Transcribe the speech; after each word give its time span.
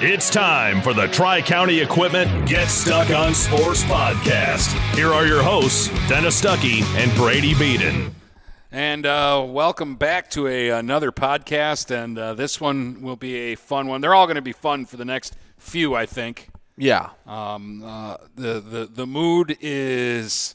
It's 0.00 0.30
time 0.30 0.80
for 0.80 0.94
the 0.94 1.08
Tri 1.08 1.42
County 1.42 1.80
Equipment 1.80 2.48
Get 2.48 2.68
Stuck 2.68 3.10
on 3.10 3.34
Sports 3.34 3.82
podcast. 3.82 4.68
Here 4.94 5.12
are 5.12 5.26
your 5.26 5.42
hosts, 5.42 5.88
Dennis 6.08 6.40
Stuckey 6.40 6.84
and 6.94 7.12
Brady 7.16 7.52
Beaton. 7.54 8.14
And 8.70 9.04
uh, 9.04 9.44
welcome 9.44 9.96
back 9.96 10.30
to 10.30 10.46
a, 10.46 10.68
another 10.68 11.10
podcast. 11.10 11.90
And 11.90 12.16
uh, 12.16 12.34
this 12.34 12.60
one 12.60 13.02
will 13.02 13.16
be 13.16 13.34
a 13.34 13.54
fun 13.56 13.88
one. 13.88 14.00
They're 14.00 14.14
all 14.14 14.26
going 14.26 14.36
to 14.36 14.40
be 14.40 14.52
fun 14.52 14.86
for 14.86 14.96
the 14.96 15.04
next 15.04 15.36
few, 15.56 15.96
I 15.96 16.06
think. 16.06 16.50
Yeah. 16.76 17.08
Um, 17.26 17.82
uh, 17.82 18.18
the, 18.36 18.60
the, 18.60 18.86
the 18.86 19.06
mood 19.06 19.56
is 19.60 20.54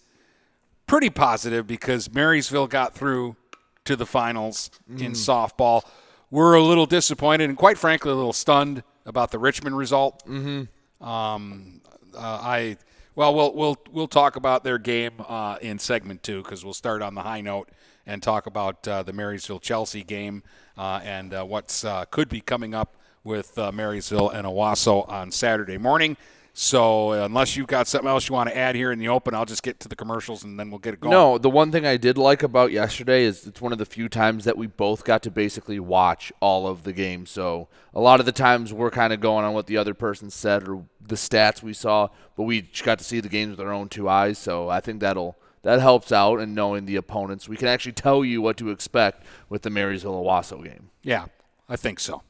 pretty 0.88 1.10
positive 1.10 1.68
because 1.68 2.10
Marysville 2.14 2.68
got 2.68 2.94
through 2.96 3.36
to 3.84 3.98
the 3.98 4.06
finals 4.06 4.72
in 4.88 5.12
softball. 5.12 5.84
We're 6.32 6.54
a 6.54 6.64
little 6.64 6.86
disappointed 6.86 7.50
and, 7.50 7.58
quite 7.58 7.78
frankly, 7.78 8.10
a 8.10 8.16
little 8.16 8.32
stunned 8.32 8.84
about 9.06 9.32
the 9.32 9.40
Richmond 9.40 9.78
result. 9.78 10.26
Mm-hmm. 10.28 11.06
Um, 11.06 11.82
uh, 12.16 12.20
I 12.20 12.78
well, 13.16 13.36
we'll 13.36 13.54
we'll 13.54 13.78
we'll 13.92 14.08
talk 14.08 14.36
about 14.36 14.64
their 14.64 14.78
game 14.78 15.14
uh, 15.28 15.58
in 15.62 15.80
segment 15.80 16.24
two 16.24 16.42
because 16.42 16.64
we'll 16.64 16.74
start 16.74 17.02
on 17.02 17.16
the 17.16 17.22
high 17.22 17.42
note 17.42 17.70
and 18.06 18.22
talk 18.22 18.48
about 18.48 18.88
uh, 18.88 19.04
the 19.04 19.14
Marysville 19.14 19.60
Chelsea 19.60 20.04
game 20.04 20.44
uh, 20.78 21.00
and 21.04 21.34
uh, 21.34 21.44
what's 21.44 21.86
uh, 21.86 22.06
could 22.06 22.30
be 22.30 22.42
coming 22.42 22.74
up 22.74 22.98
with 23.24 23.58
uh, 23.58 23.72
Marysville 23.72 24.30
and 24.30 24.46
Owosso 24.46 25.08
on 25.08 25.32
Saturday 25.32 25.78
morning. 25.78 26.18
So 26.56 27.14
unless 27.14 27.58
you've 27.58 27.68
got 27.68 27.88
something 27.88 28.08
else 28.08 28.30
you 28.30 28.36
want 28.36 28.48
to 28.50 28.56
add 28.56 28.76
here 28.76 28.92
in 28.92 29.00
the 29.00 29.08
open, 29.08 29.34
I'll 29.34 29.44
just 29.44 29.64
get 29.64 29.80
to 29.80 29.88
the 29.88 29.96
commercials 29.96 30.44
and 30.44 30.60
then 30.60 30.70
we'll 30.70 30.80
get 30.80 30.94
it 30.94 31.00
going. 31.00 31.12
No, 31.12 31.40
the 31.40 31.50
one 31.50 31.72
thing 31.72 31.84
I 31.84 31.98
did 31.98 32.16
like 32.16 32.44
about 32.44 32.72
yesterday 32.72 33.24
is 33.24 33.48
it's 33.48 33.60
one 33.60 33.72
of 33.72 33.80
the 33.80 33.88
few 33.88 34.08
times 34.08 34.46
that 34.46 34.56
we 34.56 34.68
both 34.68 35.04
got 35.04 35.24
to 35.24 35.32
basically 35.32 35.80
watch 35.80 36.32
all 36.42 36.68
of 36.68 36.84
the 36.84 36.94
game. 36.94 37.26
So 37.26 37.70
a 37.92 38.00
lot 38.00 38.20
of 38.20 38.28
the 38.28 38.32
times 38.32 38.72
we're 38.72 38.92
kind 38.92 39.12
of 39.12 39.20
going 39.20 39.44
on 39.44 39.54
what 39.56 39.66
the 39.66 39.78
other 39.78 39.96
person 39.96 40.30
said 40.30 40.68
or 40.68 40.86
the 41.02 41.16
stats 41.16 41.64
we 41.64 41.74
saw, 41.74 42.10
but 42.38 42.44
we 42.44 42.62
just 42.62 42.84
got 42.84 43.00
to 43.00 43.04
see 43.04 43.20
the 43.20 43.30
games 43.30 43.58
with 43.58 43.60
our 43.60 43.74
own 43.74 43.90
two 43.90 44.08
eyes. 44.08 44.38
So 44.38 44.70
I 44.70 44.80
think 44.80 45.00
that'll 45.00 45.36
that 45.64 45.80
helps 45.80 46.12
out 46.12 46.40
in 46.40 46.54
knowing 46.54 46.86
the 46.86 46.98
opponents. 46.98 47.50
We 47.50 47.58
can 47.58 47.68
actually 47.68 47.94
tell 47.94 48.24
you 48.24 48.44
what 48.44 48.58
to 48.58 48.70
expect 48.70 49.24
with 49.50 49.64
the 49.64 49.72
Marysville 49.72 50.24
Owosso 50.24 50.64
game. 50.64 50.92
Yeah, 51.02 51.26
I 51.68 51.78
think 51.78 52.00
so. 52.00 52.16
All 52.16 52.24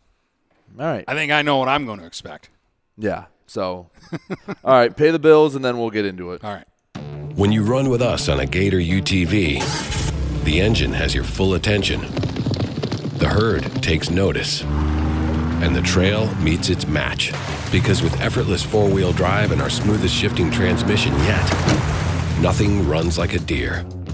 right. 0.86 1.04
I 1.10 1.14
think 1.14 1.32
I 1.32 1.42
know 1.42 1.58
what 1.58 1.68
I'm 1.68 1.86
going 1.86 2.00
to 2.00 2.06
expect. 2.06 2.50
Yeah. 2.98 3.26
So, 3.54 3.92
all 4.64 4.74
right, 4.74 4.98
pay 4.98 5.12
the 5.12 5.20
bills 5.20 5.54
and 5.54 5.64
then 5.64 5.78
we'll 5.78 5.92
get 5.92 6.08
into 6.08 6.32
it. 6.32 6.44
All 6.44 6.52
right. 6.52 6.66
When 7.36 7.52
you 7.52 7.62
run 7.62 7.88
with 7.88 8.02
us 8.02 8.28
on 8.28 8.40
a 8.40 8.48
Gator 8.48 8.80
UTV, 8.80 10.44
the 10.44 10.60
engine 10.60 10.92
has 10.94 11.14
your 11.14 11.24
full 11.24 11.54
attention. 11.54 12.02
The 13.20 13.30
herd 13.32 13.62
takes 13.84 14.10
notice. 14.10 14.64
And 14.64 15.76
the 15.76 15.84
trail 15.84 16.34
meets 16.38 16.72
its 16.72 16.88
match. 16.88 17.32
Because 17.72 18.02
with 18.02 18.20
effortless 18.22 18.64
four 18.64 18.90
wheel 18.90 19.14
drive 19.14 19.52
and 19.52 19.62
our 19.62 19.70
smoothest 19.70 20.16
shifting 20.16 20.50
transmission 20.50 21.14
yet, 21.20 21.48
nothing 22.42 22.88
runs 22.88 23.20
like 23.20 23.36
a 23.36 23.40
Deere. 23.40 23.86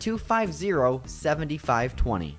250 0.00 1.02
7520. 1.06 2.38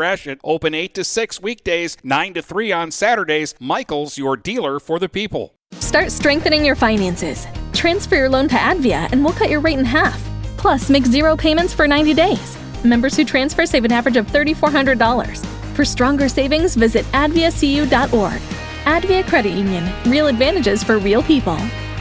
Gratiot. 0.01 0.39
Open 0.43 0.73
8 0.73 0.95
to 0.95 1.03
6 1.03 1.41
weekdays, 1.43 1.95
9 2.03 2.33
to 2.33 2.41
3 2.41 2.71
on 2.71 2.89
Saturdays. 2.89 3.53
Michaels, 3.59 4.17
your 4.17 4.35
dealer 4.35 4.79
for 4.79 4.97
the 4.97 5.07
people. 5.07 5.53
Start 5.73 6.11
strengthening 6.11 6.65
your 6.65 6.75
finances. 6.75 7.45
Transfer 7.71 8.15
your 8.15 8.29
loan 8.29 8.47
to 8.47 8.55
Advia 8.55 9.11
and 9.11 9.23
we'll 9.23 9.35
cut 9.35 9.51
your 9.51 9.59
rate 9.59 9.77
in 9.77 9.85
half. 9.85 10.19
Plus, 10.57 10.89
make 10.89 11.05
zero 11.05 11.37
payments 11.37 11.71
for 11.71 11.87
90 11.87 12.15
days. 12.15 12.57
Members 12.83 13.15
who 13.15 13.23
transfer 13.23 13.67
save 13.67 13.85
an 13.85 13.91
average 13.91 14.17
of 14.17 14.25
$3,400. 14.25 15.45
For 15.75 15.85
stronger 15.85 16.27
savings, 16.27 16.73
visit 16.73 17.05
adviacu.org. 17.11 18.41
Advia 18.85 19.27
Credit 19.27 19.53
Union. 19.53 19.87
Real 20.07 20.25
advantages 20.25 20.83
for 20.83 20.97
real 20.97 21.21
people. 21.21 21.57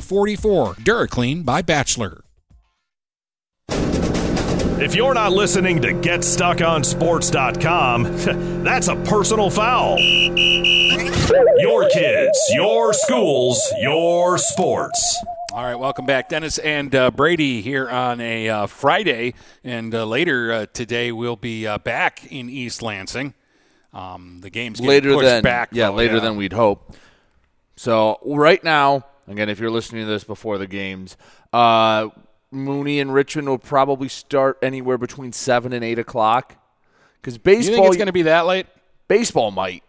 44. 0.00 0.74
DuraClean 0.74 1.44
by 1.44 1.62
Bachelor. 1.62 2.24
If 4.80 4.94
you're 4.94 5.14
not 5.14 5.32
listening 5.32 5.82
to 5.82 5.88
GetStuckOnSports.com, 5.88 8.04
that's 8.64 8.86
a 8.86 8.94
personal 8.94 9.50
foul. 9.50 9.98
Your 9.98 11.88
kids, 11.88 12.38
your 12.50 12.92
schools, 12.92 13.60
your 13.80 14.38
sports. 14.38 15.18
All 15.52 15.64
right, 15.64 15.74
welcome 15.74 16.06
back, 16.06 16.28
Dennis 16.28 16.58
and 16.58 16.94
uh, 16.94 17.10
Brady 17.10 17.60
here 17.60 17.88
on 17.88 18.20
a 18.20 18.48
uh, 18.48 18.68
Friday, 18.68 19.34
and 19.64 19.92
uh, 19.92 20.04
later 20.04 20.52
uh, 20.52 20.66
today 20.72 21.10
we'll 21.10 21.34
be 21.34 21.66
uh, 21.66 21.78
back 21.78 22.30
in 22.30 22.48
East 22.48 22.80
Lansing. 22.80 23.34
Um, 23.92 24.38
the 24.42 24.50
game's 24.50 24.78
getting 24.78 24.90
later 24.90 25.14
pushed 25.14 25.24
than 25.24 25.42
back. 25.42 25.70
yeah, 25.72 25.88
though, 25.88 25.94
later 25.94 26.14
yeah. 26.14 26.20
than 26.20 26.36
we'd 26.36 26.52
hope. 26.52 26.94
So 27.74 28.20
right 28.24 28.62
now, 28.62 29.06
again, 29.28 29.48
if 29.48 29.58
you're 29.58 29.70
listening 29.70 30.04
to 30.04 30.10
this 30.10 30.24
before 30.24 30.58
the 30.58 30.66
games, 30.66 31.16
uh, 31.52 32.08
Mooney 32.50 33.00
and 33.00 33.12
Richmond 33.12 33.48
will 33.48 33.58
probably 33.58 34.08
start 34.08 34.58
anywhere 34.62 34.98
between 34.98 35.32
seven 35.32 35.72
and 35.72 35.84
eight 35.84 35.98
o'clock. 35.98 36.56
Because 37.20 37.34
You 37.34 37.40
baseball, 37.40 37.74
think 37.76 37.86
it's 37.88 37.96
going 37.96 38.06
to 38.06 38.12
be 38.12 38.22
that 38.22 38.46
late? 38.46 38.66
baseball 39.08 39.50
might. 39.50 39.82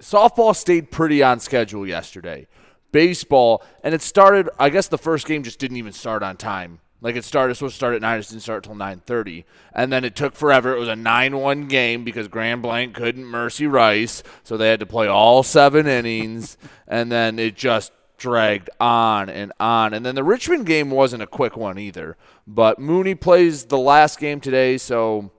Softball 0.00 0.54
stayed 0.54 0.90
pretty 0.90 1.22
on 1.22 1.40
schedule 1.40 1.86
yesterday. 1.86 2.46
Baseball, 2.92 3.62
and 3.84 3.94
it 3.94 4.02
started. 4.02 4.48
I 4.58 4.68
guess 4.70 4.88
the 4.88 4.98
first 4.98 5.26
game 5.26 5.42
just 5.42 5.58
didn't 5.58 5.76
even 5.76 5.92
start 5.92 6.22
on 6.22 6.36
time. 6.36 6.80
Like 7.02 7.16
it 7.16 7.24
started 7.24 7.52
it 7.52 7.54
supposed 7.54 7.74
to 7.74 7.76
start 7.76 7.94
at 7.94 8.02
nine, 8.02 8.18
it 8.18 8.28
didn't 8.28 8.42
start 8.42 8.64
till 8.64 8.74
nine 8.74 9.00
thirty, 9.00 9.46
and 9.72 9.92
then 9.92 10.04
it 10.04 10.14
took 10.16 10.34
forever. 10.34 10.74
It 10.74 10.78
was 10.80 10.88
a 10.88 10.96
nine-one 10.96 11.66
game 11.68 12.04
because 12.04 12.28
Grand 12.28 12.62
Blanc 12.62 12.94
couldn't 12.94 13.24
mercy 13.24 13.66
Rice, 13.66 14.22
so 14.42 14.56
they 14.56 14.68
had 14.68 14.80
to 14.80 14.86
play 14.86 15.06
all 15.06 15.42
seven 15.42 15.86
innings, 15.86 16.58
and 16.88 17.10
then 17.10 17.38
it 17.38 17.56
just 17.56 17.92
dragged 18.20 18.70
on 18.78 19.28
and 19.28 19.52
on. 19.58 19.92
And 19.94 20.06
then 20.06 20.14
the 20.14 20.22
Richmond 20.22 20.66
game 20.66 20.90
wasn't 20.90 21.22
a 21.22 21.26
quick 21.26 21.56
one 21.56 21.78
either. 21.78 22.16
But 22.46 22.78
Mooney 22.78 23.16
plays 23.16 23.64
the 23.64 23.78
last 23.78 24.20
game 24.20 24.40
today, 24.40 24.78
so 24.78 25.32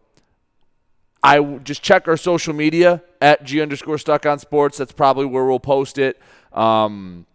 I 1.23 1.37
w- 1.37 1.59
just 1.59 1.81
check 1.83 2.07
our 2.07 2.17
social 2.17 2.53
media 2.53 3.03
at 3.21 3.43
G 3.45 3.61
underscore 3.61 3.97
stuck 3.97 4.25
on 4.25 4.39
sports. 4.39 4.77
That's 4.77 4.91
probably 4.91 5.25
where 5.25 5.45
we'll 5.45 5.59
post 5.59 5.97
it. 5.97 6.19
Um, 6.51 7.25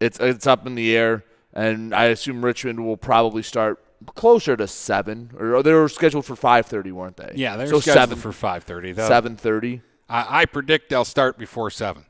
it's 0.00 0.18
it's 0.18 0.46
up 0.46 0.66
in 0.66 0.74
the 0.74 0.96
air, 0.96 1.24
and 1.52 1.94
I 1.94 2.06
assume 2.06 2.44
Richmond 2.44 2.84
will 2.84 2.96
probably 2.96 3.42
start 3.42 3.78
closer 4.14 4.56
to 4.56 4.66
seven, 4.66 5.30
or 5.38 5.62
they 5.62 5.72
were 5.72 5.88
scheduled 5.88 6.24
for 6.24 6.34
five 6.34 6.66
thirty, 6.66 6.90
weren't 6.90 7.18
they? 7.18 7.32
Yeah, 7.36 7.56
they're 7.56 7.68
so 7.68 7.80
scheduled 7.80 8.02
seven 8.02 8.18
for 8.18 8.32
five 8.32 8.64
thirty. 8.64 8.94
seven 8.94 9.36
thirty. 9.36 9.82
I, 10.08 10.40
I 10.42 10.44
predict 10.46 10.88
they'll 10.90 11.04
start 11.04 11.38
before 11.38 11.70
seven. 11.70 12.04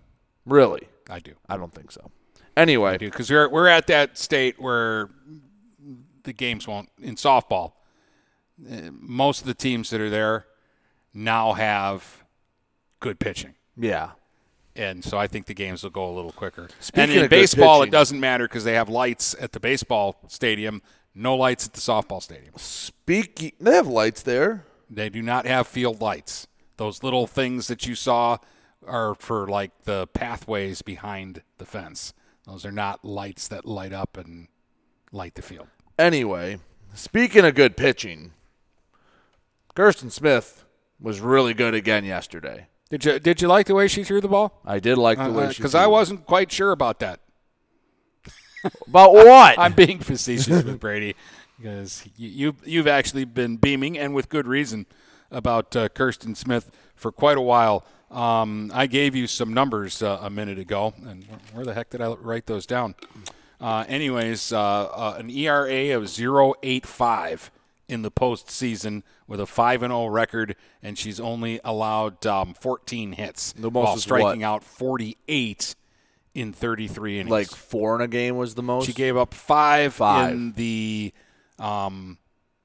Really? 0.47 0.89
I 1.11 1.19
do. 1.19 1.33
I 1.49 1.57
don't 1.57 1.75
think 1.75 1.91
so. 1.91 2.11
Anyway, 2.57 2.99
because 2.99 3.31
we're 3.31 3.49
we're 3.49 3.69
at 3.69 3.87
that 3.87 4.19
state 4.19 4.61
where 4.61 5.09
the 6.25 6.33
games 6.33 6.67
won't 6.69 6.89
in 7.01 7.17
softball. 7.17 7.73
uh, 8.71 8.91
Most 8.93 9.41
of 9.41 9.47
the 9.47 9.55
teams 9.55 9.91
that 9.91 10.01
are 10.01 10.11
there 10.11 10.47
now 11.15 11.53
have 11.55 12.25
good 13.01 13.19
pitching, 13.19 13.55
yeah. 13.77 14.11
and 14.77 15.03
so 15.05 15.19
I 15.19 15.27
think 15.27 15.47
the 15.47 15.55
games 15.55 15.83
will 15.83 15.91
go 15.91 16.09
a 16.11 16.15
little 16.15 16.33
quicker. 16.33 16.69
Speaking 16.79 17.15
and 17.17 17.25
in 17.25 17.29
baseball, 17.31 17.81
pitching- 17.81 17.89
it 17.89 17.93
doesn't 17.93 18.21
matter 18.21 18.47
because 18.47 18.65
they 18.65 18.75
have 18.75 18.89
lights 18.89 19.35
at 19.41 19.53
the 19.53 19.61
baseball 19.61 20.17
stadium, 20.29 20.83
no 21.15 21.35
lights 21.37 21.67
at 21.67 21.73
the 21.73 21.81
softball 21.81 22.23
stadium. 22.23 22.53
Speaking, 22.57 23.53
they 23.61 23.75
have 23.75 23.87
lights 23.87 24.23
there. 24.23 24.65
They 24.91 25.09
do 25.09 25.23
not 25.23 25.47
have 25.47 25.67
field 25.67 26.01
lights. 26.03 26.47
Those 26.77 27.03
little 27.03 27.27
things 27.27 27.67
that 27.69 27.87
you 27.87 27.95
saw 27.95 28.39
are 28.87 29.15
for 29.15 29.47
like 29.47 29.71
the 29.85 30.07
pathways 30.09 30.83
behind 30.83 31.43
the 31.59 31.65
fence. 31.65 32.13
Those 32.47 32.65
are 32.67 32.73
not 32.73 33.05
lights 33.05 33.49
that 33.49 33.65
light 33.65 33.93
up 33.93 34.17
and 34.17 34.49
light 35.13 35.35
the 35.35 35.43
field. 35.43 35.69
Anyway, 35.99 36.59
speaking 36.95 37.45
of 37.45 37.55
good 37.55 37.77
pitching, 37.77 38.33
Kirsten 39.75 40.11
Smith 40.11 40.65
was 41.01 41.21
really 41.21 41.55
good 41.55 41.75
again 41.75 42.05
yesterday. 42.05 42.67
Did 42.91 43.05
you 43.05 43.19
did 43.19 43.41
you 43.41 43.49
like 43.49 43.67
the 43.67 43.75
way 43.75 43.89
she 43.89 44.05
threw 44.05 44.21
the 44.21 44.29
ball? 44.29 44.61
I 44.65 44.79
did 44.79 44.99
like 44.99 45.19
the 45.19 45.31
way 45.33 45.51
she 45.53 45.59
Because 45.59 45.75
Uh, 45.75 45.81
I 45.81 45.87
wasn't 45.87 46.27
quite 46.27 46.53
sure 46.53 46.73
about 46.73 46.99
that. 47.01 47.21
about 48.87 49.13
what? 49.15 49.59
I'm 49.59 49.73
being 49.73 49.99
facetious 49.99 50.63
with 50.63 50.79
Brady 50.81 51.15
because 51.59 52.05
you, 52.17 52.29
you 52.29 52.57
you've 52.65 52.87
actually 52.87 53.25
been 53.25 53.57
beaming 53.57 53.99
and 53.99 54.15
with 54.15 54.29
good 54.29 54.47
reason 54.47 54.87
about 55.31 55.75
uh, 55.75 55.89
Kirsten 55.89 56.35
Smith 56.35 56.71
for 56.95 57.11
quite 57.11 57.39
a 57.39 57.41
while. 57.43 57.85
Um, 58.13 58.71
I 58.75 58.87
gave 58.87 59.15
you 59.17 59.27
some 59.27 59.55
numbers 59.55 60.03
uh, 60.03 60.19
a 60.21 60.29
minute 60.31 60.59
ago, 60.59 60.93
and 61.07 61.25
where, 61.53 61.65
the 61.65 61.73
heck 61.75 61.91
did 61.91 62.01
I 62.03 62.09
write 62.09 62.47
those 62.47 62.67
down? 62.67 62.95
Uh, 63.61 63.85
anyways, 63.89 64.53
uh, 64.53 64.61
uh, 64.61 65.17
an 65.19 65.31
ERA 65.31 65.97
of 65.97 66.05
0.85 66.05 67.51
in 67.89 68.03
the 68.03 68.11
postseason 68.11 69.03
with 69.27 69.41
a 69.41 69.47
5 69.47 69.83
and 69.83 69.91
0 69.93 70.07
record, 70.07 70.57
and 70.83 70.99
she's 70.99 71.19
only 71.21 71.61
allowed 71.65 72.25
um, 72.27 72.55
14 72.55 73.13
hits 73.13 73.53
The 73.55 73.71
most 73.71 73.85
while 73.87 73.97
striking 73.97 74.41
what? 74.41 74.47
out 74.47 74.65
48 74.65 75.75
in 76.35 76.53
33 76.53 77.15
innings. 77.21 77.31
like 77.31 77.49
four 77.49 77.95
in 77.95 78.01
a 78.01 78.09
game 78.09 78.37
was 78.37 78.55
the 78.55 78.63
most. 78.63 78.87
She 78.87 78.93
gave 78.93 79.17
up 79.17 79.33
five, 79.35 79.95
Five. 79.95 80.33
in 80.33 80.53
the 80.53 81.13
um, 81.59 82.19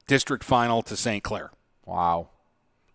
district 0.06 0.44
final 0.44 0.82
to 0.82 0.96
St. 0.96 1.22
Clair. 1.22 1.50
wow, 1.86 2.28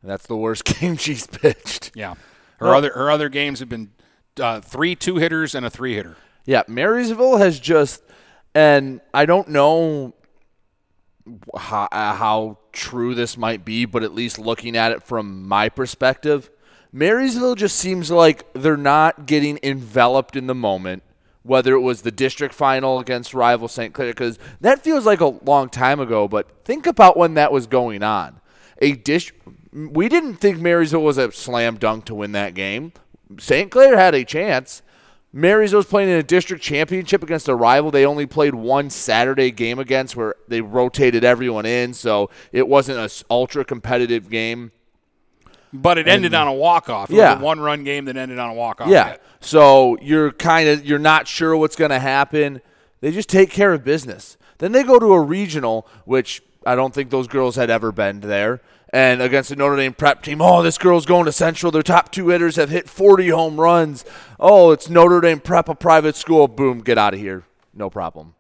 that's 0.03 0.27
the 0.27 0.36
worst 0.38 0.65
game 0.79 0.98
she's 0.98 1.25
pitched. 1.27 1.91
Yeah, 1.95 2.15
her 2.63 2.72
No. 2.72 2.77
other 2.77 2.91
her 2.93 3.12
other 3.12 3.29
games 3.29 3.60
have 3.60 3.70
been 3.70 3.91
uh, 4.39 4.62
three 4.62 4.96
two 4.96 5.17
hitters 5.17 5.53
and 5.55 5.65
a 5.65 5.70
three 5.70 5.93
hitter. 5.96 6.15
Yeah, 6.46 6.63
Marysville 6.67 7.38
has 7.38 7.60
just, 7.60 8.01
and 8.53 9.00
I 9.13 9.25
don't 9.25 9.48
know 9.50 10.13
how, 11.58 11.88
uh, 11.91 12.13
how 12.15 12.58
true 12.74 13.15
this 13.15 13.38
might 13.38 13.63
be, 13.63 13.86
but 13.86 14.03
at 14.03 14.13
least 14.13 14.38
looking 14.39 14.75
at 14.75 14.91
it 14.91 15.03
from 15.03 15.48
my 15.48 15.70
perspective, 15.70 16.50
Marysville 16.91 17.55
just 17.55 17.77
seems 17.77 18.12
like 18.12 18.51
they're 18.53 18.75
not 18.75 19.25
getting 19.25 19.58
enveloped 19.63 20.36
in 20.36 20.48
the 20.48 20.55
moment. 20.55 21.03
Whether 21.43 21.74
it 21.74 21.82
was 21.82 22.03
the 22.03 22.12
district 22.12 22.53
final 22.53 23.00
against 23.00 23.34
rival 23.34 23.67
St. 23.67 23.93
Clair, 23.93 24.12
because 24.12 24.39
that 24.62 24.82
feels 24.82 25.05
like 25.05 25.20
a 25.20 25.25
long 25.27 25.67
time 25.67 26.00
ago. 26.00 26.25
But 26.27 26.63
think 26.63 26.88
about 26.88 27.17
when 27.17 27.34
that 27.34 27.51
was 27.51 27.67
going 27.67 28.01
on. 28.01 28.39
A 28.82 28.93
dish, 28.93 29.34
we 29.74 30.08
didn't 30.10 30.36
think 30.36 30.60
Marysville 30.60 31.03
was 31.03 31.18
a 31.18 31.32
slam 31.32 31.77
dunk 31.77 32.06
to 32.06 32.15
win 32.15 32.32
that 32.34 32.53
game. 32.53 32.94
St. 33.39 33.72
Clair 33.72 33.98
had 33.98 34.13
a 34.13 34.24
chance. 34.24 34.82
Marysville's 35.36 35.88
playing 35.88 36.10
in 36.10 36.18
a 36.18 36.24
district 36.24 36.63
championship 36.63 37.24
against 37.24 37.48
a 37.48 37.56
rival 37.56 37.89
they 37.89 38.06
only 38.06 38.27
played 38.27 38.53
one 38.53 38.92
Saturday 38.92 39.50
game 39.50 39.80
against 39.80 40.15
where 40.15 40.36
they 40.48 40.62
rotated 40.62 41.24
everyone 41.24 41.65
in, 41.65 41.94
so 41.94 42.30
it 42.51 42.68
wasn't 42.68 43.00
an 43.00 43.10
ultra 43.32 43.65
competitive 43.65 44.30
game. 44.30 44.72
But 45.74 45.98
it 45.98 46.08
ended 46.08 46.36
on 46.36 46.48
a 46.48 46.53
walk 46.53 46.88
off. 46.88 47.10
Yeah. 47.10 47.39
one 47.39 47.60
run 47.60 47.84
game 47.84 48.06
that 48.06 48.15
ended 48.15 48.38
on 48.38 48.51
a 48.51 48.53
walk 48.53 48.80
off. 48.80 48.89
Yeah. 48.89 49.18
So 49.39 49.98
you're 50.01 50.32
kind 50.32 50.70
of 50.70 50.86
you're 50.86 51.00
not 51.00 51.27
sure 51.27 51.58
what's 51.58 51.75
going 51.75 51.89
to 51.89 52.00
happen. 52.00 52.62
They 53.01 53.12
just 53.12 53.27
take 53.27 53.50
care 53.50 53.74
of 53.74 53.84
business. 53.84 54.38
Then 54.60 54.72
they 54.72 54.84
go 54.84 55.00
to 55.00 55.13
a 55.13 55.20
regional, 55.20 55.88
which 56.06 56.44
I 56.63 56.75
don't 56.75 56.94
think 56.94 57.10
those 57.10 57.27
girls 57.27 57.56
had 57.56 57.72
ever 57.72 57.92
been 57.92 58.20
there. 58.20 58.62
And 58.93 59.23
against 59.23 59.50
the 59.50 59.55
Notre 59.55 59.75
Dame 59.75 59.93
prep 59.95 60.21
team, 60.21 60.39
oh, 60.39 60.62
this 60.62 60.77
girl's 60.77 61.07
going 61.07 61.25
to 61.25 61.31
Central. 61.31 61.71
Their 61.71 61.81
top 61.81 62.12
two 62.12 62.29
hitters 62.29 62.57
have 62.57 62.69
hit 62.69 62.88
40 62.88 63.29
home 63.29 63.59
runs. 63.59 64.05
Oh, 64.39 64.69
it's 64.69 64.88
Notre 64.88 65.19
Dame 65.19 65.39
prep, 65.39 65.67
a 65.67 65.73
private 65.73 66.15
school. 66.15 66.47
Boom, 66.47 66.81
get 66.81 67.00
out 67.00 67.15
of 67.15 67.19
here. 67.19 67.43
No 67.73 67.89
problem. 67.89 68.35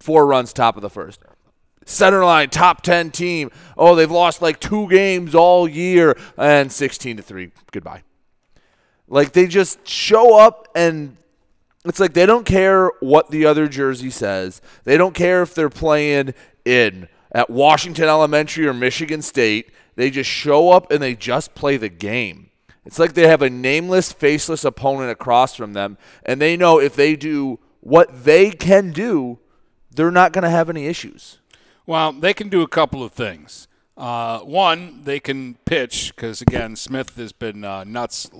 Four 0.00 0.26
runs, 0.26 0.54
top 0.54 0.76
of 0.76 0.82
the 0.82 0.88
first. 0.88 1.20
Center 1.84 2.24
line, 2.24 2.48
top 2.48 2.80
10 2.80 3.10
team. 3.10 3.50
Oh, 3.76 3.94
they've 3.94 4.10
lost 4.10 4.40
like 4.40 4.60
two 4.60 4.88
games 4.88 5.34
all 5.34 5.68
year. 5.68 6.16
And 6.38 6.72
16 6.72 7.18
to 7.18 7.22
3. 7.22 7.50
Goodbye. 7.70 8.02
Like 9.08 9.32
they 9.32 9.46
just 9.46 9.86
show 9.86 10.38
up 10.38 10.68
and 10.74 11.18
It's 11.84 12.00
like 12.00 12.14
they 12.14 12.24
don't 12.24 12.46
care 12.46 12.90
what 13.00 13.30
the 13.30 13.44
other 13.44 13.68
jersey 13.68 14.08
says. 14.08 14.62
They 14.84 14.96
don't 14.96 15.14
care 15.14 15.42
if 15.42 15.54
they're 15.54 15.68
playing 15.68 16.32
in 16.64 17.08
at 17.34 17.50
Washington 17.50 18.04
Elementary 18.04 18.66
or 18.66 18.72
Michigan 18.72 19.20
State. 19.20 19.70
They 19.96 20.08
just 20.10 20.30
show 20.30 20.70
up 20.70 20.90
and 20.90 21.02
they 21.02 21.14
just 21.14 21.54
play 21.54 21.76
the 21.76 21.90
game. 21.90 22.50
It's 22.86 22.98
like 22.98 23.14
they 23.14 23.26
have 23.26 23.42
a 23.42 23.50
nameless, 23.50 24.12
faceless 24.12 24.64
opponent 24.64 25.10
across 25.10 25.54
from 25.54 25.72
them, 25.72 25.98
and 26.24 26.40
they 26.40 26.56
know 26.56 26.78
if 26.78 26.94
they 26.94 27.16
do 27.16 27.58
what 27.80 28.24
they 28.24 28.50
can 28.50 28.92
do, 28.92 29.38
they're 29.90 30.10
not 30.10 30.32
going 30.32 30.44
to 30.44 30.50
have 30.50 30.70
any 30.70 30.86
issues. 30.86 31.38
Well, 31.86 32.12
they 32.12 32.34
can 32.34 32.48
do 32.48 32.62
a 32.62 32.68
couple 32.68 33.02
of 33.02 33.12
things. 33.12 33.68
Uh, 33.96 34.40
one, 34.40 35.02
they 35.04 35.20
can 35.20 35.54
pitch 35.64 36.14
because 36.14 36.40
again, 36.42 36.76
Smith 36.76 37.16
has 37.16 37.32
been 37.32 37.64
uh, 37.64 37.84
nuts. 37.84 38.30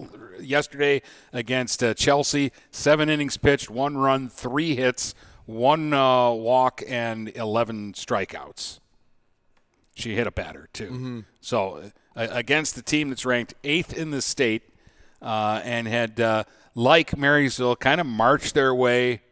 Yesterday 0.40 1.00
against 1.32 1.82
uh, 1.82 1.94
Chelsea, 1.94 2.50
seven 2.72 3.08
innings 3.08 3.36
pitched, 3.36 3.70
one 3.70 3.96
run, 3.96 4.28
three 4.28 4.74
hits, 4.74 5.14
one 5.46 5.92
uh, 5.92 6.30
walk, 6.30 6.82
and 6.88 7.28
eleven 7.36 7.92
strikeouts. 7.92 8.80
She 9.94 10.14
hit 10.14 10.26
a 10.26 10.30
batter 10.32 10.68
too. 10.72 11.24
So 11.40 11.90
uh, 12.16 12.26
against 12.30 12.74
the 12.74 12.82
team 12.82 13.10
that's 13.10 13.24
ranked 13.24 13.54
eighth 13.62 13.96
in 13.96 14.10
the 14.10 14.22
state 14.22 14.62
uh, 15.22 15.60
and 15.64 15.86
had 15.86 16.18
like 16.74 17.16
Marysville 17.16 17.76
kind 17.76 18.00
of 18.00 18.06
marched 18.06 18.54
their 18.54 18.74
way 18.74 19.22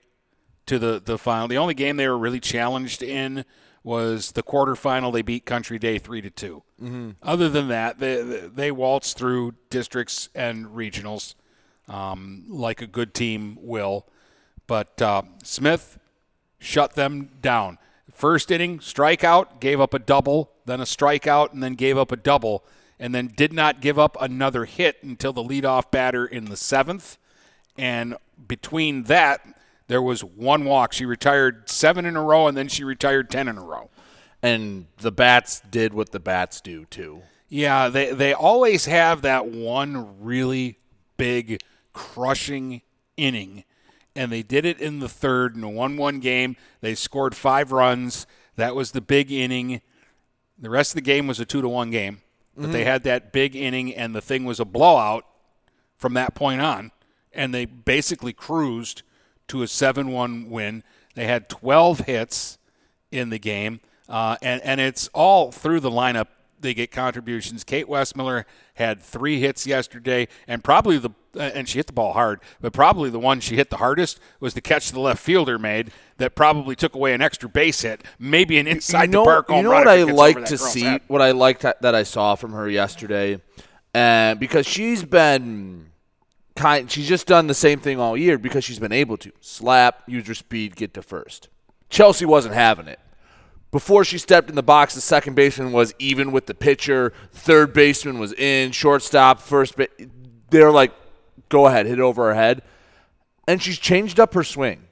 to 0.67 0.79
the, 0.79 1.03
the 1.05 1.19
final. 1.19 1.49
The 1.49 1.59
only 1.59 1.75
game 1.75 1.97
they 1.97 2.09
were 2.09 2.19
really 2.19 2.41
challenged 2.41 3.03
in 3.03 3.45
was 3.85 4.33
the 4.33 4.43
quarterfinal. 4.43 5.13
They 5.13 5.23
beat 5.23 5.45
Country 5.45 5.79
Day 5.79 5.99
three 5.99 6.21
to 6.21 6.31
2 6.31 6.63
mm-hmm. 6.81 7.11
Other 7.23 7.49
than 7.49 7.69
that, 7.69 7.99
they 7.99 8.23
they 8.23 8.71
waltzed 8.71 9.17
through 9.17 9.55
districts 9.71 10.29
and 10.35 10.67
regionals 10.67 11.35
um, 11.89 12.45
like 12.49 12.81
a 12.81 12.87
good 12.87 13.15
team 13.15 13.59
will. 13.61 14.07
But 14.67 15.03
uh, 15.03 15.23
Smith 15.43 15.99
shut 16.59 16.95
them 16.95 17.31
down. 17.41 17.79
First 18.13 18.51
inning, 18.51 18.79
strikeout, 18.79 19.59
gave 19.59 19.81
up 19.81 19.95
a 19.95 19.99
double, 19.99 20.52
then 20.65 20.81
a 20.81 20.85
strikeout, 20.85 21.53
and 21.53 21.63
then 21.63 21.75
gave 21.75 21.99
up 21.99 22.13
a 22.13 22.17
double, 22.17 22.65
and 22.99 23.15
then 23.15 23.29
did 23.29 23.53
not 23.53 23.81
give 23.81 23.99
up 23.99 24.17
another 24.21 24.65
hit 24.65 25.03
until 25.03 25.33
the 25.33 25.43
leadoff 25.43 25.91
batter 25.91 26.25
in 26.27 26.47
the 26.47 26.57
seventh. 26.57 27.19
And 27.77 28.17
between 28.47 29.05
that, 29.05 29.47
there 29.89 30.03
was 30.03 30.23
one 30.23 30.65
walk. 30.65 30.93
She 30.93 31.05
retired 31.05 31.69
seven 31.69 32.07
in 32.07 32.17
a 32.17 32.23
row, 32.23 32.47
and 32.47 32.57
then 32.57 32.69
she 32.69 32.85
retired 32.85 33.31
ten 33.31 33.49
in 33.49 33.59
a 33.59 33.65
row. 33.65 33.91
And 34.43 34.87
the 34.99 35.13
bats 35.13 35.61
did 35.71 35.95
what 35.95 36.13
the 36.13 36.21
bats 36.21 36.61
do 36.61 36.85
too. 36.87 37.23
Yeah, 37.49 37.89
they 37.89 38.13
they 38.13 38.33
always 38.33 38.87
have 38.87 39.23
that 39.23 39.47
one 39.47 40.23
really 40.23 40.79
big 41.17 41.61
crushing 41.93 42.83
inning, 43.17 43.65
and 44.17 44.33
they 44.33 44.43
did 44.43 44.65
it 44.65 44.81
in 44.81 45.01
the 45.01 45.09
third 45.09 45.55
in 45.55 45.63
a 45.63 45.69
one-one 45.69 46.21
game. 46.21 46.57
They 46.81 46.95
scored 46.95 47.37
five 47.37 47.71
runs. 47.71 48.27
That 48.57 48.75
was 48.75 48.93
the 48.93 49.01
big 49.01 49.31
inning. 49.31 49.83
The 50.63 50.71
rest 50.71 50.93
of 50.93 50.95
the 50.95 51.03
game 51.03 51.27
was 51.27 51.41
a 51.41 51.45
two 51.45 51.61
to 51.61 51.69
one 51.69 51.91
game, 51.91 52.23
but 52.57 52.71
they 52.71 52.85
had 52.85 53.03
that 53.03 53.33
big 53.33 53.57
inning, 53.57 53.93
and 53.95 54.15
the 54.15 54.21
thing 54.21 54.45
was 54.45 54.61
a 54.61 54.65
blowout 54.65 55.27
from 55.97 56.15
that 56.15 56.37
point 56.37 56.61
on, 56.61 56.93
and 57.33 57.53
they 57.53 57.65
basically 57.65 58.33
cruised 58.33 59.03
to 59.49 59.63
a 59.63 59.67
7 59.67 60.13
1 60.13 60.49
win. 60.49 60.85
They 61.15 61.27
had 61.27 61.49
12 61.49 62.01
hits 62.01 62.59
in 63.11 63.31
the 63.31 63.41
game, 63.41 63.81
uh, 64.09 64.37
and, 64.41 64.63
and 64.63 64.81
it's 64.81 65.09
all 65.09 65.51
through 65.51 65.81
the 65.81 65.91
lineup. 65.91 66.29
They 66.63 66.75
get 66.75 66.91
contributions. 66.91 67.65
Kate 67.65 67.87
Westmiller 67.87 68.45
had 68.75 69.03
three 69.03 69.41
hits 69.41 69.67
yesterday, 69.67 70.29
and 70.47 70.65
probably 70.65 70.97
the 70.99 71.11
uh, 71.37 71.41
and 71.41 71.69
she 71.69 71.79
hit 71.79 71.87
the 71.87 71.93
ball 71.93 72.13
hard, 72.13 72.41
but 72.61 72.73
probably 72.73 73.09
the 73.11 73.19
one 73.19 73.41
she 73.41 73.57
hit 73.57 73.71
the 73.71 73.79
hardest 73.79 74.21
was 74.39 74.55
the 74.55 74.61
catch 74.61 74.93
the 74.93 75.01
left 75.01 75.23
fielder 75.23 75.59
made 75.59 75.91
that 76.19 76.35
probably 76.35 76.77
took 76.77 76.95
away 76.95 77.15
an 77.15 77.23
extra 77.23 77.49
base 77.49 77.83
hit, 77.83 78.03
maybe 78.19 78.59
an 78.59 78.67
inside 78.67 79.05
you 79.05 79.09
know, 79.09 79.21
the 79.21 79.25
park 79.25 79.49
home 79.49 79.59
You 79.59 79.63
know 79.65 79.71
run 79.71 79.87
what 79.87 79.89
I 79.89 79.95
it 79.95 80.07
gets 80.07 80.11
over 80.11 80.17
like 80.19 80.45
to 80.47 80.59
see, 80.59 80.83
head. 80.83 81.03
what 81.09 81.23
I 81.23 81.31
liked 81.33 81.63
that 81.63 81.95
I 81.95 82.03
saw 82.03 82.35
from 82.35 82.53
her 82.53 82.69
yesterday, 82.69 83.41
and 83.95 84.39
because 84.39 84.67
she's 84.67 85.03
been 85.05 85.91
kind, 86.55 86.91
she's 86.91 87.09
just 87.09 87.27
done 87.27 87.47
the 87.47 87.55
same 87.55 87.81
thing 87.81 87.99
all 87.99 88.17
year 88.17 88.39
because 88.39 88.65
she's 88.65 88.79
been 88.79 88.93
able 88.93 89.17
to 89.19 89.33
slap, 89.41 90.03
use 90.07 90.27
her 90.29 90.35
speed, 90.35 90.77
get 90.77 90.95
to 90.95 91.03
first. 91.03 91.49
Chelsea 91.89 92.25
wasn't 92.25 92.55
having 92.55 92.87
it. 92.89 92.99
Before 93.73 94.05
she 94.05 94.19
stepped 94.19 94.49
in 94.49 94.55
the 94.55 94.63
box, 94.63 94.95
the 94.95 95.01
second 95.01 95.35
baseman 95.35 95.73
was 95.73 95.95
even 95.99 96.31
with 96.31 96.47
the 96.47 96.55
pitcher. 96.55 97.13
Third 97.33 97.73
baseman 97.73 98.21
was 98.21 98.33
in. 98.35 98.71
Shortstop, 98.71 99.41
first. 99.41 99.77
Ba- 99.77 99.89
they're 100.51 100.71
like, 100.71 100.93
go 101.49 101.67
ahead, 101.67 101.87
hit 101.87 101.99
it 101.99 102.03
over 102.03 102.29
her 102.29 102.35
head. 102.35 102.63
And 103.49 103.61
she's 103.61 103.79
changed 103.79 104.21
up 104.21 104.35
her 104.35 104.45
swing 104.45 104.87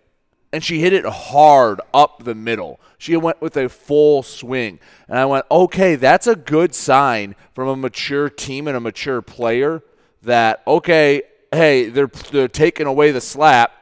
and 0.53 0.65
she 0.65 0.81
hit 0.81 0.93
it 0.93 1.05
hard 1.05 1.81
up 1.95 2.25
the 2.25 2.35
middle. 2.35 2.81
She 2.99 3.17
went 3.17 3.41
with 3.41 3.57
a 3.57 3.69
full 3.69 4.23
swing. 4.23 4.81
And 5.09 5.19
I 5.19 5.25
went, 5.27 5.47
okay, 5.51 5.95
that's 5.95 6.27
a 6.27 6.35
good 6.35 6.75
sign 6.75 7.37
from 7.55 7.69
a 7.69 7.77
mature 7.77 8.29
team 8.29 8.67
and 8.67 8.77
a 8.77 8.81
mature 8.81 9.23
player 9.23 9.83
that, 10.23 10.63
okay, 10.67 11.23
hey, 11.53 11.89
they're, 11.89 12.11
they're 12.31 12.49
taking 12.49 12.87
away 12.87 13.13
the 13.13 13.21
slap. 13.21 13.73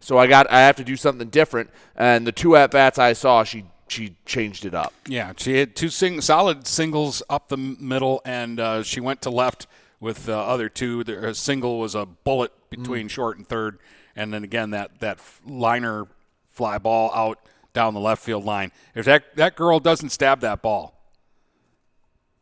So 0.00 0.16
I 0.18 0.26
got 0.26 0.50
I 0.50 0.60
have 0.60 0.76
to 0.76 0.84
do 0.84 0.96
something 0.96 1.28
different. 1.28 1.70
And 1.96 2.26
the 2.26 2.32
two 2.32 2.56
at 2.56 2.70
bats 2.70 2.98
I 2.98 3.14
saw, 3.14 3.42
she 3.42 3.64
she 3.88 4.16
changed 4.26 4.64
it 4.64 4.74
up. 4.74 4.92
Yeah, 5.06 5.32
she 5.36 5.56
had 5.56 5.74
two 5.76 5.88
sing- 5.88 6.20
solid 6.20 6.66
singles 6.66 7.22
up 7.28 7.48
the 7.48 7.56
middle, 7.56 8.20
and 8.24 8.58
uh, 8.60 8.82
she 8.82 9.00
went 9.00 9.22
to 9.22 9.30
left 9.30 9.66
with 10.00 10.26
the 10.26 10.36
other 10.36 10.68
two. 10.68 11.04
The 11.04 11.14
her 11.14 11.34
single 11.34 11.78
was 11.78 11.94
a 11.94 12.06
bullet 12.06 12.52
between 12.70 13.08
short 13.08 13.36
and 13.38 13.46
third, 13.46 13.78
and 14.16 14.32
then 14.32 14.44
again 14.44 14.70
that 14.70 15.00
that 15.00 15.18
liner 15.46 16.06
fly 16.50 16.78
ball 16.78 17.10
out 17.14 17.38
down 17.72 17.94
the 17.94 18.00
left 18.00 18.22
field 18.22 18.44
line. 18.44 18.72
If 18.94 19.04
that 19.06 19.36
that 19.36 19.56
girl 19.56 19.80
doesn't 19.80 20.10
stab 20.10 20.40
that 20.40 20.62
ball, 20.62 20.94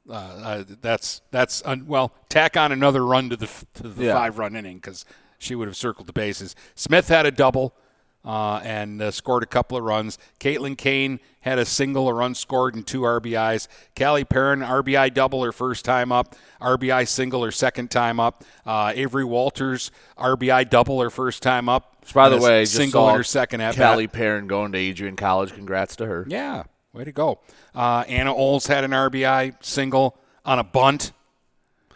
uh, 0.09 0.13
uh, 0.13 0.65
that's 0.81 1.21
that's 1.31 1.63
un- 1.65 1.87
well 1.87 2.13
tack 2.29 2.57
on 2.57 2.73
another 2.73 3.05
run 3.05 3.31
to 3.31 3.37
the 3.37 3.47
f- 3.47 3.65
to 3.75 3.89
the 3.89 4.05
Yeah. 4.07 4.15
five 4.15 4.39
run 4.39 4.55
inning 4.57 4.77
because 4.77 5.05
she 5.39 5.55
would 5.55 5.69
have 5.69 5.77
circled 5.77 6.07
the 6.07 6.13
bases. 6.13 6.55
Smith 6.75 7.09
had 7.09 7.27
a 7.27 7.31
double. 7.31 7.75
Uh, 8.27 8.61
and 8.65 9.01
uh, 9.01 9.13
scored 9.13 9.45
a 9.45 9.47
couple 9.47 9.79
of 9.79 9.85
runs. 9.85 10.19
Caitlin 10.41 10.77
Kane 10.77 11.21
had 11.43 11.61
a 11.61 11.65
single, 11.65 12.09
a 12.09 12.13
run 12.13 12.35
scored, 12.35 12.75
and 12.75 12.85
two 12.85 13.03
RBIs. 13.03 13.69
Callie 13.97 14.25
Perrin, 14.25 14.61
RBI 14.61 15.15
double 15.15 15.45
her 15.45 15.53
first 15.53 15.85
time 15.85 16.11
up, 16.11 16.35
RBI 16.61 17.07
single 17.07 17.45
her 17.45 17.53
second 17.53 17.89
time 17.93 18.19
up. 18.19 18.43
Uh, 18.67 18.91
Avery 18.97 19.25
Walters, 19.25 19.93
RBI 20.19 20.69
double 20.69 21.01
her 21.03 21.09
first 21.11 21.41
time 21.41 21.69
up. 21.69 22.05
By 22.13 22.29
the 22.29 22.39
way, 22.39 22.63
just 22.63 22.75
single 22.75 23.09
in 23.11 23.15
her 23.15 23.23
second 23.23 23.61
at 23.61 23.77
Callie 23.77 24.09
Perrin 24.09 24.49
going 24.49 24.73
to 24.73 24.79
Adrian 24.79 25.15
College. 25.15 25.53
Congrats 25.53 25.95
to 25.97 26.07
her. 26.07 26.27
Yeah, 26.29 26.65
way 26.93 27.05
to 27.05 27.13
go. 27.13 27.39
Uh, 27.77 28.03
Anna 28.09 28.35
Oles 28.35 28.67
had 28.67 28.83
an 28.83 28.91
RBI 28.91 29.55
single 29.65 30.19
on 30.45 30.59
a 30.59 30.65
bunt. 30.65 31.13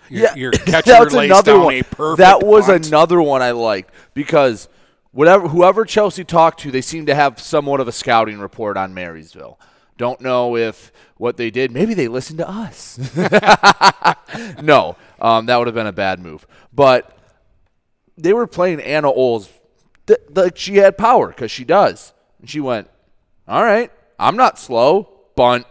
Your, 0.08 0.22
yeah, 0.22 0.34
your 0.36 0.50
catcher 0.52 0.90
that's 0.92 1.14
lays 1.14 1.30
another 1.30 1.52
down 1.54 1.64
one. 1.64 1.74
a 1.74 1.82
perfect 1.82 2.18
that 2.18 2.46
was 2.46 2.66
bunt. 2.68 2.86
another 2.86 3.20
one 3.20 3.42
I 3.42 3.50
liked 3.52 3.92
because 4.14 4.68
whatever 5.12 5.48
whoever 5.48 5.84
Chelsea 5.84 6.24
talked 6.24 6.60
to, 6.60 6.70
they 6.70 6.80
seem 6.80 7.06
to 7.06 7.14
have 7.14 7.40
somewhat 7.40 7.80
of 7.80 7.88
a 7.88 7.92
scouting 7.92 8.38
report 8.38 8.76
on 8.76 8.94
Marysville. 8.94 9.58
Don't 9.96 10.20
know 10.20 10.56
if 10.56 10.92
what 11.16 11.36
they 11.36 11.50
did. 11.50 11.72
Maybe 11.72 11.92
they 11.92 12.08
listened 12.08 12.38
to 12.38 12.48
us. 12.48 12.98
no, 14.62 14.96
um, 15.20 15.46
that 15.46 15.58
would 15.58 15.66
have 15.66 15.74
been 15.74 15.86
a 15.86 15.92
bad 15.92 16.20
move. 16.20 16.46
But 16.72 17.16
they 18.16 18.32
were 18.32 18.46
playing 18.46 18.80
Anna 18.80 19.10
Oles 19.10 19.50
like 20.30 20.56
she 20.56 20.76
had 20.76 20.96
power 20.96 21.28
because 21.28 21.50
she 21.50 21.64
does, 21.64 22.12
and 22.40 22.48
she 22.48 22.60
went, 22.60 22.88
"All 23.46 23.62
right, 23.62 23.92
I'm 24.18 24.36
not 24.36 24.58
slow." 24.58 25.16
Bunt 25.36 25.66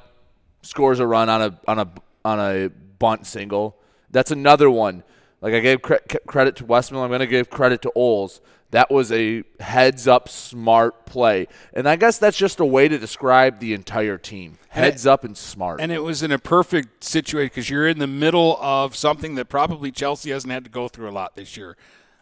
scores 0.62 1.00
a 1.00 1.08
run 1.08 1.30
on 1.30 1.42
a 1.42 1.60
on 1.68 1.80
a 1.80 1.88
on 2.24 2.40
a 2.40 2.70
bunt 2.70 3.26
single. 3.26 3.78
That's 4.12 4.32
another 4.32 4.70
one. 4.70 5.04
Like 5.42 5.54
I 5.54 5.60
gave 5.60 5.82
cre- 5.82 5.96
credit 6.28 6.56
to 6.58 6.66
Westmill, 6.66 7.02
I'm 7.02 7.10
going 7.10 7.20
to 7.22 7.28
give 7.28 7.50
credit 7.50 7.82
to 7.84 7.92
Oles. 7.96 8.42
That 8.72 8.92
was 8.92 9.12
a 9.12 9.44
heads 9.60 10.08
up 10.08 10.30
smart 10.30 11.06
play. 11.08 11.48
And 11.74 11.90
I 11.90 11.96
guess 11.96 12.20
that's 12.20 12.38
just 12.38 12.60
a 12.60 12.66
way 12.66 12.88
to 12.88 13.00
describe 13.00 13.60
the 13.60 13.74
entire 13.74 14.18
team. 14.18 14.60
Heads 14.70 15.08
up 15.08 15.24
and 15.24 15.36
smart. 15.36 15.82
And 15.82 15.92
it 15.92 16.04
was 16.04 16.22
in 16.22 16.32
a 16.32 16.38
perfect 16.38 17.04
situation 17.04 17.48
because 17.48 17.70
you're 17.70 17.88
in 17.88 17.98
the 17.98 18.08
middle 18.08 18.58
of 18.62 18.96
something 18.96 19.36
that 19.36 19.46
probably 19.46 19.92
Chelsea 19.92 20.30
hasn't 20.30 20.54
had 20.54 20.64
to 20.66 20.70
go 20.70 20.88
through 20.88 21.10
a 21.10 21.12
lot 21.12 21.36
this 21.36 21.58
year. 21.58 21.78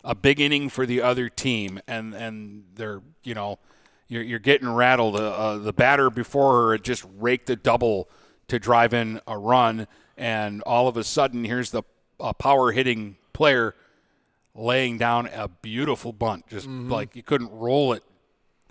A 0.06 0.16
big 0.16 0.40
inning 0.40 0.70
for 0.70 0.86
the 0.86 1.02
other 1.02 1.28
team, 1.28 1.82
and 1.86 2.14
and 2.14 2.64
they're 2.76 3.02
you 3.24 3.34
know 3.34 3.60
you're 4.08 4.22
you're 4.24 4.40
getting 4.40 4.70
rattled. 4.70 5.18
Uh, 5.18 5.32
uh, 5.32 5.58
the 5.58 5.74
batter 5.74 6.10
before 6.10 6.54
her 6.54 6.72
had 6.74 6.84
just 6.84 7.06
raked 7.18 7.50
a 7.50 7.58
double 7.58 8.08
to 8.48 8.58
drive 8.58 8.94
in 8.94 9.20
a 9.28 9.38
run, 9.38 9.86
and 10.16 10.62
all 10.62 10.88
of 10.88 10.96
a 10.96 11.04
sudden 11.04 11.44
here's 11.44 11.72
the 11.72 11.84
uh, 12.22 12.32
power 12.32 12.72
hitting 12.72 13.18
player 13.34 13.76
laying 14.58 14.98
down 14.98 15.28
a 15.28 15.48
beautiful 15.48 16.12
bunt, 16.12 16.48
just 16.48 16.68
like 16.68 17.16
you 17.16 17.24
couldn't 17.24 17.52
roll 17.52 17.94
it 17.94 18.04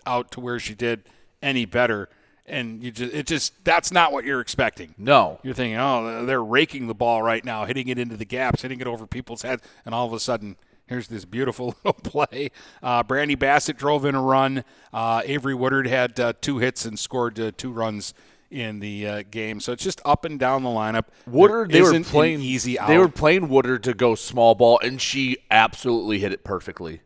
out 0.05 0.31
to 0.33 0.40
where 0.40 0.59
she 0.59 0.75
did 0.75 1.09
any 1.40 1.64
better. 1.64 2.09
And 2.45 2.83
you 2.83 2.90
just 2.93 3.14
it 3.14 3.26
just 3.26 3.64
that's 3.64 3.90
not 3.90 4.12
what 4.12 4.25
you're 4.25 4.40
expecting. 4.40 4.95
no. 4.99 5.40
You're 5.43 5.55
thinking, 5.55 5.78
oh, 5.78 6.25
they're 6.26 6.45
raking 6.45 6.87
the 6.87 6.95
ball 6.95 7.23
right 7.23 7.45
now, 7.45 7.64
hitting 7.64 7.88
it 7.88 7.99
into 7.99 8.16
the 8.16 8.25
gaps, 8.25 8.62
hitting 8.62 8.81
it 8.81 8.87
over 8.87 9.07
people's 9.07 9.43
heads, 9.43 9.62
and 9.85 9.95
all 9.95 10.07
of 10.07 10.12
a 10.12 10.21
sudden, 10.21 10.57
Here's 10.87 11.09
this 11.09 11.25
beautiful 11.25 11.75
little 11.85 12.00
play. 12.00 12.50
Uh, 12.81 13.02
Brandy 13.02 13.35
Bassett 13.35 13.76
drove 13.76 14.05
in 14.05 14.14
a 14.14 14.23
run. 14.23 14.62
Uh, 14.93 15.21
Avery 15.25 15.55
Woodard 15.55 15.88
had 15.88 16.19
uh, 16.21 16.33
two 16.40 16.59
hits 16.59 16.85
and 16.85 16.97
scored 16.97 17.40
uh, 17.40 17.50
two 17.57 17.73
runs 17.73 18.14
in 18.50 18.80
the 18.80 19.06
uh, 19.06 19.22
game. 19.30 19.60
So 19.60 19.72
it's 19.72 19.82
just 19.82 20.00
up 20.04 20.24
and 20.24 20.38
down 20.38 20.62
the 20.62 20.68
lineup. 20.68 21.06
Woodard, 21.26 21.70
There 21.70 21.90
they 21.90 21.98
were 21.98 22.04
playing 22.04 22.40
easy 22.40 22.78
out. 22.78 22.88
They 22.88 22.98
were 22.98 23.08
playing 23.08 23.48
Woodard 23.48 23.82
to 23.84 23.94
go 23.94 24.14
small 24.14 24.54
ball, 24.54 24.78
and 24.82 25.00
she 25.00 25.38
absolutely 25.50 26.18
hit 26.20 26.32
it 26.32 26.44
perfectly. 26.44 27.02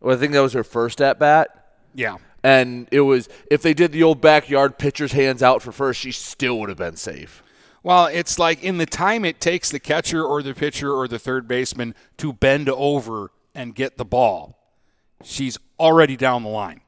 Well, 0.00 0.16
I 0.16 0.18
think 0.18 0.32
that 0.32 0.40
was 0.40 0.52
her 0.54 0.64
first 0.64 1.00
at 1.00 1.18
bat. 1.18 1.74
yeah. 1.94 2.16
And 2.44 2.88
it 2.90 3.02
was 3.02 3.28
if 3.52 3.62
they 3.62 3.72
did 3.72 3.92
the 3.92 4.02
old 4.02 4.20
backyard 4.20 4.76
pitcher's 4.76 5.12
hands 5.12 5.44
out 5.44 5.62
for 5.62 5.70
first, 5.70 6.00
she 6.00 6.10
still 6.10 6.58
would 6.58 6.70
have 6.70 6.78
been 6.78 6.96
safe. 6.96 7.40
Well, 7.84 8.06
it's 8.06 8.36
like 8.36 8.64
in 8.64 8.78
the 8.78 8.86
time 8.86 9.24
it 9.24 9.40
takes 9.40 9.70
the 9.70 9.78
catcher 9.78 10.24
or 10.24 10.42
the 10.42 10.52
pitcher 10.52 10.92
or 10.92 11.06
the 11.06 11.20
third 11.20 11.46
baseman 11.46 11.94
to 12.16 12.32
bend 12.32 12.68
over 12.68 13.30
and 13.54 13.76
get 13.76 13.96
the 13.96 14.04
ball, 14.04 14.58
she's 15.22 15.56
already 15.78 16.16
down 16.16 16.42
the 16.42 16.48
line. 16.48 16.80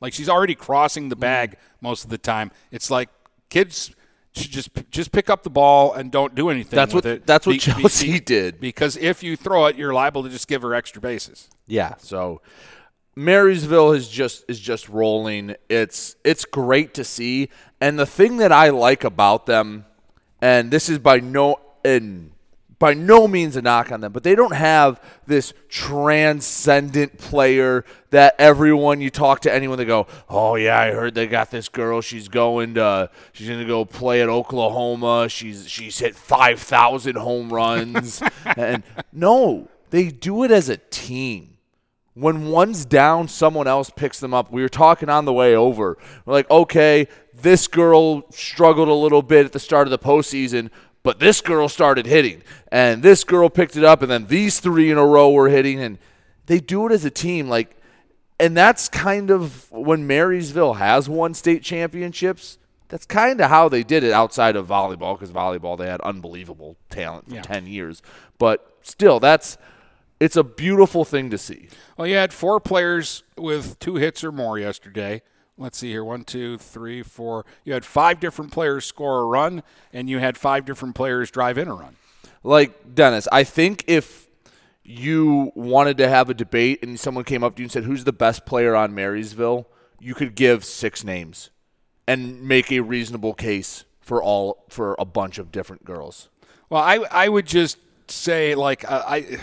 Like 0.00 0.12
she's 0.12 0.28
already 0.28 0.54
crossing 0.54 1.08
the 1.08 1.16
bag 1.16 1.56
most 1.80 2.04
of 2.04 2.10
the 2.10 2.18
time. 2.18 2.50
It's 2.70 2.90
like 2.90 3.08
kids 3.48 3.92
should 4.34 4.50
just 4.50 4.70
just 4.90 5.10
pick 5.12 5.28
up 5.30 5.42
the 5.42 5.50
ball 5.50 5.92
and 5.94 6.12
don't 6.12 6.34
do 6.34 6.48
anything. 6.50 6.76
That's 6.76 6.94
with 6.94 7.04
what- 7.04 7.14
it. 7.14 7.26
that's 7.26 7.46
what 7.46 7.58
Chelsea 7.60 8.20
did. 8.20 8.60
Because 8.60 8.96
if 8.96 9.22
you 9.22 9.36
throw 9.36 9.66
it, 9.66 9.76
you're 9.76 9.92
liable 9.94 10.22
to 10.22 10.28
just 10.28 10.46
give 10.48 10.62
her 10.62 10.74
extra 10.74 11.00
bases. 11.00 11.48
Yeah, 11.66 11.94
so 11.98 12.40
Marysville 13.16 13.92
is 13.92 14.08
just 14.08 14.44
is 14.48 14.60
just 14.60 14.88
rolling. 14.88 15.56
It's 15.68 16.16
it's 16.24 16.44
great 16.44 16.94
to 16.94 17.04
see. 17.04 17.48
And 17.80 17.98
the 17.98 18.06
thing 18.06 18.36
that 18.38 18.52
I 18.52 18.68
like 18.70 19.02
about 19.04 19.46
them, 19.46 19.86
and 20.40 20.70
this 20.70 20.88
is 20.88 20.98
by 20.98 21.18
no 21.20 21.56
and 21.84 22.32
by 22.78 22.94
no 22.94 23.26
means 23.26 23.56
a 23.56 23.62
knock 23.62 23.90
on 23.90 24.00
them, 24.00 24.12
but 24.12 24.22
they 24.22 24.34
don't 24.34 24.54
have 24.54 25.02
this 25.26 25.52
transcendent 25.68 27.18
player 27.18 27.84
that 28.10 28.34
everyone 28.38 29.00
you 29.00 29.10
talk 29.10 29.40
to 29.40 29.52
anyone 29.52 29.78
they 29.78 29.84
go, 29.84 30.06
"Oh 30.28 30.54
yeah, 30.54 30.78
I 30.78 30.92
heard 30.92 31.14
they 31.14 31.26
got 31.26 31.50
this 31.50 31.68
girl. 31.68 32.00
She's 32.00 32.28
going 32.28 32.74
to 32.74 33.10
she's 33.32 33.48
going 33.48 33.60
to 33.60 33.66
go 33.66 33.84
play 33.84 34.22
at 34.22 34.28
Oklahoma. 34.28 35.28
She's 35.28 35.68
she's 35.68 35.98
hit 35.98 36.14
5,000 36.14 37.16
home 37.16 37.52
runs." 37.52 38.22
and 38.56 38.82
no, 39.12 39.68
they 39.90 40.08
do 40.08 40.44
it 40.44 40.50
as 40.50 40.68
a 40.68 40.76
team 40.76 41.58
when 42.18 42.46
one's 42.48 42.84
down, 42.84 43.28
someone 43.28 43.68
else 43.68 43.90
picks 43.90 44.18
them 44.18 44.34
up. 44.34 44.50
We 44.50 44.62
were 44.62 44.68
talking 44.68 45.08
on 45.08 45.24
the 45.24 45.32
way 45.32 45.54
over. 45.54 45.96
We're 46.24 46.32
like, 46.32 46.50
okay, 46.50 47.06
this 47.32 47.68
girl 47.68 48.28
struggled 48.32 48.88
a 48.88 48.94
little 48.94 49.22
bit 49.22 49.46
at 49.46 49.52
the 49.52 49.60
start 49.60 49.86
of 49.86 49.92
the 49.92 49.98
postseason, 49.98 50.70
but 51.08 51.18
this 51.20 51.40
girl 51.40 51.70
started 51.70 52.04
hitting, 52.04 52.42
and 52.70 53.02
this 53.02 53.24
girl 53.24 53.48
picked 53.48 53.78
it 53.78 53.82
up, 53.82 54.02
and 54.02 54.10
then 54.10 54.26
these 54.26 54.60
three 54.60 54.90
in 54.90 54.98
a 54.98 55.06
row 55.06 55.30
were 55.30 55.48
hitting, 55.48 55.80
and 55.80 55.96
they 56.44 56.60
do 56.60 56.84
it 56.86 56.92
as 56.92 57.02
a 57.06 57.10
team. 57.10 57.48
Like, 57.48 57.78
and 58.38 58.54
that's 58.54 58.90
kind 58.90 59.30
of 59.30 59.72
when 59.72 60.06
Marysville 60.06 60.74
has 60.74 61.08
won 61.08 61.32
state 61.32 61.62
championships. 61.62 62.58
That's 62.90 63.06
kind 63.06 63.40
of 63.40 63.48
how 63.48 63.70
they 63.70 63.82
did 63.82 64.04
it 64.04 64.12
outside 64.12 64.54
of 64.54 64.66
volleyball, 64.66 65.18
because 65.18 65.32
volleyball 65.32 65.78
they 65.78 65.86
had 65.86 66.02
unbelievable 66.02 66.76
talent 66.90 67.30
for 67.30 67.36
Yeah. 67.36 67.40
ten 67.40 67.66
years. 67.66 68.02
But 68.38 68.70
still, 68.82 69.18
that's 69.18 69.56
it's 70.20 70.36
a 70.36 70.44
beautiful 70.44 71.06
thing 71.06 71.30
to 71.30 71.38
see. 71.38 71.70
Well, 71.96 72.06
you 72.06 72.16
had 72.16 72.34
four 72.34 72.60
players 72.60 73.22
with 73.38 73.78
two 73.78 73.94
hits 73.94 74.22
or 74.22 74.30
more 74.30 74.58
yesterday. 74.58 75.22
Let's 75.58 75.76
see 75.78 75.90
here. 75.90 76.04
One, 76.04 76.24
two, 76.24 76.56
three, 76.56 77.02
four. 77.02 77.44
You 77.64 77.72
had 77.72 77.84
five 77.84 78.20
different 78.20 78.52
players 78.52 78.86
score 78.86 79.20
a 79.20 79.24
run, 79.26 79.62
and 79.92 80.08
you 80.08 80.18
had 80.18 80.38
five 80.38 80.64
different 80.64 80.94
players 80.94 81.30
drive 81.30 81.58
in 81.58 81.68
a 81.68 81.74
run. 81.74 81.96
Like 82.44 82.94
Dennis, 82.94 83.26
I 83.32 83.44
think 83.44 83.84
if 83.88 84.28
you 84.84 85.52
wanted 85.54 85.98
to 85.98 86.08
have 86.08 86.30
a 86.30 86.34
debate 86.34 86.82
and 86.82 86.98
someone 86.98 87.24
came 87.24 87.42
up 87.42 87.56
to 87.56 87.62
you 87.62 87.64
and 87.64 87.72
said, 87.72 87.84
"Who's 87.84 88.04
the 88.04 88.12
best 88.12 88.46
player 88.46 88.76
on 88.76 88.94
Marysville?" 88.94 89.66
you 90.00 90.14
could 90.14 90.34
give 90.34 90.64
six 90.64 91.04
names 91.04 91.50
and 92.06 92.42
make 92.42 92.70
a 92.70 92.80
reasonable 92.80 93.34
case 93.34 93.84
for 94.00 94.22
all 94.22 94.64
for 94.68 94.96
a 94.98 95.04
bunch 95.04 95.38
of 95.38 95.52
different 95.52 95.84
girls. 95.84 96.28
Well, 96.70 96.82
I 96.82 96.96
I 97.10 97.28
would 97.28 97.46
just 97.46 97.78
say 98.08 98.54
like 98.54 98.90
uh, 98.90 99.02
I 99.06 99.38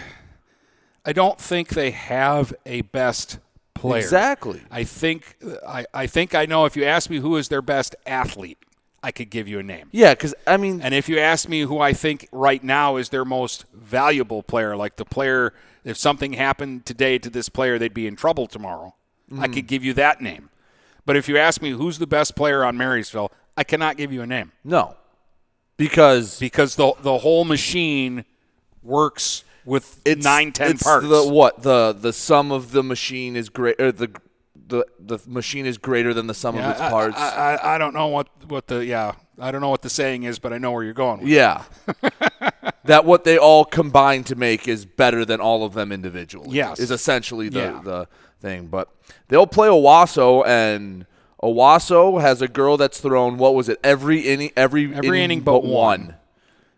I 1.06 1.14
don't 1.14 1.40
think 1.40 1.70
they 1.70 1.92
have 1.92 2.54
a 2.66 2.82
best 2.82 3.40
player. 3.76 4.02
Exactly. 4.02 4.62
I 4.72 4.84
think 4.84 5.38
I, 5.68 5.86
I 5.94 6.08
think 6.08 6.34
I 6.34 6.46
know 6.46 6.66
if 6.66 6.76
you 6.76 6.84
ask 6.84 7.10
me 7.10 7.18
who 7.18 7.38
is 7.38 7.50
their 7.50 7.62
best 7.62 7.96
athlete, 8.08 8.58
I 9.04 9.12
could 9.12 9.30
give 9.30 9.48
you 9.48 9.60
a 9.60 9.64
name. 9.64 9.90
Yeah, 9.92 10.16
because 10.16 10.34
I 10.48 10.58
mean, 10.58 10.82
And 10.82 10.96
if 10.96 11.08
you 11.08 11.20
ask 11.20 11.48
me 11.48 11.62
who 11.62 11.80
I 11.80 11.94
think 11.94 12.28
right 12.32 12.64
now 12.64 12.96
is 12.96 13.10
their 13.10 13.26
most 13.26 13.66
valuable 13.72 14.42
player, 14.42 14.76
like 14.76 14.96
the 14.96 15.06
player, 15.06 15.54
if 15.84 15.96
something 15.96 16.34
happened 16.34 16.88
today 16.88 17.20
to 17.20 17.30
this 17.30 17.48
player, 17.48 17.78
they'd 17.78 17.94
be 17.94 18.08
in 18.08 18.16
trouble 18.16 18.48
tomorrow, 18.48 18.96
I 19.32 19.34
mm-hmm. 19.34 19.54
could 19.54 19.68
give 19.68 19.84
you 19.84 19.94
that 19.94 20.22
name. 20.22 20.50
But 21.06 21.16
if 21.16 21.30
you 21.30 21.38
ask 21.38 21.62
me 21.62 21.70
who's 21.70 22.00
the 22.00 22.08
best 22.08 22.36
player 22.36 22.66
on 22.66 22.78
Marysville, 22.78 23.32
I 23.56 23.64
cannot 23.64 23.96
give 23.96 24.12
you 24.12 24.24
a 24.24 24.28
name 24.28 24.52
no, 24.64 24.96
because 25.78 26.40
because 26.40 26.76
the 26.76 26.94
the 27.02 27.20
whole 27.20 27.46
machine 27.46 28.26
works 28.82 29.44
with 29.66 30.02
it's 30.06 30.24
nine, 30.24 30.52
ten 30.52 30.72
it's 30.72 30.84
parts. 30.84 31.08
The 31.08 31.28
what 31.28 31.64
the 31.64 31.94
the 31.94 32.14
sum 32.14 32.52
of 32.52 32.72
the 32.72 32.84
machine 32.84 33.36
is 33.36 33.50
great. 33.50 33.80
Or 33.80 33.92
the 33.92 34.10
the 34.68 34.86
the 35.00 35.20
machine 35.28 35.66
is 35.66 35.78
greater 35.78 36.14
than 36.14 36.28
the 36.28 36.34
sum 36.34 36.56
Yeah, 36.56 36.66
of 36.66 36.72
its 36.72 36.82
I- 36.82 36.90
parts. 36.90 37.18
I, 37.18 37.30
I, 37.56 37.76
I 37.76 37.78
don't 37.78 37.94
know 37.94 38.08
what, 38.08 38.28
what 38.48 38.68
the 38.68 38.86
yeah 38.86 39.14
I 39.40 39.52
don't 39.52 39.62
know 39.62 39.70
what 39.70 39.82
the 39.82 39.90
saying 39.90 40.24
is, 40.24 40.40
but 40.40 40.54
I 40.54 40.58
know 40.58 40.72
where 40.72 40.84
you're 40.84 40.94
going. 40.94 41.20
With. 41.22 41.30
Yeah. 41.30 41.64
that 42.86 43.06
what 43.06 43.24
they 43.24 43.38
all 43.38 43.66
combine 43.66 44.24
to 44.26 44.36
make 44.36 44.68
is 44.68 44.86
better 44.86 45.26
than 45.26 45.40
all 45.42 45.64
of 45.66 45.74
them 45.74 45.92
individually. 45.92 46.50
Yes. 46.52 46.80
Is 46.80 46.92
essentially 46.92 47.50
the, 47.50 47.60
Yeah. 47.60 47.82
the 47.84 48.08
thing. 48.40 48.68
But 48.68 48.90
they'll 49.28 49.48
play 49.48 49.68
Owosso 49.68 50.46
and 50.46 51.06
Owosso 51.44 52.22
has 52.22 52.42
a 52.42 52.48
girl 52.48 52.78
that's 52.78 53.00
thrown 53.00 53.38
what 53.38 53.56
was 53.56 53.70
it, 53.70 53.80
every 53.84 54.22
inning 54.22 54.52
every, 54.56 54.94
Every 54.96 55.22
inning 55.22 55.42
but 55.42 55.64
one. 55.64 56.16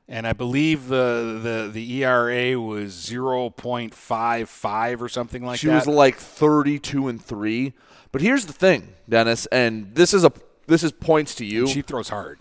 And 0.09 0.25
I 0.25 0.33
believe 0.33 0.87
the, 0.87 1.39
the, 1.43 1.69
the 1.71 2.03
ERA 2.03 2.59
was 2.59 2.93
0.55 2.93 5.01
or 5.01 5.09
something 5.09 5.45
like 5.45 5.59
She 5.59 5.67
that. 5.67 5.83
She 5.83 5.85
was 5.89 5.95
like 5.95 6.15
thirty 6.15 6.79
two 6.79 7.09
and 7.09 7.23
three. 7.23 7.73
But 8.11 8.21
here's 8.21 8.45
the 8.45 8.53
thing, 8.53 8.93
Dennis, 9.09 9.45
and 9.47 9.93
this 9.95 10.13
is 10.13 10.23
a 10.23 10.31
this 10.65 10.83
is 10.83 10.91
points 10.91 11.35
to 11.35 11.45
you. 11.45 11.67
she 11.67 11.81
throws 11.81 12.09
hard. 12.09 12.39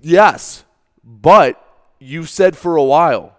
Yes, 0.00 0.64
but 1.04 1.60
you 1.98 2.24
said 2.24 2.56
for 2.56 2.76
a 2.76 2.84
while, 2.84 3.36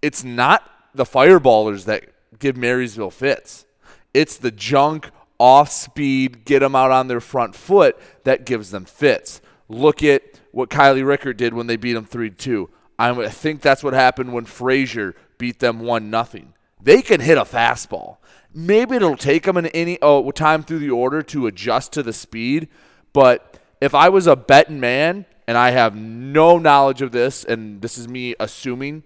it's 0.00 0.22
not 0.22 0.62
the 0.94 1.04
fireballers 1.04 1.84
that 1.86 2.04
give 2.38 2.56
Marysville 2.56 3.10
fits. 3.10 3.66
It's 4.14 4.36
the 4.36 4.50
junk, 4.50 5.10
off 5.38 5.70
speed, 5.70 6.44
get 6.44 6.60
them 6.60 6.74
out 6.74 6.90
on 6.90 7.08
their 7.08 7.20
front 7.20 7.54
foot 7.54 7.98
that 8.24 8.46
gives 8.46 8.70
them 8.70 8.84
fits. 8.84 9.40
Look 9.68 10.02
at 10.02 10.22
what 10.50 10.70
Kylie 10.70 11.06
Rickert 11.06 11.36
did 11.36 11.52
when 11.52 11.66
they 11.66 11.76
beat 11.76 11.92
them 11.92 12.04
3 12.04 12.30
2. 12.30 12.70
I 12.98 13.28
think 13.28 13.60
that's 13.60 13.84
what 13.84 13.94
happened 13.94 14.32
when 14.32 14.44
Frazier 14.44 15.14
beat 15.38 15.60
them 15.60 15.80
1 15.80 16.10
nothing. 16.10 16.54
They 16.80 17.02
can 17.02 17.20
hit 17.20 17.38
a 17.38 17.42
fastball. 17.42 18.18
Maybe 18.52 18.96
it'll 18.96 19.16
take 19.16 19.44
them 19.44 19.56
an 19.56 19.66
any 19.66 19.98
oh, 20.02 20.30
time 20.30 20.62
through 20.62 20.80
the 20.80 20.90
order 20.90 21.22
to 21.22 21.46
adjust 21.46 21.92
to 21.92 22.02
the 22.02 22.12
speed, 22.12 22.68
but 23.12 23.58
if 23.80 23.94
I 23.94 24.08
was 24.08 24.26
a 24.26 24.36
betting 24.36 24.80
man 24.80 25.26
and 25.46 25.56
I 25.56 25.70
have 25.70 25.94
no 25.94 26.58
knowledge 26.58 27.02
of 27.02 27.12
this, 27.12 27.44
and 27.44 27.80
this 27.80 27.98
is 27.98 28.08
me 28.08 28.34
assuming, 28.40 29.04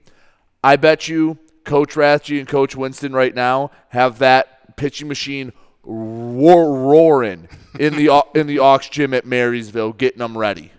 I 0.64 0.76
bet 0.76 1.08
you 1.08 1.38
Coach 1.64 1.94
Rathje 1.94 2.38
and 2.38 2.48
Coach 2.48 2.74
Winston 2.74 3.12
right 3.12 3.34
now 3.34 3.70
have 3.90 4.18
that 4.18 4.76
pitching 4.76 5.08
machine 5.08 5.52
roar, 5.82 6.74
roaring 6.74 7.48
in 7.78 7.96
the 7.96 8.24
in 8.34 8.46
the 8.46 8.58
aux 8.58 8.78
gym 8.78 9.14
at 9.14 9.26
Marysville, 9.26 9.92
getting 9.92 10.18
them 10.18 10.36
ready. 10.36 10.72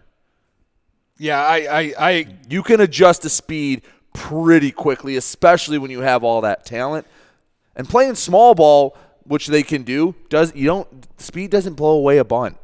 Yeah, 1.23 1.41
I, 1.41 1.55
I, 1.57 1.93
I 1.97 2.27
You 2.49 2.63
can 2.63 2.81
adjust 2.81 3.21
the 3.21 3.29
speed 3.29 3.83
pretty 4.13 4.71
quickly, 4.71 5.15
especially 5.15 5.77
when 5.77 5.89
you 5.89 6.01
have 6.01 6.21
all 6.21 6.41
that 6.41 6.65
talent. 6.65 7.07
And 7.77 7.87
playing 7.87 8.15
small 8.15 8.53
ball, 8.53 8.97
which 9.23 9.47
they 9.47 9.63
can 9.63 9.83
do, 9.83 10.15
does 10.27 10.53
you 10.53 10.65
don't 10.65 11.07
speed 11.21 11.49
doesn't 11.49 11.75
blow 11.75 11.91
away 11.91 12.17
a 12.17 12.25
bunt. 12.25 12.57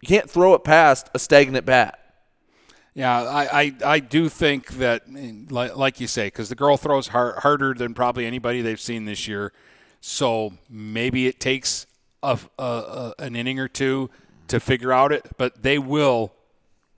You 0.00 0.08
can't 0.08 0.28
throw 0.28 0.54
it 0.54 0.64
past 0.64 1.10
a 1.14 1.20
stagnant 1.20 1.64
bat. 1.64 1.96
Yeah, 2.92 3.22
I, 3.22 3.60
I, 3.60 3.74
I 3.84 4.00
do 4.00 4.28
think 4.28 4.72
that, 4.78 5.04
like, 5.52 5.76
like 5.76 6.00
you 6.00 6.08
say, 6.08 6.26
because 6.26 6.48
the 6.48 6.56
girl 6.56 6.76
throws 6.76 7.06
hard, 7.06 7.38
harder 7.38 7.72
than 7.72 7.94
probably 7.94 8.26
anybody 8.26 8.62
they've 8.62 8.80
seen 8.80 9.04
this 9.04 9.28
year. 9.28 9.52
So 10.00 10.54
maybe 10.68 11.28
it 11.28 11.38
takes 11.38 11.86
a, 12.20 12.36
a, 12.58 12.62
a, 12.64 13.14
an 13.20 13.36
inning 13.36 13.60
or 13.60 13.68
two 13.68 14.10
to 14.48 14.58
figure 14.58 14.92
out 14.92 15.12
it, 15.12 15.30
but 15.38 15.62
they 15.62 15.78
will 15.78 16.32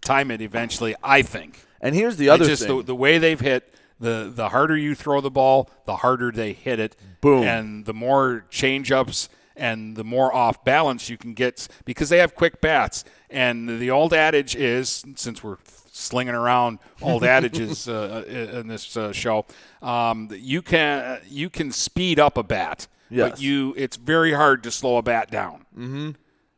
time 0.04 0.30
it 0.30 0.40
eventually, 0.40 0.94
I 1.02 1.22
think. 1.22 1.60
And 1.80 1.94
here's 1.94 2.16
the 2.16 2.28
other 2.28 2.44
just 2.44 2.66
thing. 2.66 2.76
The, 2.78 2.82
the 2.84 2.94
way 2.94 3.18
they've 3.18 3.40
hit, 3.40 3.74
the, 4.00 4.30
the 4.34 4.48
harder 4.50 4.76
you 4.76 4.94
throw 4.94 5.20
the 5.20 5.30
ball, 5.30 5.68
the 5.86 5.96
harder 5.96 6.30
they 6.30 6.52
hit 6.52 6.78
it. 6.78 6.96
Boom. 7.20 7.42
And 7.44 7.84
the 7.84 7.94
more 7.94 8.44
change 8.50 8.90
ups 8.92 9.28
and 9.56 9.96
the 9.96 10.04
more 10.04 10.34
off 10.34 10.64
balance 10.64 11.08
you 11.08 11.16
can 11.16 11.32
get 11.34 11.68
because 11.84 12.08
they 12.08 12.18
have 12.18 12.34
quick 12.34 12.60
bats. 12.60 13.04
And 13.30 13.78
the 13.80 13.90
old 13.90 14.12
adage 14.14 14.56
is, 14.56 15.04
since 15.16 15.42
we're 15.44 15.58
slinging 15.92 16.34
around 16.34 16.78
old 17.02 17.22
adages 17.36 17.88
uh, 17.88 18.24
in 18.26 18.66
this 18.68 18.96
uh, 18.96 19.12
show, 19.12 19.46
um, 19.82 20.28
you 20.32 20.60
can 20.62 21.20
you 21.28 21.48
can 21.50 21.70
speed 21.70 22.18
up 22.18 22.36
a 22.36 22.42
bat, 22.42 22.88
Yes. 23.10 23.30
but 23.30 23.40
you 23.40 23.74
it's 23.76 23.96
very 23.96 24.32
hard 24.32 24.62
to 24.64 24.70
slow 24.70 24.96
a 24.96 25.02
bat 25.02 25.30
down. 25.30 25.66
Mm-hmm. 25.78 26.10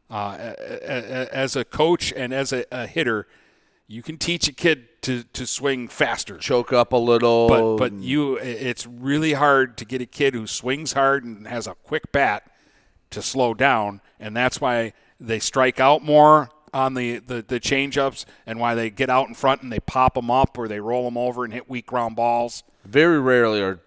Uh, 0.09 0.55
as 1.33 1.57
a 1.57 1.65
coach 1.65 2.13
and 2.15 2.33
as 2.33 2.53
a, 2.53 2.65
a 2.71 2.87
hitter, 2.87 3.27
you 3.89 4.03
can 4.03 4.19
teach 4.19 4.49
a 4.49 4.53
kid 4.53 4.89
to, 5.03 5.23
to 5.25 5.47
swing 5.47 5.89
faster. 5.89 6.39
Choke 6.39 6.73
up 6.73 6.93
a 6.93 6.97
little. 6.97 7.49
But 7.49 7.77
but 7.77 7.93
you, 7.95 8.37
it's 8.37 8.87
really 8.87 9.33
hard 9.33 9.77
to 9.79 9.85
get 9.85 10.01
a 10.01 10.07
kid 10.07 10.35
who 10.35 10.47
swings 10.47 10.93
hard 10.93 11.25
and 11.25 11.47
has 11.47 11.67
a 11.67 11.75
quick 11.75 12.13
bat 12.13 12.51
to 13.11 13.23
slow 13.23 13.55
down, 13.55 14.01
and 14.19 14.37
that's 14.37 14.61
why 14.61 14.93
they 15.19 15.39
strike 15.39 15.81
out 15.81 16.03
more 16.05 16.51
on 16.73 16.95
the 16.95 17.19
the, 17.19 17.45
the 17.47 17.61
change 17.61 17.97
ups, 17.99 18.27
and 18.47 18.59
why 18.61 18.75
they 18.75 18.91
get 18.91 19.09
out 19.11 19.29
in 19.29 19.35
front 19.35 19.63
and 19.63 19.73
they 19.73 19.81
pop 19.81 20.15
them 20.15 20.31
up 20.31 20.59
or 20.59 20.69
they 20.69 20.81
roll 20.81 21.05
them 21.05 21.17
over 21.17 21.45
and 21.45 21.53
hit 21.53 21.69
weak 21.71 21.87
ground 21.87 22.17
balls. 22.17 22.63
very 22.85 23.21
rarely 23.21 23.61
are 23.61 23.81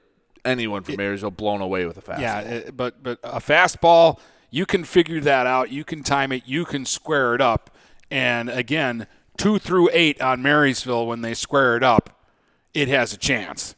anyone 0.46 0.84
from 0.84 0.96
Marysville 0.96 1.32
blown 1.32 1.62
away 1.62 1.86
with 1.86 1.98
a 1.98 2.02
fastball. 2.02 2.20
Yeah, 2.20 2.40
it, 2.40 2.78
but 2.78 3.04
but 3.04 3.20
a 3.24 3.40
fastball, 3.40 4.20
you 4.50 4.66
can 4.66 4.84
figure 4.84 5.20
that 5.22 5.46
out. 5.46 5.72
You 5.72 5.84
can 5.84 6.04
time 6.04 6.32
it. 6.32 6.44
You 6.46 6.66
can 6.66 6.86
square 6.86 7.36
it 7.36 7.42
up. 7.42 7.70
And 8.12 8.50
again, 8.50 9.08
two 9.38 9.60
through 9.60 9.90
eight 9.94 10.22
on 10.22 10.42
Marysville 10.42 11.08
when 11.08 11.22
they 11.22 11.34
square 11.34 11.78
it 11.78 11.84
up, 11.84 12.26
it 12.74 12.88
has 12.88 13.14
a 13.14 13.18
chance. 13.18 13.76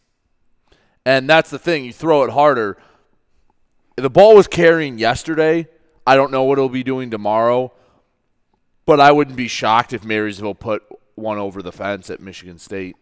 And 1.05 1.29
that's 1.29 1.49
the 1.49 1.59
thing. 1.59 1.85
You 1.85 1.93
throw 1.93 2.23
it 2.23 2.31
harder. 2.31 2.77
The 3.95 4.09
ball 4.09 4.35
was 4.35 4.47
carrying 4.47 4.97
yesterday. 4.97 5.67
I 6.05 6.15
don't 6.15 6.31
know 6.31 6.43
what 6.43 6.57
it'll 6.57 6.69
be 6.69 6.83
doing 6.83 7.11
tomorrow, 7.11 7.73
but 8.85 8.99
I 8.99 9.11
wouldn't 9.11 9.37
be 9.37 9.47
shocked 9.47 9.93
if 9.93 10.03
Marysville 10.03 10.55
put 10.55 10.83
one 11.15 11.37
over 11.37 11.61
the 11.61 11.71
fence 11.71 12.09
at 12.09 12.19
Michigan 12.19 12.57
State. 12.57 12.95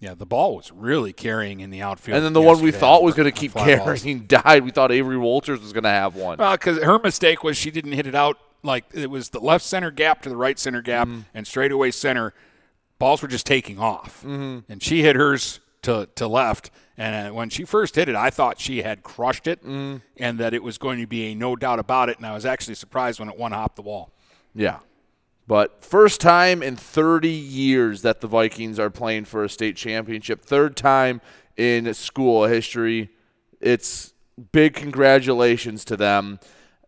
Yeah, 0.00 0.14
the 0.14 0.26
ball 0.26 0.56
was 0.56 0.70
really 0.72 1.12
carrying 1.14 1.60
in 1.60 1.70
the 1.70 1.80
outfield. 1.80 2.16
And 2.16 2.24
then 2.26 2.32
the 2.34 2.42
one 2.42 2.60
we 2.60 2.70
thought 2.70 3.02
was 3.02 3.14
going 3.14 3.24
to 3.24 3.32
keep 3.32 3.52
fly 3.52 3.76
balls. 3.76 4.02
carrying 4.02 4.20
died. 4.26 4.62
We 4.64 4.70
thought 4.70 4.92
Avery 4.92 5.16
Walters 5.16 5.60
was 5.60 5.72
going 5.72 5.84
to 5.84 5.88
have 5.90 6.14
one. 6.16 6.36
Well, 6.38 6.52
because 6.52 6.82
her 6.82 6.98
mistake 6.98 7.42
was 7.42 7.56
she 7.56 7.70
didn't 7.70 7.92
hit 7.92 8.06
it 8.06 8.14
out 8.14 8.38
like 8.62 8.84
it 8.92 9.08
was 9.10 9.30
the 9.30 9.40
left 9.40 9.64
center 9.64 9.90
gap 9.90 10.20
to 10.22 10.28
the 10.28 10.36
right 10.36 10.58
center 10.58 10.82
gap 10.82 11.08
Mm-hmm. 11.08 11.20
and 11.34 11.46
straightaway 11.46 11.90
center. 11.92 12.34
Balls 12.98 13.22
were 13.22 13.28
just 13.28 13.46
taking 13.46 13.78
off, 13.78 14.22
Mm-hmm. 14.22 14.70
and 14.70 14.82
she 14.82 15.02
hit 15.02 15.16
hers 15.16 15.60
to 15.82 16.08
to 16.16 16.26
left. 16.28 16.70
And 16.98 17.28
uh, 17.28 17.34
when 17.34 17.50
she 17.50 17.64
first 17.64 17.94
hit 17.94 18.08
it, 18.08 18.16
I 18.16 18.30
thought 18.30 18.58
she 18.60 18.82
had 18.82 19.02
crushed 19.02 19.46
it, 19.46 19.62
Mm-hmm. 19.62 19.98
and 20.18 20.38
that 20.40 20.52
it 20.54 20.62
was 20.62 20.76
going 20.78 20.98
to 21.00 21.06
be 21.06 21.26
a 21.32 21.34
no 21.34 21.56
doubt 21.56 21.78
about 21.78 22.08
it. 22.10 22.16
And 22.18 22.26
I 22.26 22.32
was 22.34 22.44
actually 22.44 22.74
surprised 22.74 23.18
when 23.20 23.28
it 23.30 23.38
one 23.38 23.52
hopped 23.52 23.76
the 23.76 23.82
wall. 23.82 24.12
Yeah. 24.54 24.80
But 25.46 25.84
first 25.84 26.20
time 26.20 26.62
in 26.62 26.76
30 26.76 27.28
years 27.28 28.02
that 28.02 28.20
the 28.20 28.26
Vikings 28.26 28.78
are 28.78 28.90
playing 28.90 29.26
for 29.26 29.44
a 29.44 29.48
state 29.48 29.76
championship. 29.76 30.44
Third 30.44 30.76
time 30.76 31.20
in 31.56 31.92
school 31.94 32.46
history. 32.46 33.10
It's 33.60 34.12
big 34.52 34.74
congratulations 34.74 35.84
to 35.86 35.96
them. 35.96 36.40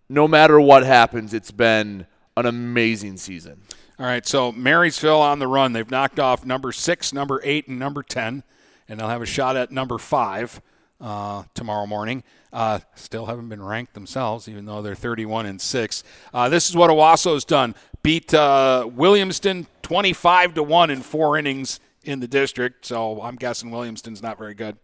No 0.08 0.26
matter 0.26 0.60
what 0.60 0.84
happens, 0.84 1.32
it's 1.34 1.50
been 1.52 2.06
an 2.36 2.46
amazing 2.46 3.16
season. 3.16 3.62
All 3.98 4.06
right, 4.06 4.26
so 4.26 4.52
Marysville 4.52 5.20
on 5.20 5.38
the 5.38 5.48
run. 5.48 5.72
They've 5.72 5.90
knocked 5.90 6.20
off 6.20 6.44
number 6.44 6.72
six, 6.72 7.12
number 7.12 7.40
eight, 7.44 7.68
and 7.68 7.78
number 7.78 8.02
10, 8.02 8.42
and 8.88 9.00
they'll 9.00 9.08
have 9.08 9.22
a 9.22 9.26
shot 9.26 9.56
at 9.56 9.70
number 9.70 9.98
five 9.98 10.60
uh, 11.00 11.44
tomorrow 11.54 11.86
morning. 11.86 12.22
Uh, 12.52 12.78
still 12.94 13.26
haven't 13.26 13.48
been 13.48 13.62
ranked 13.62 13.94
themselves, 13.94 14.48
even 14.48 14.64
though 14.64 14.82
they're 14.82 14.94
31 14.94 15.46
and 15.46 15.60
6. 15.60 16.04
Uh, 16.32 16.48
this 16.48 16.68
is 16.68 16.76
what 16.76 16.90
Owosso's 16.90 17.44
done. 17.44 17.74
Beat 18.02 18.32
uh, 18.32 18.88
Williamston 18.88 19.66
25 19.82 20.54
to 20.54 20.62
1 20.62 20.90
in 20.90 21.00
four 21.02 21.36
innings 21.36 21.80
in 22.04 22.20
the 22.20 22.28
district, 22.28 22.86
so 22.86 23.20
I'm 23.20 23.36
guessing 23.36 23.70
Williamston's 23.70 24.22
not 24.22 24.38
very 24.38 24.54
good. 24.54 24.76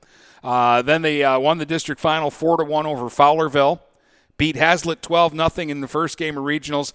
Uh, 0.43 0.83
then 0.83 1.01
they 1.03 1.25
uh, 1.25 1.39
won 1.39 1.57
the 1.59 1.65
district 1.65 2.01
final 2.01 2.31
4 2.31 2.59
to 2.59 2.65
1 2.65 2.87
over 2.87 3.05
Fowlerville. 3.07 3.81
Beat 4.37 4.57
Haslett 4.57 5.01
12 5.01 5.33
nothing 5.33 5.71
in 5.71 5.81
the 5.81 5.89
first 5.89 6.19
game 6.19 6.37
of 6.37 6.45
regionals. 6.45 6.93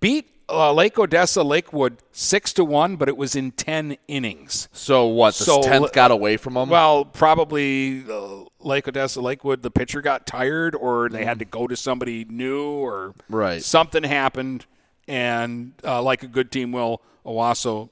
Beat 0.00 0.30
uh, 0.48 0.72
Lake 0.72 0.98
Odessa 0.98 1.42
Lakewood 1.42 1.96
6 2.12 2.52
to 2.54 2.64
1, 2.64 2.96
but 2.96 3.08
it 3.08 3.16
was 3.16 3.34
in 3.34 3.50
10 3.50 3.96
innings. 4.06 4.68
So 4.72 5.06
what? 5.06 5.34
The 5.34 5.44
So, 5.44 5.60
10th 5.62 5.92
got 5.92 6.10
away 6.12 6.36
from 6.36 6.54
them? 6.54 6.68
Well, 6.68 7.04
probably 7.04 8.04
uh, 8.08 8.44
Lake 8.66 8.88
Odessa 8.88 9.20
Lakewood, 9.20 9.62
the 9.62 9.70
pitcher 9.70 10.00
got 10.02 10.26
tired, 10.26 10.74
or 10.74 11.08
they 11.08 11.24
had 11.24 11.38
to 11.38 11.44
go 11.44 11.66
to 11.66 11.76
somebody 11.76 12.24
new, 12.28 12.62
or 12.62 13.14
Right. 13.28 13.62
something 13.62 14.02
happened. 14.02 14.66
And 15.08 15.72
uh, 15.84 16.02
like 16.02 16.22
a 16.24 16.26
good 16.26 16.50
team 16.50 16.72
will, 16.72 17.00
Owosso, 17.24 17.90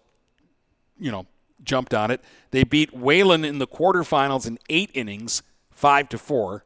you 0.98 1.12
know, 1.12 1.26
jumped 1.62 1.94
on 1.94 2.10
it. 2.10 2.20
They 2.50 2.64
beat 2.64 2.92
Wayland 2.94 3.46
in 3.46 3.58
the 3.58 3.66
quarterfinals 3.66 4.46
in 4.46 4.58
eight 4.68 4.90
innings, 4.94 5.42
five 5.70 6.08
to 6.10 6.18
four. 6.18 6.64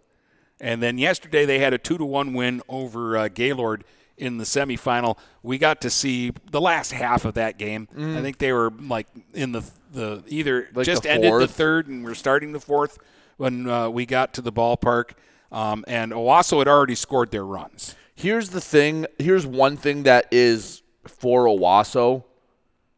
And 0.61 0.83
then 0.83 0.99
yesterday 0.99 1.45
they 1.45 1.59
had 1.61 1.73
a 1.75 1.79
two 1.79 1.99
to 1.99 2.05
one 2.05 2.33
win 2.35 2.63
over 2.69 3.17
uh, 3.17 3.29
Gaylord 3.29 3.85
in 4.17 4.39
the 4.39 4.45
semifinal. 4.45 5.17
We 5.43 5.59
got 5.59 5.81
to 5.83 5.91
see 5.91 6.33
the 6.51 6.61
last 6.61 6.93
half 6.93 7.25
of 7.25 7.35
that 7.35 7.59
game. 7.59 7.87
I 7.97 8.21
think 8.23 8.39
they 8.39 8.53
were 8.53 8.73
like 8.81 9.07
in 9.35 9.53
the 9.53 9.63
the 9.93 10.23
either 10.27 10.63
Mm. 10.63 10.77
Like 10.77 10.87
just 10.87 11.05
the 11.05 11.11
ended 11.11 11.33
the 11.41 11.47
third 11.47 11.87
and 11.89 12.05
we're 12.05 12.15
starting 12.15 12.53
the 12.53 12.61
fourth 12.61 12.99
when 13.39 13.69
uh, 13.69 13.89
we 13.89 14.05
got 14.05 14.35
to 14.35 14.43
the 14.43 14.53
ballpark. 14.53 15.13
Um, 15.51 15.85
and 15.89 16.13
Owosso 16.13 16.59
had 16.59 16.69
already 16.69 16.95
scored 16.95 17.31
their 17.31 17.45
runs. 17.47 17.97
Here's 18.15 18.51
the 18.51 18.61
thing. 18.61 19.07
Here's 19.19 19.47
one 19.47 19.77
thing 19.79 20.03
that 20.03 20.27
is 20.31 20.83
for 21.07 21.47
Owosso. 21.47 22.25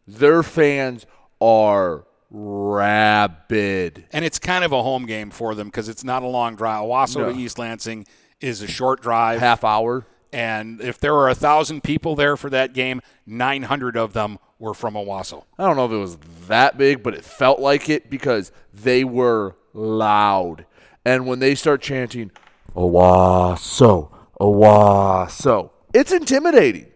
Their 0.09 0.43
fans 0.43 1.07
are 1.41 2.05
rabid. 2.31 4.07
And 4.13 4.25
it's 4.25 4.39
kind 4.39 4.65
of 4.65 4.73
a 4.73 4.83
home 4.83 5.07
game 5.07 5.31
for 5.31 5.55
them 5.55 5.69
because 5.69 5.89
it's 5.89 6.03
not 6.05 6.23
a 6.23 6.27
long 6.27 6.57
drive. 6.57 6.83
Owosso 6.83 7.19
No. 7.19 7.33
to 7.33 7.39
East 7.39 7.59
Lansing 7.59 8.07
is 8.41 8.63
a 8.63 8.67
short 8.69 9.01
drive. 9.03 9.41
Half 9.41 9.63
hour. 9.63 10.07
And 10.33 10.81
if 10.81 10.99
there 10.99 11.13
were 11.13 11.29
a 11.29 11.35
thousand 11.35 11.83
people 11.83 12.15
there 12.15 12.37
for 12.37 12.51
that 12.51 12.73
game, 12.73 13.01
900 13.27 13.97
of 13.97 14.13
them 14.13 14.39
were 14.59 14.75
from 14.75 14.95
Owosso. 14.95 15.45
I 15.59 15.67
don't 15.67 15.77
know 15.77 15.87
if 15.87 15.93
it 15.93 15.97
was 15.97 16.17
that 16.49 16.79
big, 16.79 17.03
but 17.03 17.15
it 17.15 17.25
felt 17.25 17.59
like 17.61 17.89
it 17.89 18.09
because 18.11 18.53
they 18.73 19.03
were 19.05 19.57
loud. 19.73 20.67
And 21.05 21.27
when 21.27 21.39
they 21.39 21.55
start 21.55 21.81
chanting, 21.81 22.31
Owosso, 22.75 24.11
Owosso, 24.41 25.71
it's 25.93 26.13
intimidating. 26.13 26.87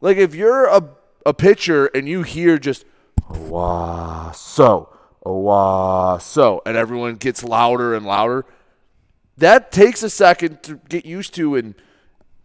Like 0.00 0.16
if 0.16 0.34
you're 0.34 0.66
a, 0.66 0.88
a 1.26 1.34
pitcher 1.34 1.86
and 1.86 2.08
you 2.08 2.22
hear 2.22 2.58
just 2.58 2.84
Owosso, 3.22 4.88
Owosso, 5.24 6.60
and 6.64 6.76
everyone 6.76 7.16
gets 7.16 7.44
louder 7.44 7.94
and 7.94 8.06
louder, 8.06 8.44
that 9.36 9.70
takes 9.70 10.02
a 10.02 10.10
second 10.10 10.62
to 10.64 10.80
get 10.88 11.04
used 11.04 11.34
to. 11.34 11.54
And 11.54 11.74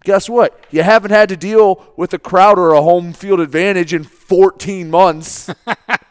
guess 0.03 0.29
what? 0.29 0.63
You 0.69 0.83
haven't 0.83 1.11
had 1.11 1.29
to 1.29 1.37
deal 1.37 1.83
with 1.97 2.13
a 2.13 2.19
crowd 2.19 2.59
or 2.59 2.73
a 2.73 2.81
home 2.81 3.13
field 3.13 3.39
advantage 3.39 3.93
in 3.93 4.03
14 4.03 4.89
months. 4.89 5.49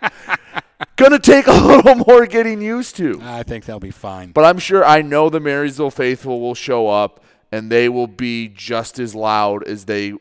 Gonna 0.97 1.19
take 1.19 1.47
a 1.47 1.53
little 1.53 1.95
more 1.95 2.27
getting 2.27 2.61
used 2.61 2.97
to. 2.97 3.19
I 3.23 3.43
think 3.43 3.65
they'll 3.65 3.81
be 3.81 3.91
fine. 3.91 4.33
But 4.33 4.45
I'm 4.45 4.59
sure 4.59 4.85
I 4.85 5.03
know 5.03 5.31
the 5.31 5.41
Marysville 5.41 5.91
faithful 5.91 6.41
will 6.41 6.55
show 6.55 6.89
up 6.89 7.25
and 7.51 7.71
they 7.71 7.89
will 7.89 8.07
be 8.07 8.49
just 8.49 8.99
as 8.99 9.15
loud 9.15 9.65
as 9.65 9.85
they 9.87 10.15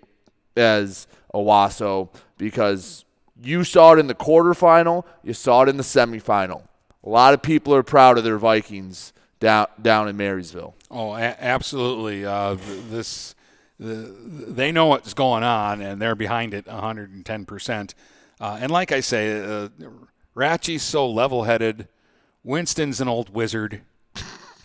as 0.56 1.08
Owosso 1.34 2.10
because 2.38 3.06
you 3.42 3.64
saw 3.64 3.94
it 3.94 4.00
in 4.00 4.08
the 4.08 4.16
quarterfinal, 4.16 5.06
you 5.24 5.34
saw 5.34 5.64
it 5.64 5.70
in 5.70 5.78
the 5.78 5.84
semifinal. 5.84 6.64
A 7.04 7.10
lot 7.10 7.34
of 7.34 7.42
people 7.42 7.74
are 7.74 7.84
proud 7.84 8.18
of 8.18 8.24
their 8.24 8.38
Vikings 8.38 9.14
down 9.40 9.68
down 9.82 10.08
in 10.08 10.18
Marysville. 10.18 10.76
Oh, 10.90 11.14
a- 11.14 11.38
absolutely. 11.40 12.26
Uh, 12.26 12.58
this 12.90 13.34
the, 13.80 14.14
they 14.24 14.72
know 14.72 14.86
what's 14.86 15.14
going 15.16 15.44
on, 15.44 15.82
and 15.82 16.00
they're 16.02 16.16
behind 16.16 16.54
it 16.54 16.68
110 16.68 17.46
percent. 17.46 17.96
Uh, 18.40 18.58
and 18.62 18.72
like 18.72 18.92
I 18.92 19.00
say, 19.00 19.40
uh, 19.40 19.70
Rathje's 20.36 20.84
so 20.84 21.10
level-headed. 21.10 21.88
Winston's 22.44 23.02
an 23.02 23.08
old 23.08 23.34
wizard. 23.34 23.82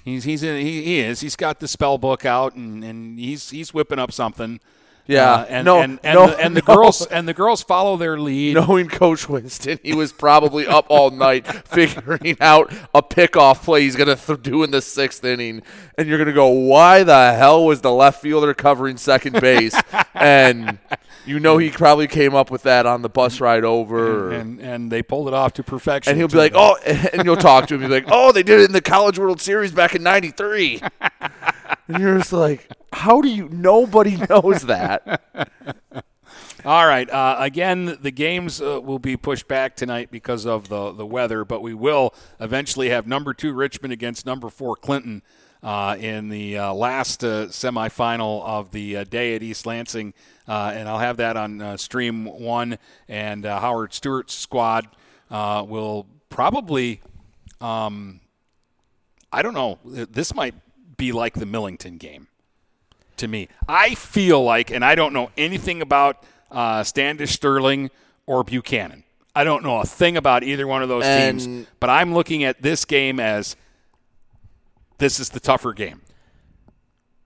He's 0.05 0.23
he's 0.23 0.43
he, 0.43 0.83
he 0.85 1.01
is. 1.01 1.21
He's 1.21 1.35
got 1.35 1.59
the 1.59 1.67
spell 1.67 1.99
book 1.99 2.25
out, 2.25 2.55
and, 2.55 2.85
and 2.85 3.19
he's 3.19 3.51
he's 3.51 3.75
whipping 3.75 3.99
up 3.99 4.13
something. 4.13 4.61
Yeah. 5.07 5.33
Uh, 5.33 5.45
and 5.49 5.65
No, 5.65 5.81
and 5.83 6.01
and, 6.03 6.15
no, 6.15 6.27
the, 6.29 6.41
and 6.41 6.57
the 6.57 6.63
no. 6.67 6.75
girls 6.75 7.07
and 7.07 7.29
the 7.29 7.35
girls 7.35 7.63
follow 7.63 7.97
their 7.97 8.19
lead. 8.19 8.55
Knowing 8.55 8.89
Coach 8.89 9.29
Winston, 9.29 9.79
he 9.83 9.95
was 9.95 10.13
probably 10.13 10.67
up 10.67 10.87
all 10.89 11.11
night 11.11 11.47
figuring 11.69 12.37
out 12.41 12.73
a 12.95 13.03
pickoff 13.03 13.63
play 13.65 13.83
he's 13.83 13.97
going 13.97 14.09
to 14.09 14.17
th- 14.17 14.43
do 14.43 14.63
in 14.63 14.71
the 14.71 14.83
sixth 14.83 15.25
inning. 15.25 15.63
And 15.99 16.09
you're 16.09 16.19
going 16.19 16.27
to 16.29 16.33
go, 16.35 16.49
why 16.49 17.03
the 17.05 17.33
hell 17.35 17.65
was 17.65 17.81
the 17.81 17.93
left 17.93 18.21
fielder 18.21 18.53
covering 18.55 18.97
second 18.97 19.41
base? 19.41 19.75
and 20.15 20.79
you 21.25 21.41
know 21.41 21.59
he 21.59 21.71
probably 21.71 22.07
came 22.07 22.35
up 22.35 22.51
with 22.51 22.63
that 22.65 22.87
on 22.87 23.03
the 23.03 23.09
bus 23.09 23.41
ride 23.41 23.65
over. 23.65 24.33
and 24.33 24.61
and 24.61 24.91
they 24.91 25.03
pulled 25.03 25.29
it 25.29 25.35
off 25.35 25.53
to 25.55 25.63
perfection. 25.63 26.11
and 26.11 26.19
he'll 26.19 26.29
be 26.29 26.37
like, 26.39 26.53
oh, 26.55 26.77
and 26.85 27.25
you'll 27.25 27.37
talk 27.37 27.67
to 27.69 27.75
him. 27.75 27.81
He'll 27.81 27.89
be 27.91 27.95
like, 27.95 28.09
oh, 28.09 28.33
they 28.33 28.43
did 28.43 28.61
it 28.61 28.65
in 28.65 28.73
the 28.73 28.81
College 28.81 29.19
World 29.19 29.41
Series 29.41 29.73
back 29.73 29.95
in 29.95 30.03
'93. 30.03 30.83
and 31.89 31.99
you're 31.99 32.19
just 32.19 32.33
like, 32.33 32.69
How 32.93 33.21
do 33.21 33.29
you? 33.29 33.49
Nobody 33.49 34.17
knows 34.29 34.63
that. 34.63 35.23
All 36.65 36.87
right. 36.87 37.09
Uh, 37.09 37.37
again, 37.39 37.97
the 38.01 38.11
games 38.11 38.61
uh, 38.61 38.81
will 38.81 38.99
be 38.99 39.17
pushed 39.17 39.47
back 39.47 39.77
tonight 39.77 40.11
because 40.11 40.45
of 40.47 40.69
the, 40.69 40.91
the 40.93 41.07
weather, 41.07 41.45
but 41.45 41.63
we 41.63 41.75
will 41.75 42.13
eventually 42.41 42.89
have 42.89 43.07
number 43.07 43.33
two 43.33 43.53
Richmond 43.53 43.93
against 43.93 44.27
number 44.27 44.51
four 44.51 44.75
Clinton 44.75 45.23
uh, 45.63 45.97
in 45.99 46.29
the 46.29 46.59
uh, 46.59 46.73
last 46.73 47.25
uh, 47.25 47.47
semifinal 47.47 48.43
of 48.45 48.73
the 48.73 48.99
uh, 48.99 49.05
day 49.05 49.35
at 49.35 49.43
East 49.43 49.67
Lansing. 49.67 50.13
and 50.47 50.89
I'll 50.89 50.99
have 50.99 51.19
that 51.19 51.37
on 51.37 51.79
Stream 51.79 52.25
One. 52.27 52.79
And 53.09 53.45
Howard 53.45 53.95
Stewart's 53.95 54.35
squad 54.35 54.89
will 55.31 56.07
probably, 56.29 57.01
um, 57.61 58.21
I 59.33 59.43
don't 59.43 59.55
know, 59.55 59.79
this 59.85 60.35
might 60.35 60.55
be 60.97 61.13
like 61.13 61.35
the 61.35 61.47
Millington 61.47 61.97
game 61.99 62.29
to 63.17 63.29
me. 63.29 63.49
I 63.69 63.95
feel 63.95 64.43
like, 64.43 64.71
and 64.71 64.85
I 64.85 64.95
don't 64.95 65.13
know 65.13 65.31
anything 65.37 65.83
about 65.83 66.23
uh, 66.51 66.83
Standish 66.85 67.33
Sterling 67.33 67.91
or 68.27 68.45
Buchanan. 68.45 69.05
I 69.35 69.45
don't 69.45 69.63
know 69.63 69.81
a 69.81 69.85
thing 69.85 70.17
about 70.17 70.43
either 70.45 70.67
one 70.67 70.83
of 70.83 70.89
those 70.89 71.05
And- 71.05 71.41
teams, 71.41 71.67
but 71.81 71.91
I'm 71.91 72.15
looking 72.15 72.45
at 72.45 72.63
this 72.63 72.85
game 72.85 73.21
as 73.21 73.57
this 74.99 75.21
is 75.21 75.31
the 75.31 75.41
tougher 75.41 75.73
game. 75.75 76.01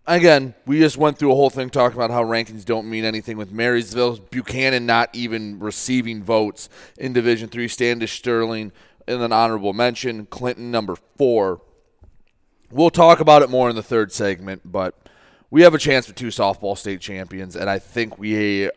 Again, 0.06 0.54
we 0.66 0.80
just 0.80 0.96
went 0.96 1.18
through 1.18 1.30
a 1.30 1.36
whole 1.36 1.50
thing 1.50 1.70
talking 1.70 1.96
about 1.96 2.10
how 2.10 2.24
rankings 2.24 2.64
don't 2.64 2.88
mean 2.90 3.04
anything 3.04 3.36
with 3.36 3.52
Marysville, 3.52 4.16
Buchanan 4.30 4.84
not 4.86 5.08
even 5.12 5.60
receiving 5.60 6.24
votes 6.24 6.68
in 6.98 7.12
Division 7.12 7.48
Three. 7.48 7.68
Standish 7.68 8.12
Sterling 8.18 8.72
in 9.06 9.20
an 9.20 9.32
honorable 9.32 9.72
mention. 9.72 10.26
Clinton 10.26 10.72
number 10.72 10.96
four. 11.16 11.60
We'll 12.70 12.90
talk 12.90 13.20
about 13.20 13.42
it 13.42 13.50
more 13.50 13.68
in 13.68 13.76
the 13.76 13.82
third 13.82 14.12
segment, 14.12 14.62
but 14.64 14.94
we 15.50 15.62
have 15.62 15.74
a 15.74 15.78
chance 15.78 16.06
for 16.06 16.12
two 16.12 16.28
softball 16.28 16.78
state 16.78 17.00
champions, 17.00 17.56
and 17.56 17.68
I 17.68 17.78
think 17.78 18.18
we 18.18 18.70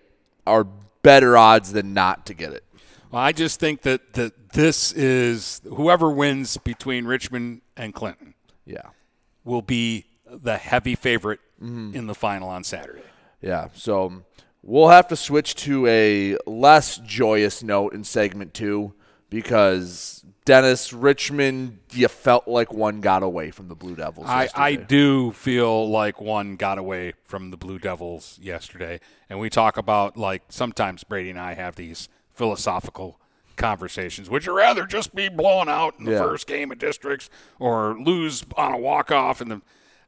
are 0.48 0.66
better 1.04 1.38
odds 1.38 1.72
than 1.72 1.94
not 1.94 2.26
to 2.28 2.34
get 2.34 2.54
it. 2.54 2.64
Well, 3.12 3.22
I 3.22 3.32
just 3.32 3.60
think 3.60 3.84
that, 3.84 4.14
that 4.14 4.50
this 4.54 4.92
is 4.94 5.62
whoever 5.68 6.10
wins 6.10 6.58
between 6.58 7.06
Richmond 7.06 7.62
and 7.78 7.94
Clinton 7.94 8.34
Yeah. 8.66 8.90
will 9.44 9.62
be 9.62 10.06
the 10.26 10.58
heavy 10.58 10.96
favorite 10.96 11.40
mm-hmm. 11.62 11.96
in 11.96 12.08
the 12.08 12.16
final 12.16 12.50
on 12.50 12.64
Saturday. 12.64 13.04
Yeah, 13.42 13.68
so 13.74 14.24
we'll 14.64 14.90
have 14.90 15.08
to 15.10 15.16
switch 15.16 15.54
to 15.58 15.86
a 15.86 16.38
less 16.48 16.98
joyous 16.98 17.62
note 17.62 17.94
in 17.94 18.04
segment 18.04 18.56
two 18.56 18.94
because 19.34 20.24
Dennis 20.46 20.94
Richmond, 20.94 21.80
you 21.92 22.08
felt 22.08 22.48
like 22.48 22.72
one 22.72 23.02
got 23.02 23.24
away 23.24 23.50
from 23.52 23.68
the 23.68 23.76
Blue 23.76 23.96
Devils. 23.96 24.28
I, 24.30 24.48
I 24.56 24.76
do 24.76 25.32
feel 25.32 25.90
like 25.90 26.22
one 26.22 26.56
got 26.56 26.78
away 26.78 27.14
from 27.26 27.50
the 27.50 27.58
Blue 27.58 27.80
Devils 27.80 28.38
yesterday. 28.42 29.00
And 29.30 29.40
we 29.40 29.50
talk 29.50 29.78
about, 29.78 30.18
like, 30.18 30.44
sometimes 30.50 31.04
Brady 31.04 31.32
and 31.32 31.40
I 31.40 31.56
have 31.56 31.76
these 31.76 32.10
philosophical 32.34 33.20
conversations. 33.56 34.30
Would 34.30 34.46
you 34.46 34.56
rather 34.56 34.86
just 34.86 35.16
be 35.16 35.30
blown 35.30 35.68
out 35.70 35.96
in 35.98 36.06
the 36.06 36.12
Yeah. 36.12 36.20
first 36.24 36.46
game 36.48 36.72
of 36.72 36.78
districts 36.78 37.30
or 37.60 37.98
lose 38.00 38.44
on 38.56 38.74
a 38.74 38.78
walk 38.78 39.12
off? 39.12 39.42
And 39.42 39.50
the, 39.50 39.62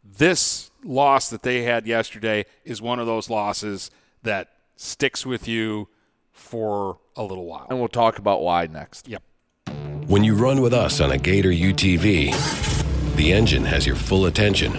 this 0.03 0.69
loss 0.83 1.29
that 1.29 1.41
they 1.43 1.63
had 1.63 1.87
yesterday 1.87 2.45
is 2.63 2.81
one 2.81 2.99
of 2.99 3.07
those 3.07 3.29
losses 3.29 3.89
that 4.23 4.49
sticks 4.75 5.25
with 5.25 5.47
you 5.47 5.87
for 6.35 6.99
a 7.15 7.23
little 7.23 7.45
while. 7.45 7.65
and 7.69 7.79
we'll 7.79 7.87
talk 7.87 8.19
about 8.19 8.41
why 8.43 8.67
next. 8.67 9.07
Yep. 9.07 9.23
When 10.07 10.23
you 10.23 10.35
run 10.35 10.61
with 10.61 10.73
us 10.73 11.01
on 11.01 11.11
a 11.11 11.17
Gator 11.17 11.49
UTV, 11.49 13.15
the 13.15 13.33
engine 13.33 13.63
has 13.63 13.87
your 13.87 13.95
full 13.95 14.25
attention. 14.27 14.73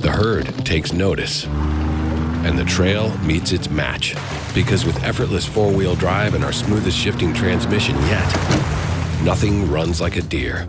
The 0.00 0.10
herd 0.14 0.46
takes 0.64 0.92
notice. 0.92 1.46
And 1.46 2.56
the 2.56 2.64
trail 2.64 3.14
meets 3.18 3.52
its 3.52 3.68
match. 3.68 4.14
Because 4.54 4.86
with 4.86 5.02
effortless 5.02 5.44
four 5.44 5.70
wheel 5.72 5.96
drive 5.96 6.34
and 6.34 6.44
our 6.44 6.52
smoothest 6.52 6.96
shifting 6.96 7.34
transmission 7.34 7.96
yet, 8.02 8.26
nothing 9.24 9.68
runs 9.70 10.00
like 10.00 10.16
a 10.16 10.22
Deere. 10.22 10.68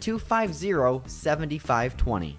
250 0.00 1.02
7520. 1.06 2.38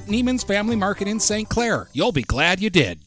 Neiman's 0.07 0.43
Family 0.43 0.75
Market 0.75 1.07
in 1.07 1.19
St. 1.19 1.47
Clair. 1.47 1.87
You'll 1.93 2.11
be 2.11 2.23
glad 2.23 2.61
you 2.61 2.69
did. 2.69 2.99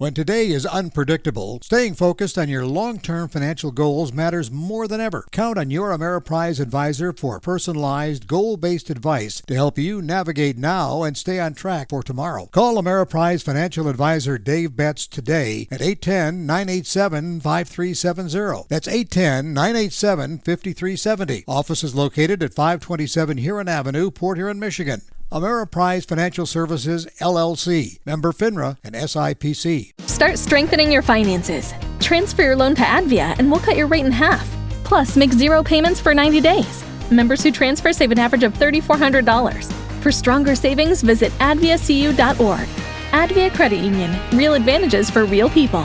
When 0.00 0.14
today 0.14 0.50
is 0.50 0.64
unpredictable, 0.64 1.58
staying 1.60 1.94
focused 1.94 2.38
on 2.38 2.48
your 2.48 2.64
long 2.64 3.00
term 3.00 3.28
financial 3.28 3.72
goals 3.72 4.12
matters 4.12 4.48
more 4.48 4.86
than 4.86 5.00
ever. 5.00 5.26
Count 5.32 5.58
on 5.58 5.72
your 5.72 5.90
Ameriprise 5.90 6.60
advisor 6.60 7.12
for 7.12 7.40
personalized, 7.40 8.28
goal 8.28 8.56
based 8.56 8.90
advice 8.90 9.42
to 9.48 9.54
help 9.54 9.76
you 9.76 10.00
navigate 10.00 10.56
now 10.56 11.02
and 11.02 11.16
stay 11.16 11.40
on 11.40 11.54
track 11.54 11.88
for 11.88 12.04
tomorrow. 12.04 12.46
Call 12.52 12.76
Ameriprise 12.76 13.42
financial 13.42 13.88
advisor 13.88 14.38
Dave 14.38 14.76
Betts 14.76 15.04
today 15.08 15.66
at 15.68 15.82
810 15.82 16.46
987 16.46 17.40
5370. 17.40 18.66
That's 18.68 18.86
810 18.86 19.52
987 19.52 20.38
5370. 20.38 21.44
Office 21.48 21.82
is 21.82 21.96
located 21.96 22.44
at 22.44 22.54
527 22.54 23.38
Huron 23.38 23.66
Avenue, 23.66 24.12
Port 24.12 24.38
Huron, 24.38 24.60
Michigan. 24.60 25.02
Ameriprise 25.30 26.06
Financial 26.06 26.46
Services, 26.46 27.06
LLC, 27.20 27.98
member 28.06 28.32
FINRA 28.32 28.78
and 28.82 28.94
SIPC. 28.94 29.92
Start 30.08 30.38
strengthening 30.38 30.90
your 30.90 31.02
finances. 31.02 31.74
Transfer 32.00 32.42
your 32.42 32.56
loan 32.56 32.74
to 32.74 32.82
Advia 32.82 33.38
and 33.38 33.50
we'll 33.50 33.60
cut 33.60 33.76
your 33.76 33.86
rate 33.86 34.06
in 34.06 34.12
half. 34.12 34.48
Plus, 34.84 35.16
make 35.16 35.32
zero 35.32 35.62
payments 35.62 36.00
for 36.00 36.14
90 36.14 36.40
days. 36.40 36.84
Members 37.10 37.42
who 37.42 37.50
transfer 37.50 37.92
save 37.92 38.10
an 38.10 38.18
average 38.18 38.42
of 38.42 38.54
$3,400. 38.54 39.70
For 40.02 40.10
stronger 40.10 40.54
savings, 40.54 41.02
visit 41.02 41.30
adviacu.org. 41.32 42.68
Advia 43.10 43.54
Credit 43.54 43.80
Union. 43.80 44.16
Real 44.32 44.54
advantages 44.54 45.10
for 45.10 45.24
real 45.24 45.50
people. 45.50 45.84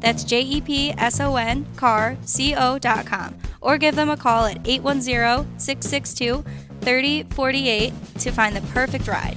That's 0.00 0.24
J 0.24 0.40
E 0.42 0.60
P 0.60 0.90
S 0.92 1.20
O 1.20 1.36
N 1.36 1.66
car 1.76 2.16
C 2.24 2.54
O.com. 2.54 3.36
Or 3.60 3.78
give 3.78 3.96
them 3.96 4.10
a 4.10 4.16
call 4.16 4.46
at 4.46 4.66
810 4.66 5.58
662 5.58 6.44
3048 6.80 7.92
to 8.20 8.30
find 8.30 8.56
the 8.56 8.62
perfect 8.72 9.06
ride. 9.06 9.36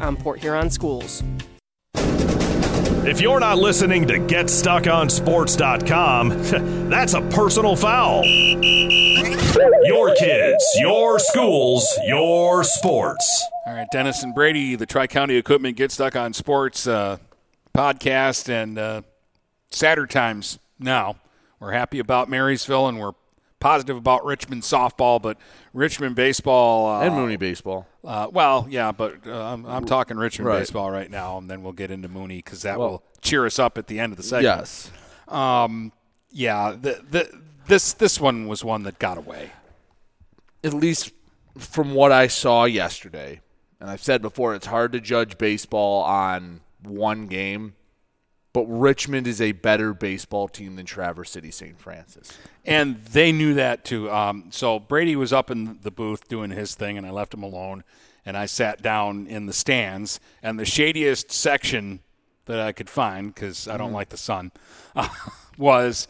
on 0.00 0.16
Port 0.16 0.40
Huron 0.40 0.70
schools. 0.70 1.22
If 3.04 3.20
you're 3.20 3.40
not 3.40 3.58
listening 3.58 4.06
to 4.06 4.14
GetStuckOnSports.com, 4.14 6.28
that's 6.88 7.14
a 7.14 7.20
personal 7.20 7.74
foul. 7.74 8.24
Your 9.84 10.14
kids, 10.14 10.64
your 10.78 11.18
schools, 11.18 11.84
your 12.06 12.62
sports. 12.62 13.44
All 13.66 13.74
right, 13.74 13.88
Dennis 13.90 14.22
and 14.22 14.32
Brady, 14.34 14.76
the 14.76 14.86
Tri 14.86 15.08
County 15.08 15.34
Equipment 15.34 15.76
Get 15.76 15.90
Stuck 15.90 16.14
on 16.14 16.32
Sports 16.32 16.86
uh, 16.86 17.16
podcast 17.74 18.48
and 18.48 18.78
uh, 18.78 19.02
Saturday 19.70 20.12
Times 20.12 20.60
now. 20.78 21.16
We're 21.58 21.72
happy 21.72 21.98
about 21.98 22.28
Marysville 22.28 22.86
and 22.88 23.00
we're 23.00 23.14
positive 23.62 23.96
about 23.96 24.24
Richmond 24.24 24.62
softball, 24.62 25.22
but 25.22 25.38
Richmond 25.72 26.16
baseball 26.16 26.86
uh, 26.86 27.00
and 27.02 27.14
Mooney 27.14 27.36
baseball. 27.36 27.86
Uh, 28.04 28.28
well, 28.30 28.66
yeah, 28.68 28.90
but 28.92 29.26
uh, 29.26 29.32
I'm, 29.32 29.64
I'm, 29.64 29.86
talking 29.86 30.16
Richmond 30.16 30.48
right. 30.48 30.58
baseball 30.58 30.90
right 30.90 31.10
now, 31.10 31.38
and 31.38 31.48
then 31.48 31.62
we'll 31.62 31.72
get 31.72 31.90
into 31.90 32.08
Mooney 32.08 32.38
because 32.38 32.62
that 32.62 32.78
well, 32.78 32.88
will 32.88 33.02
cheer 33.20 33.46
us 33.46 33.58
up 33.58 33.78
at 33.78 33.86
the 33.86 34.00
end 34.00 34.12
of 34.12 34.16
the 34.16 34.24
segment. 34.24 34.58
Yes. 34.58 34.90
Um, 35.28 35.92
yeah. 36.30 36.76
The, 36.78 37.02
the, 37.08 37.40
this 37.68 37.92
this 37.92 38.20
one 38.20 38.48
was 38.48 38.64
one 38.64 38.82
that 38.82 38.98
got 38.98 39.16
away. 39.16 39.52
At 40.64 40.74
least 40.74 41.12
from 41.56 41.94
what 41.94 42.10
I 42.10 42.26
saw 42.26 42.64
yesterday, 42.64 43.40
and 43.80 43.88
I've 43.88 44.02
said 44.02 44.20
before, 44.20 44.54
it's 44.54 44.66
hard 44.66 44.92
to 44.92 45.00
judge 45.00 45.38
baseball 45.38 46.02
on 46.02 46.60
one 46.82 47.28
game 47.28 47.74
but 48.52 48.66
Richmond 48.66 49.26
is 49.26 49.40
a 49.40 49.52
better 49.52 49.94
baseball 49.94 50.46
team 50.46 50.76
than 50.76 50.84
Traverse 50.84 51.30
City 51.30 51.50
St. 51.50 51.78
Francis. 51.78 52.36
And 52.64 53.02
they 53.06 53.32
knew 53.32 53.54
that 53.54 53.84
too. 53.84 54.10
Um, 54.10 54.46
so 54.50 54.78
Brady 54.78 55.16
was 55.16 55.32
up 55.32 55.50
in 55.50 55.78
the 55.82 55.90
booth 55.90 56.28
doing 56.28 56.50
his 56.50 56.74
thing, 56.74 56.98
and 56.98 57.06
I 57.06 57.10
left 57.10 57.32
him 57.32 57.42
alone. 57.42 57.82
And 58.24 58.36
I 58.36 58.46
sat 58.46 58.82
down 58.82 59.26
in 59.26 59.46
the 59.46 59.52
stands, 59.52 60.20
and 60.42 60.58
the 60.58 60.64
shadiest 60.64 61.32
section 61.32 62.00
that 62.44 62.60
I 62.60 62.72
could 62.72 62.90
find, 62.90 63.34
because 63.34 63.66
I 63.66 63.76
don't 63.76 63.90
mm. 63.90 63.94
like 63.94 64.10
the 64.10 64.16
sun, 64.16 64.52
uh, 64.94 65.08
was 65.58 66.06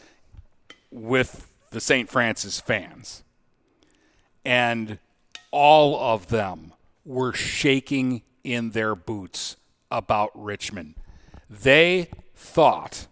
with 0.91 1.49
the 1.71 1.81
St. 1.81 2.09
Francis 2.09 2.59
fans. 2.59 3.23
And 4.45 4.99
all 5.49 5.97
of 5.97 6.27
them 6.27 6.73
were 7.05 7.33
shaking 7.33 8.21
in 8.43 8.71
their 8.71 8.95
boots 8.95 9.55
about 9.89 10.31
Richmond. 10.35 10.95
They 11.49 12.09
thought 12.43 13.07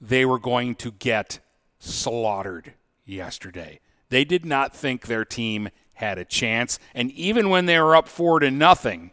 they 0.00 0.24
were 0.24 0.38
going 0.38 0.74
to 0.76 0.92
get 0.92 1.40
slaughtered 1.78 2.74
yesterday. 3.04 3.80
They 4.08 4.24
did 4.24 4.44
not 4.44 4.74
think 4.74 5.06
their 5.06 5.24
team 5.24 5.68
had 5.94 6.18
a 6.18 6.24
chance. 6.24 6.78
And 6.94 7.10
even 7.12 7.50
when 7.50 7.66
they 7.66 7.78
were 7.78 7.96
up 7.96 8.08
four 8.08 8.40
to 8.40 8.50
nothing, 8.50 9.10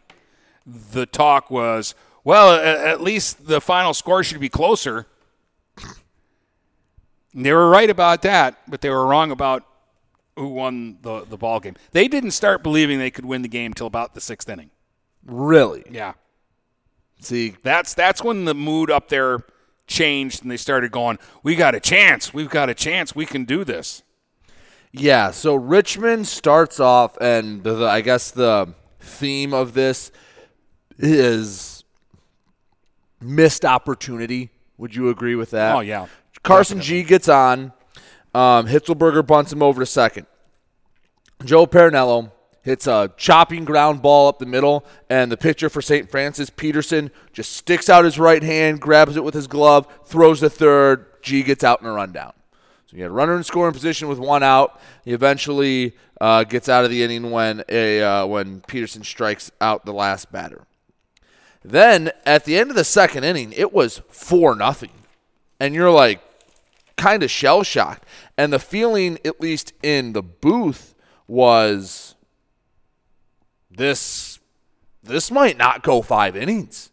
the 0.66 1.06
talk 1.06 1.50
was, 1.50 1.94
well, 2.24 2.54
at 2.54 3.00
least 3.00 3.46
the 3.46 3.60
final 3.60 3.94
score 3.94 4.22
should 4.22 4.40
be 4.40 4.48
closer. 4.48 5.06
they 7.34 7.52
were 7.52 7.68
right 7.68 7.90
about 7.90 8.22
that, 8.22 8.58
but 8.68 8.80
they 8.80 8.90
were 8.90 9.06
wrong 9.06 9.30
about 9.30 9.64
who 10.36 10.48
won 10.48 10.98
the, 11.02 11.24
the 11.24 11.36
ball 11.36 11.60
game. 11.60 11.76
They 11.92 12.08
didn't 12.08 12.32
start 12.32 12.62
believing 12.62 12.98
they 12.98 13.10
could 13.10 13.24
win 13.24 13.42
the 13.42 13.48
game 13.48 13.72
until 13.72 13.86
about 13.86 14.14
the 14.14 14.20
sixth 14.20 14.48
inning. 14.48 14.70
Really? 15.24 15.84
Yeah. 15.90 16.14
See, 17.20 17.54
that's 17.62 17.94
that's 17.94 18.22
when 18.22 18.44
the 18.44 18.54
mood 18.54 18.90
up 18.90 19.08
there 19.08 19.44
changed 19.86 20.42
and 20.42 20.50
they 20.50 20.56
started 20.56 20.90
going, 20.90 21.18
"We 21.42 21.54
got 21.54 21.74
a 21.74 21.80
chance. 21.80 22.32
We've 22.32 22.48
got 22.48 22.68
a 22.68 22.74
chance. 22.74 23.14
We 23.14 23.26
can 23.26 23.44
do 23.44 23.64
this." 23.64 24.02
Yeah, 24.92 25.30
so 25.30 25.54
Richmond 25.54 26.26
starts 26.26 26.80
off 26.80 27.16
and 27.20 27.62
the, 27.62 27.86
I 27.86 28.00
guess 28.00 28.32
the 28.32 28.74
theme 28.98 29.54
of 29.54 29.72
this 29.72 30.10
is 30.98 31.84
missed 33.20 33.64
opportunity. 33.64 34.50
Would 34.78 34.96
you 34.96 35.10
agree 35.10 35.36
with 35.36 35.50
that? 35.50 35.76
Oh 35.76 35.80
yeah. 35.80 36.06
Carson 36.42 36.78
Definitely. 36.78 37.02
G 37.02 37.08
gets 37.08 37.28
on. 37.28 37.72
Um, 38.34 38.66
Hitzelberger 38.66 39.26
bunts 39.26 39.52
him 39.52 39.62
over 39.62 39.80
to 39.80 39.86
second. 39.86 40.26
Joe 41.44 41.66
Perinello 41.66 42.32
hits 42.62 42.86
a 42.86 43.12
chopping 43.16 43.64
ground 43.64 44.02
ball 44.02 44.28
up 44.28 44.38
the 44.38 44.46
middle, 44.46 44.84
and 45.08 45.32
the 45.32 45.36
pitcher 45.36 45.68
for 45.68 45.80
St. 45.80 46.10
Francis, 46.10 46.50
Peterson, 46.50 47.10
just 47.32 47.52
sticks 47.52 47.88
out 47.88 48.04
his 48.04 48.18
right 48.18 48.42
hand, 48.42 48.80
grabs 48.80 49.16
it 49.16 49.24
with 49.24 49.34
his 49.34 49.46
glove, 49.46 49.86
throws 50.04 50.40
the 50.40 50.50
third. 50.50 51.06
G 51.22 51.42
gets 51.42 51.64
out 51.64 51.80
in 51.80 51.86
a 51.86 51.92
rundown. 51.92 52.32
So 52.86 52.96
you 52.96 53.02
had 53.02 53.10
a 53.10 53.14
runner 53.14 53.36
in 53.36 53.44
scoring 53.44 53.72
position 53.72 54.08
with 54.08 54.18
one 54.18 54.42
out. 54.42 54.80
He 55.04 55.12
eventually 55.12 55.94
uh, 56.20 56.44
gets 56.44 56.68
out 56.68 56.84
of 56.84 56.90
the 56.90 57.02
inning 57.02 57.30
when 57.30 57.62
a 57.68 58.02
uh, 58.02 58.26
when 58.26 58.62
Peterson 58.62 59.04
strikes 59.04 59.52
out 59.60 59.84
the 59.84 59.92
last 59.92 60.32
batter. 60.32 60.66
Then 61.62 62.10
at 62.24 62.46
the 62.46 62.58
end 62.58 62.70
of 62.70 62.76
the 62.76 62.84
second 62.84 63.24
inning, 63.24 63.52
it 63.52 63.72
was 63.72 64.02
four 64.08 64.56
nothing, 64.56 64.92
and 65.60 65.74
you're 65.74 65.90
like 65.90 66.20
kind 66.96 67.22
of 67.22 67.30
shell 67.30 67.62
shocked. 67.62 68.04
And 68.36 68.52
the 68.52 68.58
feeling, 68.58 69.18
at 69.24 69.40
least 69.40 69.72
in 69.82 70.12
the 70.12 70.22
booth, 70.22 70.94
was 71.28 72.14
this 73.70 74.38
this 75.02 75.30
might 75.30 75.56
not 75.56 75.82
go 75.82 76.02
five 76.02 76.36
innings 76.36 76.90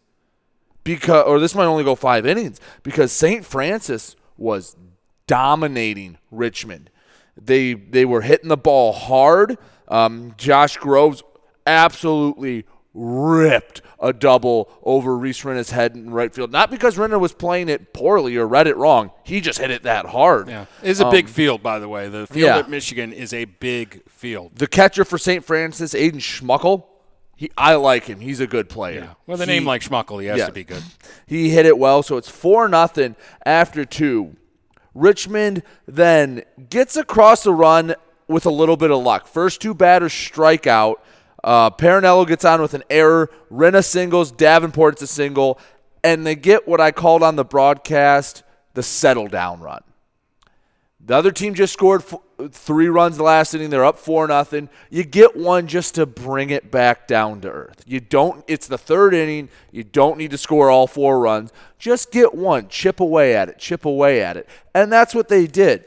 because 0.84 1.26
or 1.26 1.40
this 1.40 1.56
might 1.56 1.66
only 1.66 1.84
go 1.84 1.96
five 1.96 2.26
innings 2.26 2.60
because 2.84 3.12
St. 3.12 3.46
Francis 3.46 4.16
was 4.38 4.76
dominating 5.26 6.18
Richmond. 6.32 6.90
They 7.36 7.74
they 7.74 8.06
were 8.06 8.22
hitting 8.22 8.50
the 8.50 8.58
ball 8.58 8.94
hard. 8.94 9.58
Um, 9.88 10.34
Josh 10.38 10.78
Groves 10.78 11.24
absolutely 11.66 12.66
ripped 12.98 13.82
a 14.00 14.12
double 14.12 14.70
over 14.84 15.16
Reese 15.16 15.46
Renner's 15.46 15.70
head 15.70 15.96
in 15.96 16.10
right 16.10 16.34
field. 16.34 16.52
Not 16.52 16.72
because 16.72 16.98
Renner 16.98 17.20
was 17.20 17.32
playing 17.32 17.70
it 17.70 17.94
poorly 17.94 18.36
or 18.36 18.48
read 18.48 18.68
it 18.68 18.76
wrong. 18.76 19.12
He 19.24 19.40
just 19.40 19.60
hit 19.60 19.72
it 19.72 19.84
that 19.84 20.08
hard. 20.08 20.50
Yeah. 20.50 20.66
It's 20.82 21.00
a 21.00 21.06
um, 21.06 21.12
big 21.12 21.30
field, 21.30 21.62
by 21.62 21.80
the 21.80 21.88
way. 21.88 22.10
The 22.10 22.28
field 22.28 22.48
yeah. 22.48 22.58
at 22.58 22.70
Michigan 22.70 23.14
is 23.14 23.34
a 23.34 23.46
big 23.46 24.04
field. 24.10 24.56
The 24.56 24.68
catcher 24.68 25.06
for 25.06 25.18
St. 25.18 25.46
Francis, 25.46 25.94
Aiden 25.94 26.16
Schmuckel, 26.16 26.84
he, 27.36 27.52
I 27.56 27.76
like 27.76 28.06
him. 28.06 28.20
He's 28.20 28.40
a 28.40 28.48
good 28.48 28.68
player. 28.68 29.02
Yeah. 29.02 29.14
With 29.28 29.42
a 29.42 29.46
he, 29.46 29.52
name 29.52 29.66
like 29.66 29.84
Schmuckel, 29.84 30.20
he 30.20 30.28
has 30.28 30.40
yeah. 30.40 30.48
to 30.48 30.52
be 30.52 30.64
good. 30.64 30.84
He 31.28 31.52
hit 31.52 31.68
it 31.68 31.78
well, 31.78 32.02
so 32.02 32.18
it's 32.18 32.30
4 32.30 32.68
nothing 32.68 33.16
after 33.46 33.86
two. 33.86 34.36
Richmond 34.96 35.62
then 35.88 36.42
gets 36.70 36.98
across 36.98 37.44
the 37.44 37.54
run 37.54 37.94
with 38.28 38.48
a 38.48 38.50
little 38.50 38.76
bit 38.76 38.90
of 38.90 39.04
luck. 39.04 39.28
First 39.28 39.62
two 39.62 39.76
batters 39.76 40.14
strike 40.14 40.66
out. 40.66 41.04
Uh, 41.48 41.70
gets 42.26 42.44
on 42.44 42.62
with 42.62 42.74
an 42.74 42.84
error. 42.90 43.32
Renna 43.50 43.82
singles. 43.82 44.34
Davenport's 44.34 45.02
a 45.02 45.08
single. 45.08 45.58
And 46.04 46.28
they 46.28 46.36
get 46.36 46.68
what 46.68 46.82
I 46.82 46.92
called 46.92 47.24
on 47.24 47.38
the 47.38 47.46
broadcast 47.46 48.44
the 48.74 48.84
settle 48.84 49.28
down 49.28 49.62
run. 49.62 49.82
The 51.00 51.16
other 51.16 51.32
team 51.32 51.54
just 51.54 51.72
scored 51.72 52.02
f- 52.02 52.52
three 52.52 52.90
runs 52.90 53.16
the 53.16 53.24
last 53.24 53.54
inning. 53.54 53.70
They're 53.70 53.86
up 53.86 53.98
four 53.98 54.28
nothing. 54.28 54.68
You 54.90 55.06
get 55.06 55.38
one 55.38 55.68
just 55.68 55.96
to 55.96 56.06
bring 56.06 56.50
it 56.50 56.70
back 56.70 57.08
down 57.08 57.40
to 57.42 57.50
earth. 57.50 57.82
You 57.88 58.02
don't. 58.02 58.44
It's 58.50 58.68
the 58.68 58.78
third 58.78 59.14
inning. 59.14 59.48
You 59.72 59.86
don't 59.86 60.18
need 60.18 60.32
to 60.32 60.38
score 60.38 60.70
all 60.70 60.86
four 60.86 61.18
runs. 61.18 61.54
Just 61.80 62.12
get 62.12 62.36
one. 62.36 62.68
Chip 62.68 63.00
away 63.00 63.38
at 63.38 63.48
it. 63.48 63.58
Chip 63.58 63.86
away 63.86 64.22
at 64.22 64.36
it. 64.36 64.50
And 64.76 64.92
that's 64.92 65.16
what 65.16 65.30
they 65.30 65.48
did. 65.48 65.86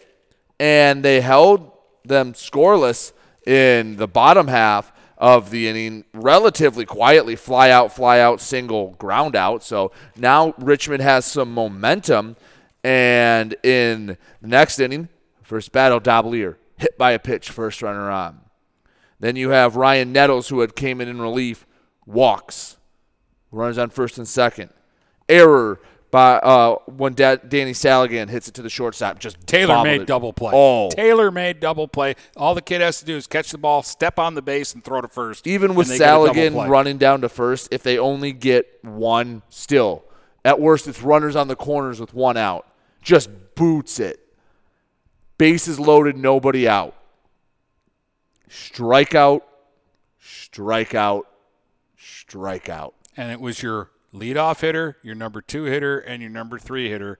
And 0.58 1.04
they 1.04 1.20
held 1.20 1.70
them 2.02 2.32
scoreless 2.32 3.12
in 3.46 3.96
the 3.96 4.08
bottom 4.08 4.48
half 4.48 4.90
of 5.20 5.50
the 5.50 5.68
inning 5.68 6.04
relatively 6.12 6.84
quietly 6.84 7.36
fly 7.36 7.70
out 7.70 7.92
fly 7.92 8.18
out 8.18 8.40
single 8.40 8.92
ground 8.92 9.36
out 9.36 9.62
so 9.62 9.92
now 10.16 10.52
richmond 10.58 11.00
has 11.02 11.24
some 11.24 11.52
momentum 11.54 12.34
and 12.82 13.54
in 13.62 14.16
the 14.40 14.48
next 14.48 14.78
inning, 14.78 15.08
first 15.42 15.72
battle, 15.72 16.00
Dobelier 16.00 16.56
hit 16.76 16.96
by 16.96 17.12
a 17.12 17.18
pitch, 17.18 17.50
first 17.50 17.82
runner 17.82 18.10
on. 18.10 18.40
Then 19.18 19.36
you 19.36 19.50
have 19.50 19.76
Ryan 19.76 20.12
Nettles, 20.12 20.48
who 20.48 20.60
had 20.60 20.74
came 20.74 21.00
in 21.00 21.08
in 21.08 21.20
relief, 21.20 21.66
walks, 22.06 22.78
runs 23.52 23.76
on 23.76 23.90
first 23.90 24.16
and 24.16 24.26
second. 24.26 24.70
Error 25.28 25.80
by 26.10 26.34
uh, 26.38 26.76
when 26.86 27.14
da- 27.14 27.36
Danny 27.36 27.72
Saligan 27.72 28.28
hits 28.28 28.48
it 28.48 28.54
to 28.54 28.62
the 28.62 28.70
shortstop. 28.70 29.18
Just 29.18 29.46
Taylor 29.46 29.82
made 29.84 30.02
it. 30.02 30.06
double 30.06 30.32
play. 30.32 30.52
Oh, 30.54 30.90
Taylor 30.90 31.30
made 31.30 31.60
double 31.60 31.86
play. 31.86 32.16
All 32.36 32.54
the 32.54 32.62
kid 32.62 32.80
has 32.80 32.98
to 33.00 33.04
do 33.04 33.16
is 33.16 33.26
catch 33.26 33.50
the 33.52 33.58
ball, 33.58 33.82
step 33.82 34.18
on 34.18 34.34
the 34.34 34.42
base, 34.42 34.74
and 34.74 34.82
throw 34.82 35.00
to 35.00 35.08
first. 35.08 35.46
even 35.46 35.74
with 35.74 35.90
and 35.90 35.94
they 35.94 35.98
get 35.98 36.06
a 36.06 36.26
double 36.26 36.34
Saligan 36.34 36.68
running 36.68 36.98
down 36.98 37.20
to 37.20 37.28
first, 37.28 37.68
if 37.70 37.82
they 37.82 37.98
only 37.98 38.32
get 38.32 38.66
one, 38.82 39.42
still 39.48 40.04
at 40.44 40.60
worst, 40.60 40.88
it's 40.88 41.02
runners 41.02 41.36
on 41.36 41.48
the 41.48 41.56
corners 41.56 42.00
with 42.00 42.14
one 42.14 42.36
out. 42.36 42.66
Just 43.02 43.30
boots 43.54 44.00
it. 44.00 44.20
Bases 45.38 45.78
loaded, 45.78 46.16
nobody 46.16 46.68
out. 46.68 46.94
Strikeout, 48.48 49.42
strikeout, 50.22 51.22
strikeout. 51.98 52.92
and 53.16 53.30
it 53.30 53.40
was 53.40 53.62
your 53.62 53.90
leadoff 54.14 54.60
hitter, 54.60 54.96
your 55.02 55.14
number 55.14 55.40
two 55.40 55.64
hitter, 55.64 55.98
and 55.98 56.20
your 56.22 56.30
number 56.30 56.58
three 56.58 56.88
hitter. 56.88 57.18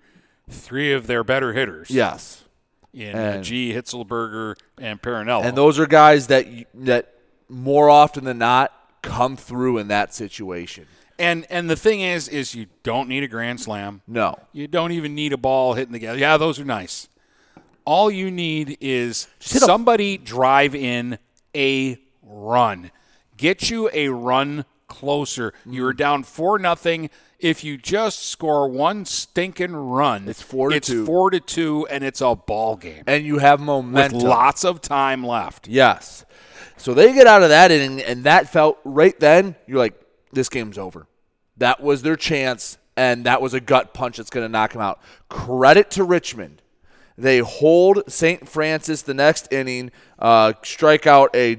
Three 0.49 0.93
of 0.93 1.07
their 1.07 1.22
better 1.22 1.53
hitters. 1.53 1.91
Yes. 1.91 2.45
In 2.93 3.14
uh, 3.14 3.18
And- 3.18 3.45
G, 3.45 3.72
Hitzelberger, 3.72 4.57
and 4.78 5.01
Parinello. 5.01 5.45
And 5.45 5.57
those 5.57 5.78
are 5.78 5.86
guys 5.86 6.26
that 6.26 6.47
that 6.74 7.14
more 7.49 7.88
often 7.88 8.24
than 8.24 8.38
not 8.38 8.72
come 9.03 9.36
through 9.36 9.78
in 9.78 9.88
that 9.88 10.12
situation. 10.12 10.86
And 11.18 11.47
and 11.51 11.68
the 11.70 11.76
thing 11.76 12.01
is, 12.01 12.26
is 12.28 12.55
you 12.55 12.66
don't 12.82 13.09
need 13.09 13.22
a 13.22 13.28
grand 13.28 13.61
slam. 13.61 14.03
No. 14.09 14.36
You 14.53 14.66
don't 14.66 14.91
even 14.93 15.14
need 15.14 15.32
a 15.32 15.36
ball 15.36 15.74
hitting 15.74 15.93
the 15.93 15.99
gas. 16.01 16.16
Yeah, 16.18 16.36
those 16.36 16.59
are 16.59 16.64
nice. 16.64 17.09
All 17.84 18.11
you 18.11 18.30
need 18.30 18.76
is 18.80 19.28
somebody 19.38 20.16
drive 20.18 20.74
in 20.74 21.18
a 21.55 21.99
run. 22.22 22.91
Get 23.36 23.70
you 23.70 23.88
a 23.93 24.09
run 24.09 24.64
closer. 24.91 25.55
You 25.64 25.80
Mm. 25.80 25.84
were 25.84 25.93
down 25.95 26.22
four 26.24 26.59
nothing. 26.59 27.09
If 27.38 27.64
you 27.64 27.78
just 27.78 28.26
score 28.28 28.68
one 28.68 29.07
stinking 29.07 29.74
run, 29.74 30.28
It's 30.28 30.43
four 30.43 30.68
to 30.68 30.76
it's 30.76 30.88
two. 30.88 31.07
four 31.07 31.30
to 31.30 31.41
two, 31.41 31.86
and 31.91 32.05
it's 32.05 32.20
a 32.20 32.34
ball 32.34 32.76
game 32.76 33.03
And 33.07 33.24
you 33.24 33.38
have 33.38 33.61
momentum, 33.61 34.18
with 34.18 34.26
lots 34.26 34.62
of 34.62 34.82
time 34.82 35.24
left. 35.26 35.66
Yes. 35.66 36.26
So 36.76 36.93
they 36.93 37.14
get 37.14 37.26
out 37.26 37.43
of 37.43 37.49
that 37.49 37.70
inning, 37.70 38.03
and 38.03 38.24
that 38.24 38.51
felt 38.51 38.78
right 38.84 39.18
then, 39.18 39.55
you're 39.66 39.78
like, 39.78 39.95
this 40.32 40.51
game's 40.51 40.76
over. 40.76 41.07
That 41.57 41.82
was 41.82 42.03
their 42.03 42.16
chance, 42.16 42.76
and 42.97 43.24
that 43.24 43.41
was 43.41 43.55
a 43.55 43.61
gut 43.61 43.95
punch 43.95 44.18
that's 44.18 44.30
going 44.30 44.45
to 44.45 44.49
knock 44.53 44.72
them 44.74 44.82
out. 44.82 45.01
Credit 45.30 45.91
to 45.93 46.05
Richmond. 46.05 46.61
They 47.18 47.38
hold 47.41 48.03
St. 48.11 48.49
Francis 48.49 49.03
the 49.03 49.12
next 49.12 49.53
inning, 49.53 49.91
uh, 50.18 50.55
strike 50.62 51.07
out 51.07 51.28
a 51.34 51.55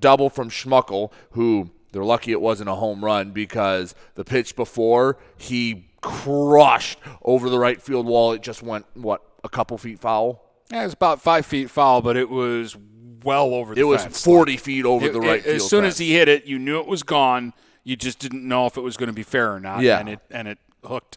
double 0.00 0.28
from 0.28 0.50
Schmuckel, 0.50 1.10
who 1.30 1.70
they're 1.96 2.04
lucky 2.04 2.30
it 2.30 2.40
wasn't 2.42 2.68
a 2.68 2.74
home 2.74 3.02
run 3.02 3.30
because 3.30 3.94
the 4.16 4.24
pitch 4.24 4.54
before 4.54 5.16
he 5.38 5.88
crushed 6.02 6.98
over 7.22 7.48
the 7.48 7.58
right 7.58 7.80
field 7.80 8.04
wall. 8.06 8.32
It 8.32 8.42
just 8.42 8.62
went, 8.62 8.84
what, 8.94 9.22
a 9.42 9.48
couple 9.48 9.78
feet 9.78 9.98
foul? 9.98 10.42
Yeah, 10.70 10.82
it 10.82 10.84
was 10.84 10.92
about 10.92 11.22
five 11.22 11.46
feet 11.46 11.70
foul, 11.70 12.02
but 12.02 12.16
it 12.18 12.28
was 12.28 12.76
well 13.24 13.54
over 13.54 13.74
the 13.74 13.80
It 13.80 13.84
was 13.84 14.02
fence. 14.02 14.22
40 14.22 14.56
feet 14.58 14.84
over 14.84 15.06
It- 15.06 15.12
the 15.14 15.20
right 15.20 15.38
it- 15.40 15.44
field 15.44 15.56
As 15.56 15.68
soon 15.70 15.84
as 15.86 15.96
he 15.98 16.12
hit 16.12 16.28
it, 16.28 16.44
you 16.44 16.58
knew 16.58 16.78
it 16.80 16.86
was 16.86 17.02
gone. 17.02 17.54
You 17.82 17.96
just 17.96 18.18
didn't 18.18 18.46
know 18.46 18.66
if 18.66 18.76
it 18.76 18.82
was 18.82 18.96
going 18.98 19.06
to 19.08 19.12
be 19.14 19.22
fair 19.22 19.52
or 19.54 19.60
not. 19.60 19.80
Yeah. 19.80 19.98
and 20.00 20.08
it 20.10 20.20
and 20.30 20.48
it 20.48 20.58
hooked 20.84 21.16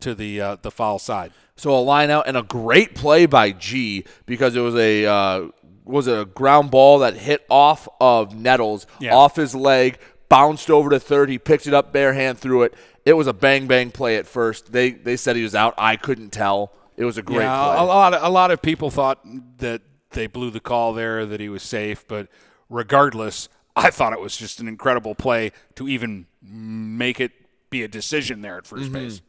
to 0.00 0.14
the 0.14 0.40
uh, 0.40 0.56
the 0.60 0.70
foul 0.70 0.98
side. 0.98 1.32
So 1.56 1.72
a 1.74 1.80
line 1.80 2.10
out 2.10 2.26
and 2.28 2.36
a 2.36 2.42
great 2.42 2.94
play 2.94 3.26
by 3.26 3.52
G 3.52 4.04
because 4.26 4.54
it 4.56 4.60
was 4.60 4.74
a 4.74 5.06
uh, 5.06 5.48
was 5.84 6.06
it 6.08 6.18
a 6.18 6.24
ground 6.24 6.70
ball 6.70 6.98
that 7.00 7.14
hit 7.16 7.44
off 7.48 7.88
of 8.00 8.34
Nettles 8.36 8.86
Yeah. 9.00 9.14
off 9.14 9.36
his 9.36 9.54
leg, 9.54 9.98
bounced 10.30 10.70
over 10.70 10.88
to 10.88 10.98
third. 10.98 11.28
He 11.28 11.38
picked 11.38 11.66
it 11.66 11.74
up 11.74 11.92
bare 11.92 12.14
hand 12.14 12.38
threw 12.38 12.62
it. 12.62 12.72
It 13.04 13.12
was 13.12 13.26
a 13.26 13.34
bang 13.34 13.66
bang 13.66 13.90
play 13.90 14.16
at 14.16 14.26
first. 14.26 14.72
They 14.72 14.92
they 14.92 15.16
said 15.18 15.36
he 15.36 15.42
was 15.42 15.54
out. 15.54 15.74
I 15.76 15.96
couldn't 15.96 16.30
tell. 16.30 16.72
It 16.96 17.04
was 17.04 17.18
a 17.18 17.22
great 17.22 17.44
yeah, 17.44 17.64
play. 17.64 17.76
a 17.78 17.82
lot 17.82 18.14
of, 18.14 18.22
a 18.22 18.28
lot 18.30 18.50
of 18.50 18.62
people 18.62 18.90
thought 18.90 19.20
that 19.58 19.82
they 20.12 20.26
blew 20.26 20.50
the 20.50 20.60
call 20.60 20.92
there, 20.94 21.24
that 21.26 21.40
he 21.40 21.48
was 21.48 21.62
safe, 21.62 22.06
but 22.08 22.28
regardless, 22.68 23.48
I 23.76 23.90
thought 23.90 24.12
it 24.12 24.20
was 24.20 24.36
just 24.36 24.60
an 24.60 24.68
incredible 24.68 25.14
play 25.14 25.52
to 25.76 25.88
even 25.88 26.26
make 26.42 27.20
it 27.20 27.32
be 27.70 27.82
a 27.82 27.88
decision 27.88 28.42
there 28.42 28.58
at 28.58 28.64
1st 28.64 28.78
Mm-hmm. 28.84 28.92
base. 28.92 29.22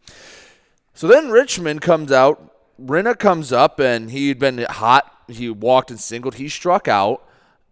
So 0.94 1.08
then 1.08 1.30
Richmond 1.30 1.82
comes 1.82 2.12
out. 2.12 2.54
Rinna 2.84 3.18
comes 3.18 3.54
up 3.54 3.80
and 3.80 4.10
he'd 4.12 4.40
been 4.40 4.66
hot. 4.70 5.06
He 5.28 5.50
walked 5.50 5.92
and 5.92 6.00
singled. 6.00 6.36
He 6.36 6.50
struck 6.50 6.88
out. 6.88 7.26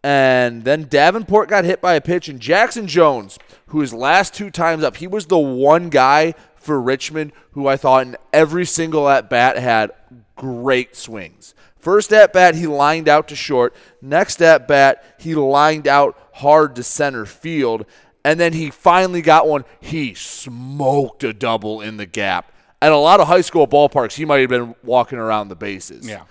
And 0.04 0.64
then 0.64 0.84
Davenport 0.84 1.50
got 1.50 1.66
hit 1.66 1.82
by 1.82 1.95
a 1.95 2.02
pitch. 2.02 2.30
And 2.30 2.39
Jackson 2.39 2.88
Jones, 2.88 3.38
who 3.68 3.82
his 3.82 3.93
last 3.93 4.34
two 4.34 4.50
times 4.50 4.84
up, 4.84 4.97
he 4.97 5.08
was 5.08 5.26
the 5.26 5.38
one 5.38 5.89
guy 5.89 6.34
for 6.56 6.82
Richmond 6.82 7.32
who 7.52 7.68
I 7.68 7.78
thought 7.78 8.06
in 8.06 8.18
every 8.32 8.66
single 8.66 9.10
at 9.10 9.30
bat 9.30 9.58
had 9.58 9.91
great 10.36 10.95
swings. 10.95 11.54
First 11.78 12.12
at 12.12 12.34
bat, 12.34 12.56
he 12.56 12.68
lined 12.68 13.08
out 13.08 13.28
to 13.30 13.36
short. 13.36 13.74
Next 14.02 14.41
at 14.41 14.68
bat, 14.68 15.04
he 15.18 15.34
lined 15.36 15.88
out 15.88 16.18
hard 16.34 16.76
to 16.76 16.84
center 16.84 17.26
field. 17.26 17.86
And 18.24 18.39
then 18.39 18.54
he 18.54 18.70
finally 18.70 19.22
got 19.22 19.47
one. 19.47 19.64
He 19.80 20.14
smoked 20.14 21.24
a 21.24 21.34
double 21.34 21.82
in 21.82 21.97
the 21.97 22.06
gap. 22.06 22.52
At 22.82 22.91
a 22.91 22.97
lot 22.97 23.20
of 23.20 23.28
high 23.28 23.41
school 23.41 23.68
ballparks, 23.68 24.14
he 24.14 24.26
might 24.26 24.41
have 24.41 24.50
been 24.50 24.76
walking 24.84 25.20
around 25.20 25.47
the 25.47 25.56
bases. 25.56 26.08
Yeah. 26.08 26.24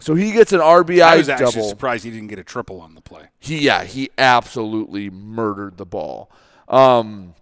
So 0.00 0.14
he 0.14 0.30
gets 0.32 0.52
an 0.52 0.60
RBI 0.60 1.02
I 1.02 1.16
was 1.16 1.28
actually 1.28 1.52
double. 1.52 1.68
surprised 1.68 2.04
he 2.04 2.10
didn't 2.10 2.28
get 2.28 2.38
a 2.38 2.44
triple 2.44 2.80
on 2.80 2.94
the 2.94 3.00
play. 3.00 3.24
He 3.40 3.58
yeah, 3.58 3.84
he 3.84 4.10
absolutely 4.16 5.10
murdered 5.10 5.76
the 5.76 5.86
ball. 5.86 6.30
Um, 6.68 7.34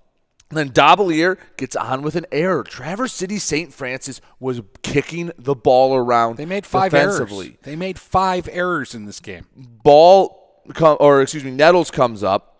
then 0.50 0.70
Dobelier 0.70 1.36
gets 1.56 1.76
on 1.76 2.02
with 2.02 2.16
an 2.16 2.24
error. 2.32 2.62
Traverse 2.62 3.12
City 3.12 3.38
St. 3.38 3.74
Francis 3.74 4.20
was 4.40 4.62
kicking 4.82 5.32
the 5.36 5.54
ball 5.54 5.96
around. 5.96 6.36
They 6.36 6.46
made 6.46 6.64
five 6.64 6.92
defensively. 6.92 7.46
errors. 7.46 7.58
They 7.62 7.76
made 7.76 7.98
five 7.98 8.48
errors 8.50 8.94
in 8.94 9.04
this 9.04 9.20
game. 9.20 9.46
Ball, 9.56 10.62
com- 10.72 10.96
or 11.00 11.20
excuse 11.20 11.44
me, 11.44 11.50
Nettles 11.50 11.90
comes 11.90 12.22
up. 12.22 12.54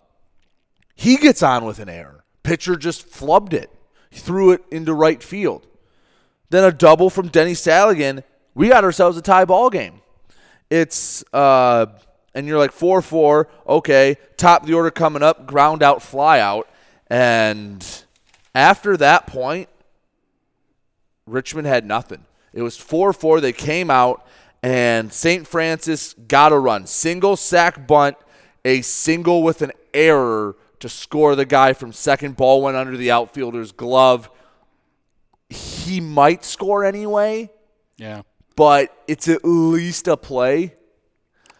He 0.95 1.17
gets 1.17 1.43
on 1.43 1.65
with 1.65 1.79
an 1.79 1.89
error. 1.89 2.25
Pitcher 2.43 2.77
just 2.77 3.09
flubbed 3.09 3.53
it. 3.53 3.71
He 4.11 4.19
threw 4.19 4.51
it 4.51 4.63
into 4.71 4.93
right 4.93 5.23
field. 5.23 5.67
Then 6.51 6.65
a 6.65 6.73
double 6.73 7.09
from 7.09 7.29
Denny 7.29 7.55
Saligan. 7.55 8.25
We 8.57 8.71
got 8.71 8.83
ourselves 8.85 9.17
a 9.17 9.23
tie 9.23 9.45
ball 9.45 9.71
game. 9.71 10.01
It's 10.71 11.23
uh, 11.33 11.87
and 12.35 12.47
you're 12.47 12.59
like 12.59 12.73
four 12.73 13.03
four. 13.03 13.49
Okay, 13.69 14.17
top 14.37 14.63
of 14.63 14.67
the 14.69 14.75
order 14.75 14.91
coming 14.91 15.23
up. 15.23 15.47
Ground 15.47 15.83
out, 15.83 16.03
fly 16.03 16.41
out, 16.41 16.69
and 17.09 17.87
after 18.55 18.97
that 18.97 19.27
point, 19.27 19.69
Richmond 21.27 21.67
had 21.67 21.85
nothing. 21.85 22.25
It 22.55 22.63
was 22.63 22.79
4 22.79 23.13
4. 23.13 23.43
They 23.43 23.53
came 23.53 23.91
out, 23.91 24.27
and 24.63 25.13
St. 25.13 25.47
Francis 25.47 26.15
got 26.15 26.53
a 26.53 26.59
run. 26.59 26.87
Single 26.87 27.37
sack 27.37 27.87
bunt, 27.87 28.17
a 28.65 28.81
single 28.81 29.43
with 29.43 29.61
an 29.61 29.73
error 29.93 30.57
to 30.81 30.89
score 30.89 31.37
the 31.37 31.45
guy 31.45 31.75
from 31.75 31.93
second. 31.93 32.37
Ball 32.37 32.63
went 32.63 32.77
under 32.79 32.97
the 32.97 33.11
outfielder's 33.11 33.73
glove. 33.73 34.31
He 35.51 36.01
might 36.01 36.45
score 36.45 36.85
anyway, 36.85 37.51
Yeah. 37.99 38.23
But 38.57 38.97
it's 39.07 39.29
at 39.29 39.45
least 39.45 40.09
a 40.09 40.17
play. 40.17 40.75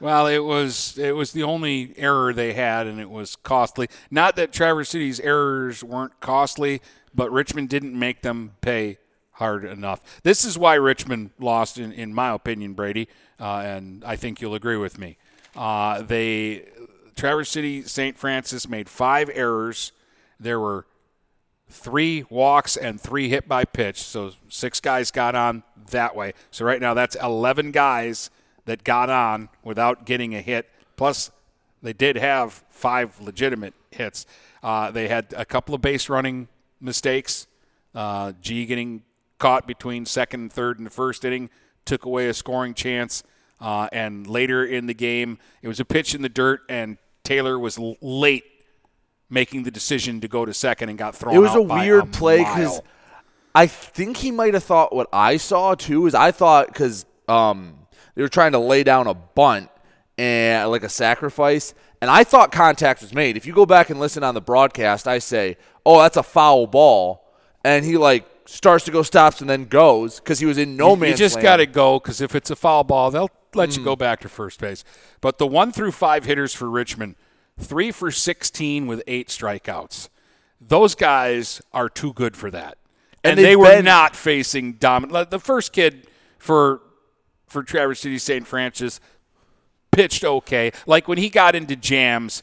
Well, 0.01 0.27
it 0.27 0.45
was 0.45 0.99
it 0.99 1.15
was 1.15 1.33
the 1.33 1.43
only 1.43 1.95
error 1.97 2.33
they 2.33 2.53
had, 2.53 2.87
and 2.87 3.01
it 3.01 3.09
was 3.09 3.37
costly. 3.37 3.89
Not 4.11 4.37
that 4.37 4.53
Traverse 4.53 4.91
City's 4.91 5.21
errors 5.21 5.83
weren't 5.83 6.21
costly, 6.21 6.83
but 7.15 7.31
Richmond 7.33 7.69
didn't 7.71 7.99
make 7.99 8.21
them 8.21 8.57
pay 8.61 8.99
hard 9.33 9.65
enough. 9.65 10.03
This 10.23 10.45
is 10.45 10.59
why 10.59 10.75
Richmond 10.75 11.31
lost, 11.39 11.79
in, 11.79 11.93
in 11.93 12.13
my 12.13 12.31
opinion, 12.31 12.75
Brady, 12.75 13.09
uh, 13.41 13.59
and 13.59 14.05
I 14.05 14.17
think 14.17 14.41
you'll 14.41 14.55
agree 14.55 14.77
with 14.77 14.99
me. 14.99 15.17
Uh, 15.55 16.03
they 16.03 16.67
Traverse 17.15 17.49
City 17.49 17.83
St. 17.83 18.19
Francis 18.19 18.69
made 18.69 18.89
five 18.91 19.31
errors. 19.33 19.93
There 20.39 20.61
were 20.61 20.87
three 21.69 22.25
walks 22.31 22.77
and 22.77 23.01
three 23.01 23.29
hit 23.29 23.49
by 23.49 23.65
pitch. 23.65 24.03
So 24.03 24.33
six 24.49 24.81
guys 24.81 25.11
got 25.11 25.35
on 25.35 25.63
that 25.91 26.15
way. 26.15 26.33
So 26.51 26.65
right 26.65 26.81
now 26.81 26.95
that's 26.95 27.17
11 27.17 27.73
guys 27.73 28.31
that 28.67 28.85
got 28.85 29.11
on 29.11 29.49
without 29.63 30.07
getting 30.07 30.35
a 30.35 30.41
hit. 30.41 30.69
Plus, 30.97 31.31
they 31.83 31.93
did 31.93 32.17
have 32.17 32.65
five 32.71 33.21
legitimate 33.21 33.75
hits. 33.91 34.27
Uh, 34.63 34.91
they 34.91 35.09
had 35.09 35.33
a 35.37 35.45
couple 35.45 35.75
of 35.75 35.81
base 35.81 36.09
running 36.09 36.49
mistakes. 36.81 37.47
Uh, 37.95 38.33
G 38.41 38.67
getting 38.67 39.03
caught 39.39 39.67
between 39.67 40.07
second 40.07 40.41
and 40.41 40.53
third 40.53 40.79
in 40.79 40.85
the 40.85 40.91
first 40.91 41.25
inning 41.25 41.51
took 41.85 42.05
away 42.05 42.29
a 42.29 42.35
scoring 42.35 42.75
chance. 42.75 43.23
Uh, 43.61 43.89
and 43.93 44.27
later 44.27 44.65
in 44.65 44.87
the 44.87 44.95
game, 44.95 45.39
it 45.63 45.69
was 45.69 45.81
a 45.81 45.85
pitch 45.85 46.15
in 46.15 46.21
the 46.21 46.29
dirt, 46.29 46.61
and 46.69 46.99
Taylor 47.25 47.59
was 47.59 47.79
l- 47.79 47.97
late 48.03 48.45
making 49.29 49.65
the 49.65 49.71
decision 49.71 50.21
to 50.21 50.29
go 50.29 50.45
to 50.45 50.55
second 50.55 50.89
and 50.89 50.99
got 50.99 51.15
thrown. 51.15 51.35
It 51.35 51.39
was 51.39 51.55
a 51.55 51.63
weird 51.63 52.05
a 52.05 52.07
play 52.07 52.39
because. 52.39 52.81
I 53.55 53.67
think 53.67 54.19
he 54.19 54.31
might 54.31 54.53
have 54.53 54.65
thought 54.65 54.95
what 54.95 55.09
I 55.15 55.39
saw 55.39 55.75
too. 55.75 56.07
Is 56.07 56.15
I 56.15 56.31
thought 56.31 56.67
because 56.67 57.07
um, 57.27 57.79
they 58.15 58.21
were 58.21 58.29
trying 58.29 58.53
to 58.53 58.59
lay 58.59 58.83
down 58.85 59.07
a 59.07 59.15
bunt 59.15 59.71
and 60.19 60.71
like 60.71 60.83
a 60.83 60.91
sacrifice, 60.91 61.73
and 62.03 62.11
I 62.11 62.23
thought 62.23 62.53
contact 62.53 63.01
was 63.01 63.15
made. 63.15 63.37
If 63.39 63.47
you 63.47 63.55
go 63.55 63.65
back 63.65 63.89
and 63.89 63.99
listen 63.99 64.23
on 64.23 64.35
the 64.35 64.43
broadcast, 64.43 65.09
I 65.09 65.19
say, 65.21 65.57
"Oh, 65.87 66.01
that's 66.03 66.19
a 66.19 66.23
foul 66.23 66.67
ball," 66.67 67.27
and 67.65 67.83
he 67.83 67.97
like 67.97 68.27
starts 68.45 68.85
to 68.85 68.91
go 68.91 69.03
stops 69.03 69.41
and 69.41 69.49
then 69.49 69.65
goes 69.65 70.21
because 70.21 70.39
he 70.39 70.45
was 70.45 70.59
in 70.59 70.77
no 70.77 70.91
you, 70.91 70.97
man's 70.97 71.13
You 71.13 71.17
just 71.27 71.41
got 71.41 71.57
to 71.57 71.67
go 71.67 71.99
because 71.99 72.21
if 72.21 72.35
it's 72.35 72.51
a 72.51 72.57
foul 72.57 72.85
ball, 72.85 73.11
they'll 73.11 73.31
let 73.55 73.75
you 73.75 73.83
Mm. 73.83 73.87
go 73.87 73.97
back 73.97 74.21
to 74.21 74.29
first 74.29 74.61
base. 74.61 74.85
But 75.23 75.39
the 75.39 75.47
one 75.47 75.73
through 75.73 75.93
five 75.93 76.27
hitters 76.27 76.53
for 76.55 76.69
Richmond, 76.69 77.17
three 77.59 77.91
for 77.91 78.11
16 78.11 78.87
with 78.87 79.03
eight 79.07 79.29
strikeouts. 79.29 80.09
Those 80.61 80.95
guys 80.95 81.61
are 81.73 81.89
too 81.89 82.13
good 82.13 82.37
for 82.37 82.51
that. 82.51 82.79
And 83.25 83.39
And, 83.39 83.47
they 83.47 83.57
were 83.57 83.67
been- 83.67 83.85
not 83.85 84.15
facing 84.17 84.75
dominant. 84.75 85.31
The 85.31 85.41
first 85.41 85.73
kid 85.73 86.07
for 86.39 86.81
for 87.49 87.63
Traverse 87.63 88.01
City 88.01 88.19
St. 88.19 88.47
Francis 88.47 88.99
pitched 89.93 90.25
okay. 90.25 90.73
Like 90.87 91.07
when 91.09 91.17
he 91.19 91.29
got 91.29 91.55
into 91.55 91.77
jams, 91.77 92.43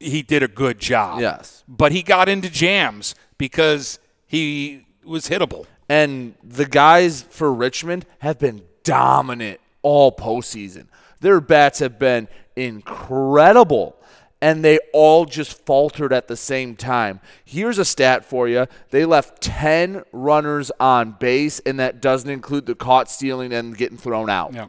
he 0.00 0.22
did 0.22 0.42
a 0.42 0.48
good 0.48 0.78
job. 0.78 1.20
Yes. 1.20 1.64
But 1.68 1.92
he 1.92 2.02
got 2.02 2.28
into 2.30 2.48
jams 2.48 3.14
because 3.36 3.98
he 4.26 4.86
was 5.04 5.28
hittable. 5.28 5.66
And 5.88 6.34
the 6.42 6.64
guys 6.66 7.22
for 7.22 7.52
Richmond 7.52 8.06
have 8.20 8.38
been 8.38 8.62
dominant 8.84 9.60
all 9.82 10.10
postseason. 10.12 10.86
Their 11.20 11.40
bats 11.42 11.78
have 11.80 11.98
been 11.98 12.26
incredible. 12.56 13.96
And 14.40 14.64
they 14.64 14.78
all 14.92 15.24
just 15.24 15.66
faltered 15.66 16.12
at 16.12 16.28
the 16.28 16.36
same 16.36 16.76
time. 16.76 17.20
Here's 17.44 17.78
a 17.78 17.84
stat 17.84 18.24
for 18.24 18.46
you. 18.46 18.66
They 18.90 19.04
left 19.04 19.40
10 19.42 20.04
runners 20.12 20.70
on 20.78 21.12
base, 21.18 21.58
and 21.60 21.80
that 21.80 22.00
doesn't 22.00 22.30
include 22.30 22.66
the 22.66 22.76
caught 22.76 23.10
stealing 23.10 23.52
and 23.52 23.76
getting 23.76 23.98
thrown 23.98 24.30
out. 24.30 24.54
Yeah. 24.54 24.68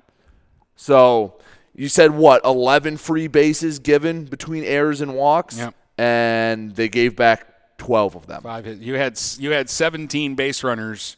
So 0.75 1.35
you 1.75 1.87
said 1.87 2.11
what? 2.11 2.43
11 2.45 2.97
free 2.97 3.27
bases 3.27 3.79
given 3.79 4.25
between 4.25 4.63
errors 4.63 5.01
and 5.01 5.13
walks? 5.13 5.57
Yep. 5.57 5.75
And 5.97 6.75
they 6.75 6.89
gave 6.89 7.15
back 7.15 7.77
12 7.77 8.15
of 8.15 8.27
them. 8.27 8.41
Five 8.41 8.65
hit. 8.65 8.79
You 8.79 8.95
had 8.95 9.19
you 9.37 9.51
had 9.51 9.69
17 9.69 10.35
base 10.35 10.63
runners 10.63 11.17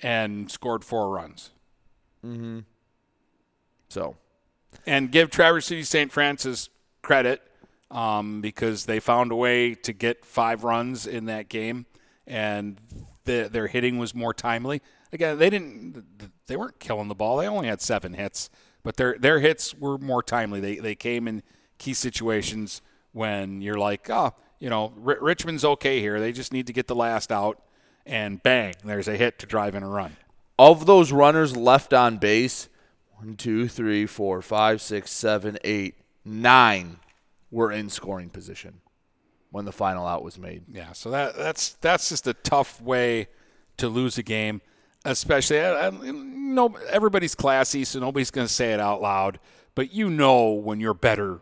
and 0.00 0.50
scored 0.50 0.84
four 0.84 1.10
runs. 1.10 1.50
Mm-hmm. 2.24 2.60
So 3.88 4.16
And 4.86 5.10
give 5.10 5.30
Traverse 5.30 5.66
City 5.66 5.82
St. 5.82 6.10
Francis 6.10 6.68
credit 7.02 7.42
um, 7.92 8.40
because 8.40 8.86
they 8.86 8.98
found 8.98 9.30
a 9.30 9.36
way 9.36 9.74
to 9.74 9.92
get 9.92 10.24
five 10.24 10.64
runs 10.64 11.06
in 11.06 11.26
that 11.26 11.48
game, 11.48 11.86
and 12.26 12.80
the, 13.24 13.48
their 13.52 13.66
hitting 13.68 13.98
was 13.98 14.14
more 14.14 14.34
timely. 14.34 14.80
Again, 15.12 15.38
they 15.38 15.50
didn't 15.50 16.04
they 16.46 16.56
weren't 16.56 16.80
killing 16.80 17.08
the 17.08 17.14
ball. 17.14 17.36
They 17.36 17.46
only 17.46 17.68
had 17.68 17.82
seven 17.82 18.14
hits, 18.14 18.48
but 18.82 18.96
their 18.96 19.16
their 19.18 19.40
hits 19.40 19.74
were 19.74 19.98
more 19.98 20.22
timely. 20.22 20.58
They 20.58 20.76
they 20.76 20.94
came 20.94 21.28
in 21.28 21.42
key 21.76 21.92
situations 21.92 22.80
when 23.12 23.60
you're 23.60 23.78
like, 23.78 24.08
oh, 24.08 24.32
you 24.58 24.70
know, 24.70 24.94
R- 25.06 25.18
Richmond's 25.20 25.64
okay 25.64 26.00
here. 26.00 26.18
They 26.18 26.32
just 26.32 26.52
need 26.52 26.66
to 26.68 26.72
get 26.72 26.86
the 26.86 26.94
last 26.94 27.30
out, 27.30 27.62
and 28.06 28.42
bang, 28.42 28.74
there's 28.84 29.08
a 29.08 29.16
hit 29.16 29.38
to 29.40 29.46
drive 29.46 29.74
in 29.74 29.82
a 29.82 29.88
run. 29.88 30.16
of 30.58 30.86
those 30.86 31.12
runners 31.12 31.54
left 31.54 31.92
on 31.92 32.16
base, 32.16 32.70
one, 33.16 33.36
two, 33.36 33.68
three, 33.68 34.06
four, 34.06 34.40
five, 34.40 34.80
six, 34.80 35.10
seven, 35.10 35.58
eight, 35.62 35.96
nine 36.24 36.96
were 37.52 37.70
in 37.70 37.88
scoring 37.88 38.28
position 38.30 38.80
when 39.52 39.64
the 39.66 39.72
final 39.72 40.06
out 40.06 40.24
was 40.24 40.38
made. 40.38 40.64
Yeah, 40.72 40.92
so 40.92 41.10
that 41.10 41.36
that's 41.36 41.74
that's 41.74 42.08
just 42.08 42.26
a 42.26 42.34
tough 42.34 42.80
way 42.82 43.28
to 43.76 43.88
lose 43.88 44.18
a 44.18 44.22
game, 44.24 44.60
especially 45.04 45.60
I, 45.60 45.86
I, 45.88 45.90
no 45.90 46.74
everybody's 46.90 47.34
classy, 47.36 47.84
so 47.84 48.00
nobody's 48.00 48.30
going 48.32 48.46
to 48.46 48.52
say 48.52 48.72
it 48.72 48.80
out 48.80 49.00
loud, 49.00 49.38
but 49.74 49.92
you 49.92 50.10
know 50.10 50.50
when 50.52 50.80
you're 50.80 50.94
better 50.94 51.38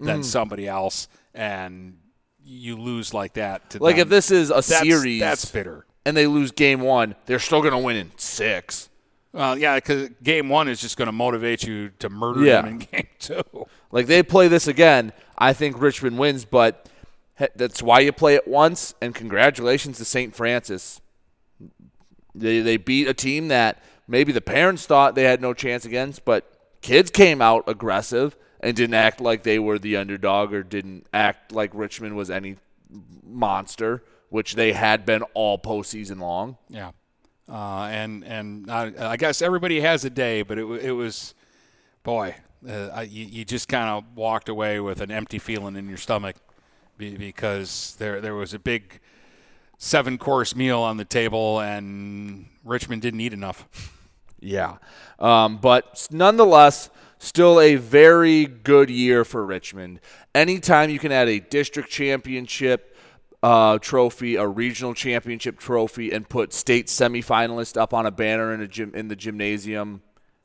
than 0.00 0.20
Mm. 0.20 0.24
somebody 0.24 0.66
else 0.66 1.08
and 1.34 1.98
you 2.42 2.76
lose 2.76 3.12
like 3.12 3.34
that. 3.34 3.68
To 3.70 3.82
Like 3.82 3.96
them, 3.96 4.02
if 4.04 4.08
this 4.08 4.30
is 4.30 4.48
a 4.50 4.54
that's- 4.54 4.82
series, 4.82 5.20
that's 5.20 5.44
bitter. 5.44 5.84
and 6.06 6.16
they 6.16 6.26
lose 6.26 6.50
game 6.52 6.80
one, 6.80 7.14
they're 7.26 7.38
still 7.38 7.60
going 7.60 7.72
to 7.72 7.78
win 7.78 7.96
in 7.96 8.10
six. 8.16 8.88
Well, 9.32 9.56
yeah, 9.58 9.76
because 9.76 10.08
game 10.22 10.48
one 10.48 10.66
is 10.68 10.80
just 10.80 10.96
going 10.96 11.06
to 11.06 11.12
motivate 11.12 11.62
you 11.64 11.90
to 12.00 12.08
murder 12.08 12.42
Yeah. 12.42 12.62
them 12.62 12.70
in 12.72 12.78
game 12.92 13.06
two. 13.18 13.42
Like 13.92 14.06
they 14.06 14.22
play 14.22 14.48
this 14.48 14.66
again, 14.66 15.12
I 15.40 15.52
think 15.54 15.80
Richmond 15.80 16.18
wins, 16.18 16.44
but 16.44 16.88
that's 17.56 17.82
why 17.82 18.00
you 18.00 18.12
play 18.12 18.34
it 18.34 18.46
once. 18.46 18.94
And 19.00 19.14
congratulations 19.14 19.96
to 19.98 20.04
St. 20.04 20.34
Francis. 20.34 21.00
They 22.34 22.60
they 22.60 22.76
beat 22.76 23.08
a 23.08 23.14
team 23.14 23.48
that 23.48 23.82
maybe 24.06 24.32
the 24.32 24.40
parents 24.40 24.86
thought 24.86 25.14
they 25.14 25.24
had 25.24 25.40
no 25.40 25.54
chance 25.54 25.84
against, 25.84 26.24
but 26.24 26.44
kids 26.82 27.10
came 27.10 27.42
out 27.42 27.64
aggressive 27.66 28.36
and 28.60 28.76
didn't 28.76 28.94
act 28.94 29.20
like 29.20 29.42
they 29.42 29.58
were 29.58 29.78
the 29.78 29.96
underdog 29.96 30.52
or 30.52 30.62
didn't 30.62 31.06
act 31.12 31.50
like 31.52 31.70
Richmond 31.72 32.14
was 32.16 32.30
any 32.30 32.56
monster, 33.24 34.02
which 34.28 34.54
they 34.54 34.72
had 34.72 35.06
been 35.06 35.22
all 35.34 35.58
postseason 35.58 36.20
long. 36.20 36.56
Yeah, 36.68 36.90
uh, 37.48 37.88
and 37.90 38.24
and 38.24 38.70
I, 38.70 38.92
I 39.12 39.16
guess 39.16 39.42
everybody 39.42 39.80
has 39.80 40.04
a 40.04 40.10
day, 40.10 40.42
but 40.42 40.58
it 40.58 40.64
it 40.64 40.92
was, 40.92 41.34
boy, 42.04 42.36
uh, 42.68 43.04
you, 43.08 43.24
you 43.24 43.44
just 43.44 43.68
kind 43.68 43.88
of 43.88 44.16
walked 44.16 44.48
away 44.48 44.80
with 44.80 45.00
an 45.00 45.10
empty 45.10 45.38
feeling 45.38 45.76
in 45.76 45.88
your 45.88 45.98
stomach 45.98 46.36
because 46.98 47.96
there 47.98 48.20
there 48.20 48.34
was 48.34 48.52
a 48.52 48.58
big 48.58 49.00
seven 49.78 50.18
course 50.18 50.54
meal 50.54 50.80
on 50.80 50.98
the 50.98 51.04
table 51.04 51.60
and 51.60 52.46
Richmond 52.64 53.00
didn't 53.00 53.20
eat 53.20 53.32
enough. 53.32 53.66
Yeah. 54.40 54.76
Um, 55.18 55.56
but 55.58 56.06
nonetheless, 56.10 56.90
still 57.18 57.60
a 57.60 57.76
very 57.76 58.46
good 58.46 58.90
year 58.90 59.24
for 59.24 59.44
Richmond. 59.44 60.00
Anytime 60.34 60.90
you 60.90 60.98
can 60.98 61.12
add 61.12 61.28
a 61.28 61.40
district 61.40 61.90
championship 61.90 62.96
uh, 63.42 63.78
trophy, 63.78 64.36
a 64.36 64.46
regional 64.46 64.94
championship 64.94 65.58
trophy, 65.58 66.12
and 66.12 66.28
put 66.28 66.52
state 66.52 66.88
semifinalists 66.88 67.80
up 67.80 67.94
on 67.94 68.04
a 68.06 68.10
banner 68.10 68.52
in 68.52 68.60
a 68.60 68.68
gym 68.68 68.94
in 68.94 69.08
the 69.08 69.16
gymnasium, 69.16 70.02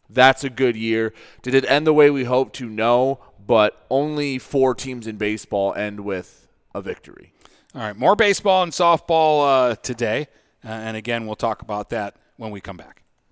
that's 0.10 0.44
a 0.44 0.50
good 0.50 0.76
year. 0.76 1.14
Did 1.42 1.54
it 1.54 1.66
end 1.70 1.88
the 1.88 1.94
way 1.94 2.10
we 2.10 2.24
hoped 2.26 2.56
to? 2.58 2.70
No, 2.70 3.20
but 3.46 3.86
only 3.90 4.38
four 4.38 4.76
teams 4.76 5.08
in 5.08 5.18
baseball 5.18 5.74
end 5.74 6.02
with 6.02 6.48
a 6.74 6.82
victory. 6.82 7.34
All 7.74 7.82
right, 7.82 7.96
more 7.96 8.16
baseball 8.16 8.64
and 8.64 8.72
softball 8.72 9.72
uh, 9.72 9.76
today, 9.76 10.28
uh, 10.64 10.70
and 10.70 10.96
again 10.96 11.26
we'll 11.26 11.36
talk 11.36 11.62
about 11.62 11.90
that 11.90 12.16
when 12.38 12.52
we 12.52 12.62
come 12.62 12.78
back. 12.78 13.05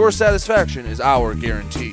your 0.00 0.10
satisfaction 0.10 0.86
is 0.86 0.98
our 0.98 1.34
guarantee. 1.34 1.92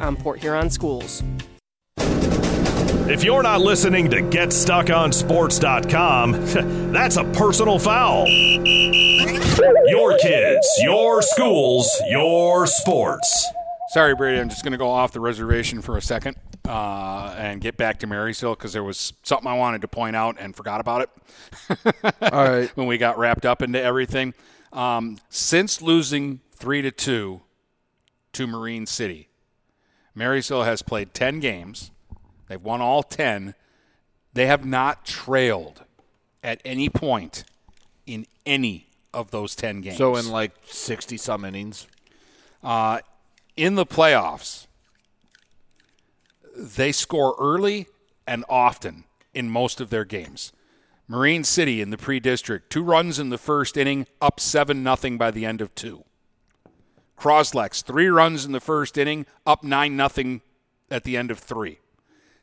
on 0.00 0.16
Port 0.16 0.40
Huron 0.40 0.68
schools. 0.68 1.22
If 1.96 3.22
you're 3.22 3.44
not 3.44 3.60
listening 3.60 4.10
to 4.10 4.16
GetStuckOnSports.com, 4.16 6.32
that's 6.92 7.16
a 7.16 7.22
personal 7.32 7.78
foul. 7.78 8.26
Your 8.26 10.18
kids, 10.18 10.66
your 10.80 11.22
schools, 11.22 11.88
your 12.08 12.66
sports. 12.66 13.46
Sorry, 13.90 14.16
Brady. 14.16 14.40
I'm 14.40 14.48
just 14.48 14.64
going 14.64 14.72
to 14.72 14.78
go 14.78 14.90
off 14.90 15.12
the 15.12 15.20
reservation 15.20 15.82
for 15.82 15.96
a 15.96 16.02
second 16.02 16.36
uh, 16.68 17.32
and 17.38 17.60
get 17.60 17.76
back 17.76 18.00
to 18.00 18.08
Marysville 18.08 18.56
because 18.56 18.72
there 18.72 18.82
was 18.82 19.12
something 19.22 19.46
I 19.46 19.56
wanted 19.56 19.82
to 19.82 19.88
point 19.88 20.16
out 20.16 20.34
and 20.40 20.56
forgot 20.56 20.80
about 20.80 21.02
it. 21.02 21.10
All 22.32 22.44
right. 22.44 22.76
when 22.76 22.88
we 22.88 22.98
got 22.98 23.18
wrapped 23.18 23.46
up 23.46 23.62
into 23.62 23.80
everything, 23.80 24.34
um, 24.72 25.18
since 25.28 25.80
losing 25.80 26.40
three 26.52 26.82
to 26.82 26.90
two 26.90 27.42
to 28.32 28.48
Marine 28.48 28.86
City, 28.86 29.28
Marysville 30.20 30.64
has 30.64 30.82
played 30.82 31.14
10 31.14 31.40
games. 31.40 31.90
They've 32.46 32.60
won 32.60 32.82
all 32.82 33.02
10. 33.02 33.54
They 34.34 34.44
have 34.44 34.66
not 34.66 35.06
trailed 35.06 35.84
at 36.44 36.60
any 36.62 36.90
point 36.90 37.44
in 38.04 38.26
any 38.44 38.88
of 39.14 39.30
those 39.30 39.56
10 39.56 39.80
games. 39.80 39.96
So 39.96 40.16
in 40.16 40.28
like 40.28 40.52
60 40.66 41.16
some 41.16 41.46
innings. 41.46 41.86
Uh, 42.62 43.00
in 43.56 43.76
the 43.76 43.86
playoffs, 43.86 44.66
they 46.54 46.92
score 46.92 47.34
early 47.40 47.86
and 48.26 48.44
often 48.46 49.04
in 49.32 49.48
most 49.48 49.80
of 49.80 49.88
their 49.88 50.04
games. 50.04 50.52
Marine 51.08 51.44
City 51.44 51.80
in 51.80 51.88
the 51.88 51.96
pre-district, 51.96 52.68
two 52.68 52.82
runs 52.82 53.18
in 53.18 53.30
the 53.30 53.38
first 53.38 53.74
inning, 53.78 54.06
up 54.20 54.38
seven 54.38 54.82
nothing 54.82 55.16
by 55.16 55.30
the 55.30 55.46
end 55.46 55.62
of 55.62 55.74
two. 55.74 56.04
Cros-Lex, 57.20 57.82
three 57.82 58.08
runs 58.08 58.46
in 58.46 58.52
the 58.52 58.60
first 58.60 58.96
inning, 58.96 59.26
up 59.46 59.62
nine 59.62 59.94
nothing 59.94 60.40
at 60.90 61.04
the 61.04 61.18
end 61.18 61.30
of 61.30 61.38
three. 61.38 61.78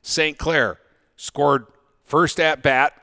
St. 0.03 0.37
Clair 0.37 0.79
scored 1.15 1.65
first 2.03 2.39
at 2.39 2.61
bat, 2.61 2.93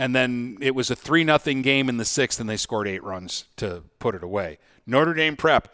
and 0.00 0.12
then 0.12 0.58
it 0.60 0.74
was 0.74 0.90
a 0.90 0.96
three 0.96 1.22
nothing 1.22 1.62
game 1.62 1.88
in 1.88 1.96
the 1.96 2.04
sixth, 2.04 2.40
and 2.40 2.50
they 2.50 2.56
scored 2.56 2.88
eight 2.88 3.04
runs 3.04 3.44
to 3.56 3.84
put 4.00 4.16
it 4.16 4.24
away. 4.24 4.58
Notre 4.84 5.14
Dame 5.14 5.36
Prep, 5.36 5.68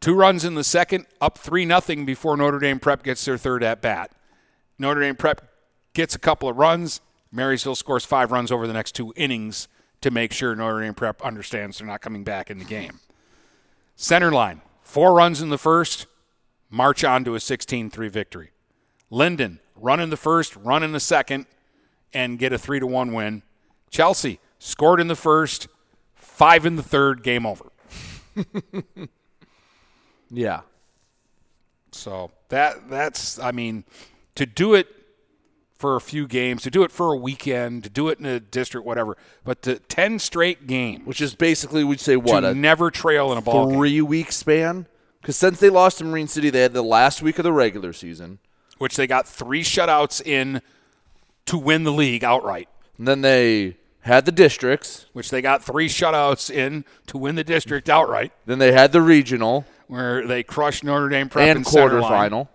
two 0.00 0.14
runs 0.14 0.44
in 0.44 0.54
the 0.54 0.62
second, 0.62 1.06
up 1.18 1.38
three 1.38 1.64
nothing 1.64 2.04
before 2.04 2.36
Notre 2.36 2.58
Dame 2.58 2.78
Prep 2.78 3.02
gets 3.02 3.24
their 3.24 3.38
third 3.38 3.64
at 3.64 3.80
bat. 3.80 4.12
Notre 4.78 5.00
Dame 5.00 5.16
Prep 5.16 5.50
gets 5.94 6.14
a 6.14 6.18
couple 6.18 6.46
of 6.46 6.58
runs. 6.58 7.00
Marysville 7.32 7.74
scores 7.74 8.04
five 8.04 8.32
runs 8.32 8.52
over 8.52 8.66
the 8.66 8.74
next 8.74 8.92
two 8.92 9.14
innings 9.16 9.66
to 10.02 10.10
make 10.10 10.34
sure 10.34 10.54
Notre 10.54 10.82
Dame 10.82 10.92
Prep 10.92 11.22
understands 11.22 11.78
they're 11.78 11.86
not 11.86 12.02
coming 12.02 12.22
back 12.22 12.50
in 12.50 12.58
the 12.58 12.66
game. 12.66 13.00
Center 14.02 14.32
line, 14.32 14.62
four 14.82 15.12
runs 15.12 15.42
in 15.42 15.50
the 15.50 15.58
first, 15.58 16.06
march 16.70 17.04
on 17.04 17.22
to 17.24 17.34
a 17.34 17.40
16 17.40 17.90
3 17.90 18.08
victory. 18.08 18.50
Linden, 19.10 19.60
run 19.76 20.00
in 20.00 20.08
the 20.08 20.16
first, 20.16 20.56
run 20.56 20.82
in 20.82 20.92
the 20.92 21.00
second, 21.00 21.44
and 22.14 22.38
get 22.38 22.50
a 22.50 22.56
3 22.56 22.80
to 22.80 22.86
1 22.86 23.12
win. 23.12 23.42
Chelsea 23.90 24.40
scored 24.58 25.00
in 25.00 25.08
the 25.08 25.14
first, 25.14 25.68
five 26.14 26.64
in 26.64 26.76
the 26.76 26.82
third, 26.82 27.22
game 27.22 27.44
over. 27.44 27.66
Yeah. 30.30 30.60
So 31.90 32.30
that 32.48 32.88
that's 32.88 33.38
I 33.40 33.50
mean, 33.50 33.84
to 34.36 34.46
do 34.46 34.74
it 34.74 34.86
for 35.80 35.96
a 35.96 36.00
few 36.00 36.26
games, 36.28 36.62
to 36.62 36.70
do 36.70 36.82
it 36.82 36.92
for 36.92 37.10
a 37.12 37.16
weekend, 37.16 37.84
to 37.84 37.90
do 37.90 38.08
it 38.08 38.18
in 38.20 38.26
a 38.26 38.38
district, 38.38 38.86
whatever. 38.86 39.16
But 39.44 39.62
to 39.62 39.78
ten 39.78 40.18
straight 40.18 40.66
games, 40.66 41.06
Which 41.06 41.22
is 41.22 41.34
basically, 41.34 41.84
we'd 41.84 42.00
say, 42.00 42.16
what? 42.16 42.40
to 42.40 42.54
never 42.54 42.90
trail 42.90 43.32
in 43.32 43.38
a 43.38 43.40
ball 43.40 43.66
game, 43.68 43.76
three 43.78 44.00
week 44.02 44.30
span? 44.30 44.86
Because 45.22 45.36
since 45.36 45.58
they 45.58 45.70
lost 45.70 45.98
to 45.98 46.04
Marine 46.04 46.28
City, 46.28 46.50
they 46.50 46.60
had 46.60 46.74
the 46.74 46.82
last 46.82 47.22
week 47.22 47.38
of 47.38 47.44
the 47.44 47.52
regular 47.52 47.92
season. 47.94 48.38
which 48.78 48.96
they 48.96 49.06
got 49.06 49.26
three 49.26 49.62
shutouts 49.62 50.20
in 50.24 50.60
to 51.46 51.56
win 51.58 51.84
the 51.84 51.92
league 51.92 52.24
outright. 52.24 52.68
And 52.98 53.08
then 53.08 53.22
they 53.22 53.76
had 54.02 54.24
the 54.26 54.32
districts. 54.32 55.06
Which 55.14 55.30
they 55.30 55.40
got 55.42 55.62
three 55.64 55.88
shutouts 55.88 56.50
in 56.50 56.84
to 57.06 57.16
win 57.18 57.34
the 57.36 57.44
district 57.44 57.88
outright, 57.88 58.32
Then 58.46 58.58
they 58.58 58.72
had 58.72 58.92
the 58.92 59.00
regional 59.02 59.64
where 59.88 60.26
they 60.26 60.42
crushed 60.42 60.84
Notre 60.84 61.08
Dame 61.08 61.28
Prep 61.30 61.48
and 61.48 61.58
in 61.58 61.64
center 61.64 62.00
line. 62.00 62.30
quarterfinal. 62.30 62.48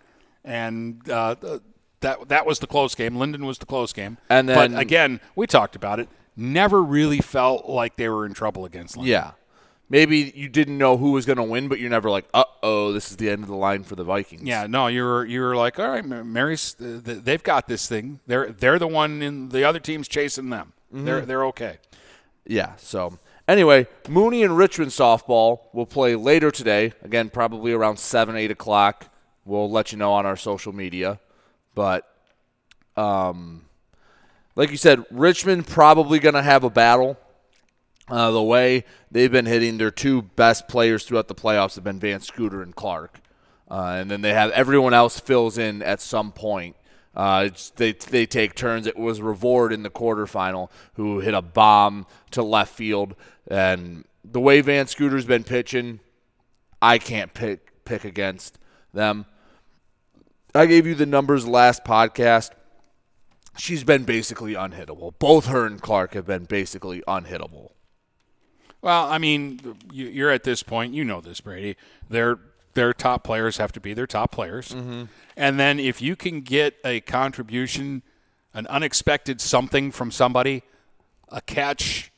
and 0.43 1.09
uh, 1.09 1.35
that 2.01 2.27
that 2.29 2.45
was 2.45 2.59
the 2.59 2.67
close 2.67 2.95
game. 2.95 3.15
Linden 3.17 3.45
was 3.45 3.57
the 3.57 3.65
close 3.65 3.93
game. 3.93 4.17
And 4.29 4.47
then- 4.49 4.73
but 4.73 4.79
again, 4.79 5.19
we 5.35 5.47
talked 5.47 5.75
about 5.75 5.99
it. 5.99 6.09
Never 6.37 6.83
really 6.83 7.19
felt 7.19 7.65
like 7.67 7.95
they 7.95 8.09
were 8.09 8.25
in 8.25 8.33
trouble 8.33 8.65
against 8.65 8.97
Linden. 8.97 9.11
Yeah. 9.11 9.31
Maybe 9.87 10.33
you 10.35 10.49
didn't 10.49 10.77
know 10.79 10.97
who 10.97 11.11
was 11.11 11.27
going 11.27 11.37
to 11.37 11.43
win, 11.43 11.67
but 11.67 11.79
you're 11.79 11.91
never 11.91 12.09
like, 12.09 12.25
uh 12.33 12.43
oh, 12.63 12.91
this 12.91 13.11
is 13.11 13.17
the 13.17 13.29
end 13.29 13.43
of 13.43 13.49
the 13.49 13.55
line 13.55 13.83
for 13.83 13.95
the 13.95 14.03
Vikings. 14.03 14.41
Yeah, 14.43 14.65
no, 14.67 14.87
you 14.87 15.03
were 15.03 15.23
you 15.25 15.41
were 15.41 15.55
like, 15.55 15.79
all 15.79 15.89
right, 15.89 16.03
Mary's, 16.03 16.75
uh, 16.81 16.99
they've 17.03 17.43
got 17.43 17.67
this 17.67 17.87
thing. 17.87 18.19
They're 18.25 18.51
they're 18.51 18.79
the 18.79 18.87
one 18.87 19.21
in 19.21 19.49
the 19.49 19.63
other 19.63 19.79
team's 19.79 20.07
chasing 20.07 20.49
them. 20.49 20.73
They're 20.91 21.19
Mm-hmm. 21.19 21.27
they're 21.27 21.45
okay. 21.45 21.77
Yeah. 22.47 22.73
So 22.77 23.19
anyway, 23.47 23.85
Mooney 24.09 24.43
and 24.43 24.57
Richmond 24.57 24.91
softball 24.91 25.59
will 25.71 25.85
play 25.85 26.15
later 26.15 26.49
today. 26.51 26.93
Again, 27.03 27.29
probably 27.29 27.71
around 27.71 27.97
seven, 27.97 28.35
eight 28.35 28.51
o'clock. 28.51 29.07
We'll 29.45 29.69
let 29.69 29.91
you 29.91 29.97
know 29.99 30.13
on 30.13 30.25
our 30.25 30.35
social 30.35 30.73
media. 30.73 31.19
But 31.75 32.07
um, 32.95 33.65
like 34.55 34.71
you 34.71 34.77
said, 34.77 35.05
Richmond 35.11 35.67
probably 35.67 36.19
going 36.19 36.35
to 36.35 36.41
have 36.41 36.63
a 36.63 36.69
battle. 36.69 37.17
Uh, 38.07 38.31
the 38.31 38.43
way 38.43 38.85
they've 39.11 39.31
been 39.31 39.47
hitting 39.47 39.77
their 39.77 39.91
two 39.91 40.21
best 40.21 40.67
players 40.67 41.03
throughout 41.05 41.27
the 41.27 41.35
playoffs 41.35 41.75
have 41.75 41.83
been 41.83 41.99
Van 41.99 42.21
Scooter 42.21 42.61
and 42.61 42.75
Clark, 42.75 43.19
uh, 43.69 43.97
and 43.99 44.11
then 44.11 44.21
they 44.21 44.33
have 44.33 44.51
everyone 44.51 44.93
else 44.93 45.19
fills 45.19 45.57
in 45.57 45.81
at 45.81 46.01
some 46.01 46.31
point. 46.31 46.75
Uh, 47.15 47.49
they 47.77 47.93
they 47.93 48.27
take 48.27 48.53
turns. 48.53 48.85
It 48.85 48.95
was 48.95 49.21
Revord 49.21 49.71
in 49.71 49.81
the 49.81 49.89
quarterfinal 49.89 50.69
who 50.93 51.19
hit 51.19 51.33
a 51.33 51.41
bomb 51.41 52.05
to 52.31 52.43
left 52.43 52.75
field, 52.75 53.15
and 53.47 54.05
the 54.23 54.39
way 54.39 54.61
Van 54.61 54.85
Scooter's 54.85 55.25
been 55.25 55.43
pitching, 55.43 55.99
I 56.81 56.99
can't 56.99 57.33
pick 57.33 57.85
pick 57.85 58.05
against 58.05 58.59
them. 58.93 59.25
I 60.55 60.65
gave 60.65 60.87
you 60.87 60.95
the 60.95 61.05
numbers 61.05 61.47
last 61.47 61.83
podcast. 61.83 62.51
She's 63.57 63.83
been 63.83 64.03
basically 64.03 64.53
unhittable. 64.53 65.13
Both 65.19 65.47
her 65.47 65.65
and 65.65 65.81
Clark 65.81 66.13
have 66.13 66.25
been 66.27 66.45
basically 66.45 67.01
unhittable. 67.07 67.71
Well, 68.81 69.05
I 69.05 69.17
mean, 69.17 69.77
you- 69.91 70.07
you're 70.07 70.29
at 70.31 70.43
this 70.43 70.61
point. 70.63 70.93
You 70.93 71.03
know 71.03 71.21
this, 71.21 71.41
Brady. 71.41 71.75
Their 72.09 72.39
their 72.73 72.93
top 72.93 73.23
players 73.23 73.55
have 73.55 73.71
to 73.71 73.79
be 73.79 73.93
their 73.93 74.05
top 74.05 74.31
players, 74.33 74.69
Mm-hmm. 74.73 75.03
and 75.37 75.57
then 75.57 75.79
if 75.79 76.01
you 76.01 76.17
can 76.17 76.41
get 76.41 76.75
a 76.83 76.99
contribution, 76.99 78.01
an 78.53 78.67
unexpected 78.67 79.39
something 79.39 79.91
from 79.91 80.11
somebody, 80.11 80.61
a 81.29 81.39
catch, 81.39 82.11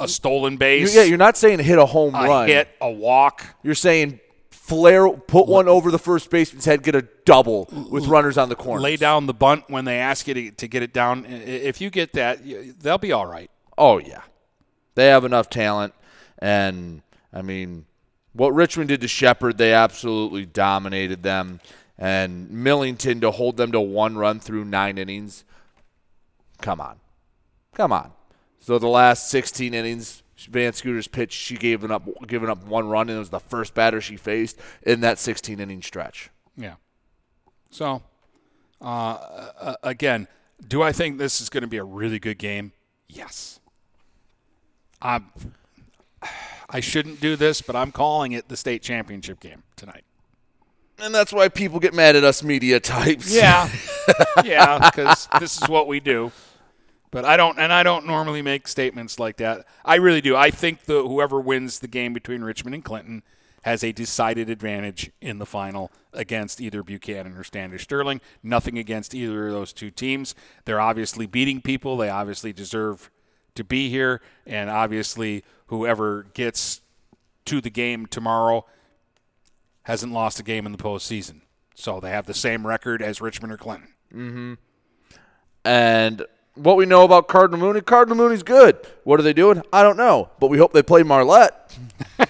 a 0.00 0.08
stolen 0.08 0.56
base, 0.56 0.92
yeah, 0.96 1.04
you're 1.04 1.16
not 1.16 1.36
saying 1.36 1.60
hit 1.60 1.78
a 1.78 1.86
home 1.86 2.16
a 2.16 2.24
run. 2.26 2.48
hit, 2.48 2.68
a 2.80 2.90
walk. 2.90 3.44
You're 3.62 3.76
saying 3.76 4.18
flare, 4.66 5.08
put 5.10 5.46
one 5.46 5.68
over 5.68 5.90
the 5.90 5.98
first 5.98 6.28
baseman's 6.28 6.64
head, 6.64 6.82
get 6.82 6.94
a 6.94 7.02
double 7.24 7.68
with 7.88 8.06
runners 8.06 8.36
on 8.36 8.48
the 8.48 8.56
corner. 8.56 8.82
lay 8.82 8.96
down 8.96 9.26
the 9.26 9.34
bunt 9.34 9.64
when 9.68 9.84
they 9.84 9.98
ask 9.98 10.26
you 10.26 10.34
to, 10.34 10.50
to 10.50 10.66
get 10.66 10.82
it 10.82 10.92
down. 10.92 11.24
If 11.26 11.80
you 11.80 11.88
get 11.88 12.12
that, 12.14 12.40
they'll 12.80 12.98
be 12.98 13.12
all 13.12 13.26
right. 13.26 13.50
Oh 13.78 13.98
yeah, 13.98 14.22
they 14.96 15.06
have 15.06 15.24
enough 15.24 15.48
talent, 15.48 15.94
and 16.38 17.02
I 17.32 17.42
mean, 17.42 17.86
what 18.32 18.54
Richmond 18.54 18.88
did 18.88 19.00
to 19.02 19.08
Shepard, 19.08 19.56
they 19.56 19.72
absolutely 19.72 20.46
dominated 20.46 21.22
them, 21.22 21.60
and 21.96 22.50
Millington 22.50 23.20
to 23.20 23.30
hold 23.30 23.56
them 23.56 23.70
to 23.72 23.80
one 23.80 24.18
run 24.18 24.40
through 24.40 24.64
nine 24.64 24.98
innings. 24.98 25.44
Come 26.60 26.80
on, 26.80 26.98
come 27.74 27.92
on. 27.92 28.12
So 28.58 28.80
the 28.80 28.88
last 28.88 29.30
16 29.30 29.74
innings, 29.74 30.24
Van 30.44 30.72
Scooter's 30.72 31.08
pitch, 31.08 31.32
she 31.32 31.56
gave 31.56 31.88
up 31.90 32.06
given 32.26 32.50
up 32.50 32.64
one 32.66 32.88
run, 32.88 33.08
and 33.08 33.16
it 33.16 33.18
was 33.18 33.30
the 33.30 33.40
first 33.40 33.74
batter 33.74 34.00
she 34.00 34.16
faced 34.16 34.58
in 34.82 35.00
that 35.00 35.18
16 35.18 35.58
inning 35.58 35.82
stretch. 35.82 36.30
Yeah. 36.56 36.74
So, 37.70 38.02
uh, 38.80 39.74
again, 39.82 40.28
do 40.66 40.82
I 40.82 40.92
think 40.92 41.18
this 41.18 41.40
is 41.40 41.48
going 41.48 41.62
to 41.62 41.68
be 41.68 41.78
a 41.78 41.84
really 41.84 42.18
good 42.18 42.38
game? 42.38 42.72
Yes. 43.08 43.60
I'm, 45.00 45.30
I 46.68 46.80
shouldn't 46.80 47.20
do 47.20 47.36
this, 47.36 47.62
but 47.62 47.76
I'm 47.76 47.92
calling 47.92 48.32
it 48.32 48.48
the 48.48 48.56
state 48.56 48.82
championship 48.82 49.40
game 49.40 49.62
tonight. 49.76 50.04
And 50.98 51.14
that's 51.14 51.32
why 51.32 51.48
people 51.48 51.78
get 51.78 51.92
mad 51.92 52.16
at 52.16 52.24
us 52.24 52.42
media 52.42 52.80
types. 52.80 53.34
Yeah, 53.34 53.68
yeah, 54.44 54.90
because 54.90 55.28
this 55.38 55.60
is 55.60 55.68
what 55.68 55.86
we 55.86 56.00
do. 56.00 56.32
But 57.16 57.24
I 57.24 57.38
don't, 57.38 57.58
and 57.58 57.72
I 57.72 57.82
don't 57.82 58.06
normally 58.06 58.42
make 58.42 58.68
statements 58.68 59.18
like 59.18 59.38
that. 59.38 59.64
I 59.86 59.94
really 59.94 60.20
do. 60.20 60.36
I 60.36 60.50
think 60.50 60.82
the 60.82 61.02
whoever 61.02 61.40
wins 61.40 61.78
the 61.78 61.88
game 61.88 62.12
between 62.12 62.42
Richmond 62.42 62.74
and 62.74 62.84
Clinton 62.84 63.22
has 63.62 63.82
a 63.82 63.90
decided 63.90 64.50
advantage 64.50 65.10
in 65.22 65.38
the 65.38 65.46
final 65.46 65.90
against 66.12 66.60
either 66.60 66.82
Buchanan 66.82 67.32
or 67.32 67.42
Standish 67.42 67.84
Sterling. 67.84 68.20
Nothing 68.42 68.76
against 68.76 69.14
either 69.14 69.46
of 69.46 69.54
those 69.54 69.72
two 69.72 69.90
teams. 69.90 70.34
They're 70.66 70.78
obviously 70.78 71.24
beating 71.24 71.62
people. 71.62 71.96
They 71.96 72.10
obviously 72.10 72.52
deserve 72.52 73.10
to 73.54 73.64
be 73.64 73.88
here, 73.88 74.20
and 74.46 74.68
obviously 74.68 75.42
whoever 75.68 76.24
gets 76.34 76.82
to 77.46 77.62
the 77.62 77.70
game 77.70 78.04
tomorrow 78.04 78.66
hasn't 79.84 80.12
lost 80.12 80.38
a 80.38 80.42
game 80.42 80.66
in 80.66 80.72
the 80.72 80.76
postseason. 80.76 81.40
So 81.74 81.98
they 81.98 82.10
have 82.10 82.26
the 82.26 82.34
same 82.34 82.66
record 82.66 83.00
as 83.00 83.22
Richmond 83.22 83.54
or 83.54 83.56
Clinton. 83.56 83.94
Mm-hmm. 84.12 84.54
And 85.64 86.26
what 86.56 86.76
we 86.76 86.84
know 86.86 87.04
about 87.04 87.28
Cardinal 87.28 87.60
Mooney, 87.60 87.80
Cardinal 87.80 88.16
Mooney's 88.18 88.42
good. 88.42 88.76
What 89.04 89.20
are 89.20 89.22
they 89.22 89.32
doing? 89.32 89.62
I 89.72 89.82
don't 89.82 89.96
know. 89.96 90.30
But 90.40 90.48
we 90.48 90.58
hope 90.58 90.72
they 90.72 90.82
play 90.82 91.02
Marlette. 91.02 91.76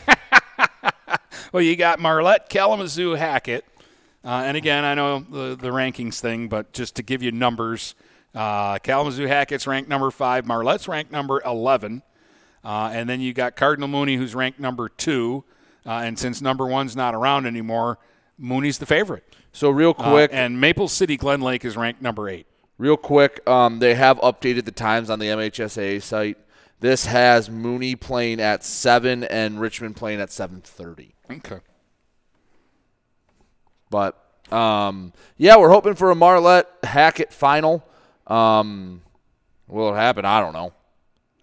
Well, 1.53 1.63
you 1.63 1.77
got 1.77 2.01
Marlette, 2.01 2.49
Kalamazoo, 2.51 3.13
Hackett. 3.13 3.65
Uh, 4.25 4.43
and 4.45 4.57
again, 4.59 4.85
I 4.85 4.95
know 4.95 5.21
the, 5.21 5.57
the 5.57 5.69
rankings 5.69 6.21
thing, 6.21 6.49
but 6.49 6.73
just 6.73 6.97
to 6.97 7.03
give 7.03 7.23
you 7.23 7.31
numbers, 7.33 7.95
uh, 8.35 8.79
Kalamazoo 8.81 9.27
Hackett's 9.27 9.67
ranked 9.67 9.89
number 9.89 10.11
five, 10.11 10.45
Marlette's 10.45 10.87
ranked 10.89 11.13
number 11.13 11.41
11. 11.47 12.03
Uh, 12.63 12.91
and 12.93 13.09
then 13.09 13.21
you 13.21 13.33
got 13.33 13.57
Cardinal 13.57 13.89
Mooney, 13.89 14.17
who's 14.17 14.35
ranked 14.35 14.59
number 14.61 14.89
two. 14.91 15.45
Uh, 15.87 15.91
and 16.05 16.19
since 16.19 16.43
number 16.43 16.67
one's 16.67 16.95
not 16.97 17.15
around 17.15 17.47
anymore, 17.47 17.99
Mooney's 18.37 18.79
the 18.79 18.87
favorite. 18.87 19.25
So 19.53 19.71
real 19.71 19.95
Uh, 19.97 20.11
quick, 20.11 20.31
and 20.35 20.61
Maple 20.61 20.89
City 20.89 21.17
Glen 21.17 21.41
Lake 21.41 21.65
is 21.65 21.77
ranked 21.77 22.03
number 22.03 22.29
eight. 22.29 22.47
Real 22.79 22.97
quick, 22.97 23.47
um, 23.49 23.79
they 23.79 23.95
have 23.95 24.19
updated 24.19 24.65
the 24.65 24.73
times 24.73 25.11
on 25.11 25.19
the 25.19 25.27
MHSAA 25.27 26.03
site. 26.03 26.39
This 26.81 27.07
has 27.07 27.49
Mooney 27.49 27.97
playing 27.97 28.41
at 28.41 28.63
seven 28.63 29.25
and 29.25 29.61
Richmond 29.61 29.97
playing 29.97 30.21
at 30.21 30.31
seven 30.31 30.61
thirty. 30.61 31.15
Okay. 31.31 31.61
But 33.89 34.23
um, 34.53 35.13
yeah, 35.37 35.57
we're 35.57 35.71
hoping 35.71 35.95
for 35.95 36.11
a 36.11 36.15
Marlette 36.15 36.69
Hackett 36.83 37.33
final. 37.33 37.87
Um, 38.27 39.03
will 39.69 39.95
it 39.95 39.97
happen? 39.97 40.25
I 40.25 40.41
don't 40.41 40.53
know. 40.53 40.73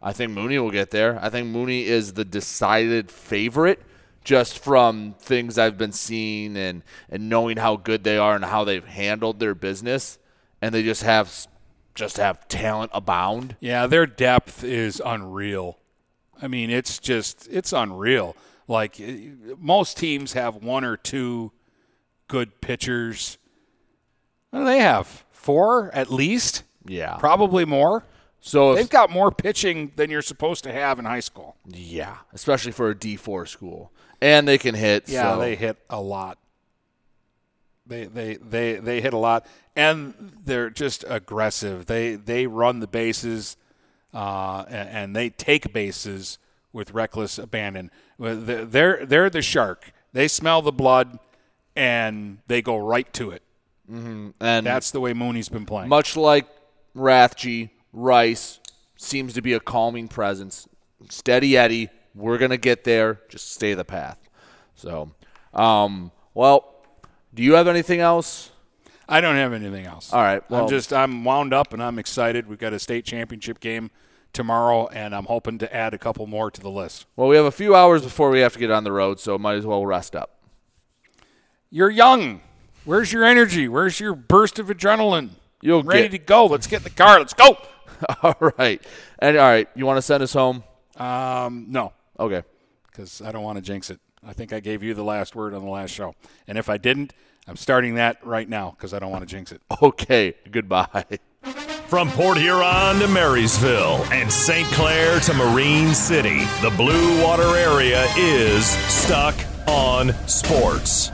I 0.02 0.14
think 0.14 0.32
Mooney 0.34 0.60
will 0.60 0.72
get 0.72 0.92
there. 0.92 1.18
I 1.22 1.30
think 1.30 1.48
Mooney 1.48 1.86
is 1.86 2.14
the 2.14 2.26
decided 2.26 3.10
favorite 3.10 3.82
just 4.24 4.60
from 4.60 5.16
things 5.20 5.58
I've 5.58 5.78
been 5.78 5.92
seeing 5.92 6.58
and, 6.58 6.84
and 7.10 7.30
knowing 7.30 7.58
how 7.58 7.78
good 7.78 8.04
they 8.04 8.18
are 8.18 8.36
and 8.36 8.46
how 8.46 8.64
they've 8.64 8.86
handled 8.86 9.40
their 9.40 9.56
business. 9.56 10.18
And 10.64 10.74
they 10.74 10.82
just 10.82 11.04
have 11.04 11.48
just 11.94 12.16
have 12.18 12.48
talent 12.48 12.92
abound. 12.94 13.58
Yeah, 13.60 13.86
their 13.86 14.06
depth 14.06 14.64
is 14.64 15.02
unreal. 15.04 15.78
I 16.42 16.48
mean, 16.48 16.70
it's 16.70 17.00
just 17.00 17.50
it's 17.52 17.74
unreal. 17.74 18.38
Like 18.68 18.98
eh, 19.00 19.28
most 19.60 19.98
teams 19.98 20.34
have 20.34 20.56
one 20.56 20.86
or 20.86 20.96
two 20.96 21.52
good 22.30 22.62
pitchers. 22.62 23.38
What 24.52 24.60
do 24.60 24.66
they 24.66 24.80
have? 24.80 25.26
Four 25.32 25.94
at 25.94 26.10
least? 26.10 26.64
Yeah. 26.86 27.18
Probably 27.18 27.66
more. 27.66 28.06
So 28.40 28.74
They've 28.76 28.90
got 28.90 29.10
more 29.10 29.32
pitching 29.32 29.92
than 29.98 30.10
you're 30.10 30.22
supposed 30.22 30.64
to 30.64 30.72
have 30.72 30.98
in 30.98 31.04
high 31.06 31.20
school. 31.20 31.58
yeah, 31.68 32.18
especially 32.32 32.72
for 32.72 32.90
a 32.90 32.96
D4 32.96 33.48
school. 33.48 33.92
And 34.22 34.48
they 34.48 34.58
can 34.58 34.76
hit. 34.76 35.10
Yeah, 35.10 35.34
so- 35.34 35.40
they 35.42 35.56
hit 35.56 35.78
a 35.90 36.00
lot. 36.02 36.38
They 37.86 38.06
they 38.06 38.36
they 38.36 38.76
they 38.76 39.02
hit 39.02 39.14
a 39.14 39.18
lot, 39.18 39.46
and 39.76 40.34
they're 40.46 40.70
just 40.70 41.04
aggressive. 41.08 41.86
They 41.86 42.16
they 42.16 42.48
run 42.48 42.80
the 42.80 42.88
bases, 42.88 43.58
uh, 44.14 44.64
and, 44.68 44.90
and 44.90 45.16
they 45.16 45.30
take 45.30 45.74
bases 45.74 46.38
with 46.72 46.92
reckless 46.92 47.38
abandon. 47.38 47.92
They're 48.18 49.06
they're 49.06 49.30
the 49.30 49.42
shark. 49.42 49.92
They 50.14 50.28
smell 50.28 50.62
the 50.62 50.72
blood 50.72 51.20
and 51.76 52.40
they 52.48 52.62
go 52.62 52.78
right 52.78 53.12
to 53.14 53.32
it. 53.32 53.42
Mm-hmm. 53.90 54.30
And 54.40 54.66
that's 54.66 54.92
the 54.92 55.00
way 55.00 55.14
Mooney's 55.14 55.50
been 55.50 55.66
playing. 55.66 55.90
Much 55.90 56.16
like 56.16 56.48
Rathje, 56.96 57.70
Rice 57.92 58.60
seems 58.96 59.34
to 59.34 59.42
be 59.42 59.54
a 59.54 59.60
calming 59.60 60.08
presence. 60.08 60.68
Steady 61.10 61.58
Eddie, 61.58 61.90
we're 62.16 62.38
gonna 62.38 62.58
get 62.58 62.84
there. 62.84 63.22
Just 63.30 63.52
stay 63.54 63.74
the 63.74 63.84
path. 63.84 64.18
So, 64.76 65.12
um, 65.54 66.12
well, 66.34 66.73
do 67.34 67.44
you 67.44 67.54
have 67.54 67.68
anything 67.68 68.00
else? 68.00 68.52
I 69.08 69.22
don't 69.22 69.36
have 69.36 69.54
anything 69.54 69.86
else. 69.86 70.14
All 70.14 70.22
right. 70.22 70.50
Well, 70.50 70.64
I'm 70.64 70.70
just 70.70 70.94
I'm 70.94 71.24
wound 71.24 71.54
up 71.54 71.74
and 71.74 71.84
I'm 71.84 72.00
excited. 72.00 72.48
We've 72.48 72.60
got 72.60 72.74
a 72.74 72.80
state 72.80 73.06
championship 73.06 73.60
game 73.60 73.92
tomorrow, 74.32 74.88
and 74.88 75.14
I'm 75.14 75.26
hoping 75.26 75.60
to 75.60 75.76
add 75.76 75.94
a 75.94 75.98
couple 75.98 76.26
more 76.26 76.50
to 76.50 76.62
the 76.62 76.70
list. 76.70 77.06
Well, 77.16 77.28
we 77.28 77.36
have 77.36 77.46
a 77.46 77.52
few 77.52 77.76
hours 77.76 78.02
before 78.02 78.30
we 78.30 78.40
have 78.40 78.54
to 78.54 78.60
get 78.60 78.72
on 78.72 78.84
the 78.84 78.92
road, 78.92 79.20
so 79.20 79.38
might 79.38 79.56
as 79.56 79.66
well 79.66 79.86
rest 79.86 80.16
up. 80.16 80.40
You're 81.70 81.90
young. 81.90 82.42
Where's 82.86 83.12
your 83.12 83.24
energy? 83.24 83.68
Where's 83.68 84.00
your 84.00 84.14
burst 84.16 84.60
of 84.60 84.68
adrenaline? 84.68 85.32
You'll 85.62 85.84
ready 85.84 86.04
get- 86.04 86.12
to 86.12 86.18
go. 86.20 86.46
Let's 86.46 86.68
get 86.68 86.78
in 86.78 86.84
the 86.84 86.90
car. 86.90 87.20
Let's 87.20 87.34
go. 87.34 87.58
all 88.24 88.36
right. 88.58 88.82
And 89.20 89.38
all 89.38 89.48
right, 89.48 89.68
you 89.76 89.86
want 89.86 89.98
to 89.98 90.02
send 90.02 90.22
us 90.24 90.34
home? 90.34 90.64
Um, 90.98 91.68
no. 91.70 91.94
Okay. 92.20 92.44
Because 92.88 93.22
I 93.22 93.32
don't 93.32 93.44
want 93.44 93.58
to 93.58 93.62
jinx 93.62 93.90
it. 93.90 94.00
I 94.26 94.34
think 94.34 94.54
I 94.54 94.60
gave 94.60 94.84
you 94.84 94.94
the 94.94 95.04
last 95.04 95.36
word 95.36 95.54
on 95.54 95.64
the 95.64 95.70
last 95.70 95.92
show, 95.92 96.16
and 96.48 96.58
if 96.58 96.70
I 96.70 96.78
didn't, 96.78 97.14
I'm 97.48 97.58
starting 97.58 97.96
that 97.96 98.26
right 98.26 98.48
now 98.48 98.72
because 98.72 98.94
I 98.94 99.00
don't 99.00 99.12
want 99.12 99.22
to 99.24 99.28
jinx 99.28 99.52
it. 99.52 99.62
Okay. 99.82 100.34
Goodbye. 100.50 101.06
From 101.88 102.10
Port 102.12 102.38
Huron 102.38 103.00
to 103.00 103.08
Marysville 103.08 104.04
and 104.12 104.32
St. 104.32 104.68
Clair 104.70 105.20
to 105.20 105.34
Marine 105.34 105.94
City, 105.94 106.40
the 106.62 106.74
Blue 106.76 107.22
Water 107.24 107.56
area 107.58 108.06
is 108.18 108.66
stuck 108.66 109.36
on 109.68 110.14
sports. 110.28 111.12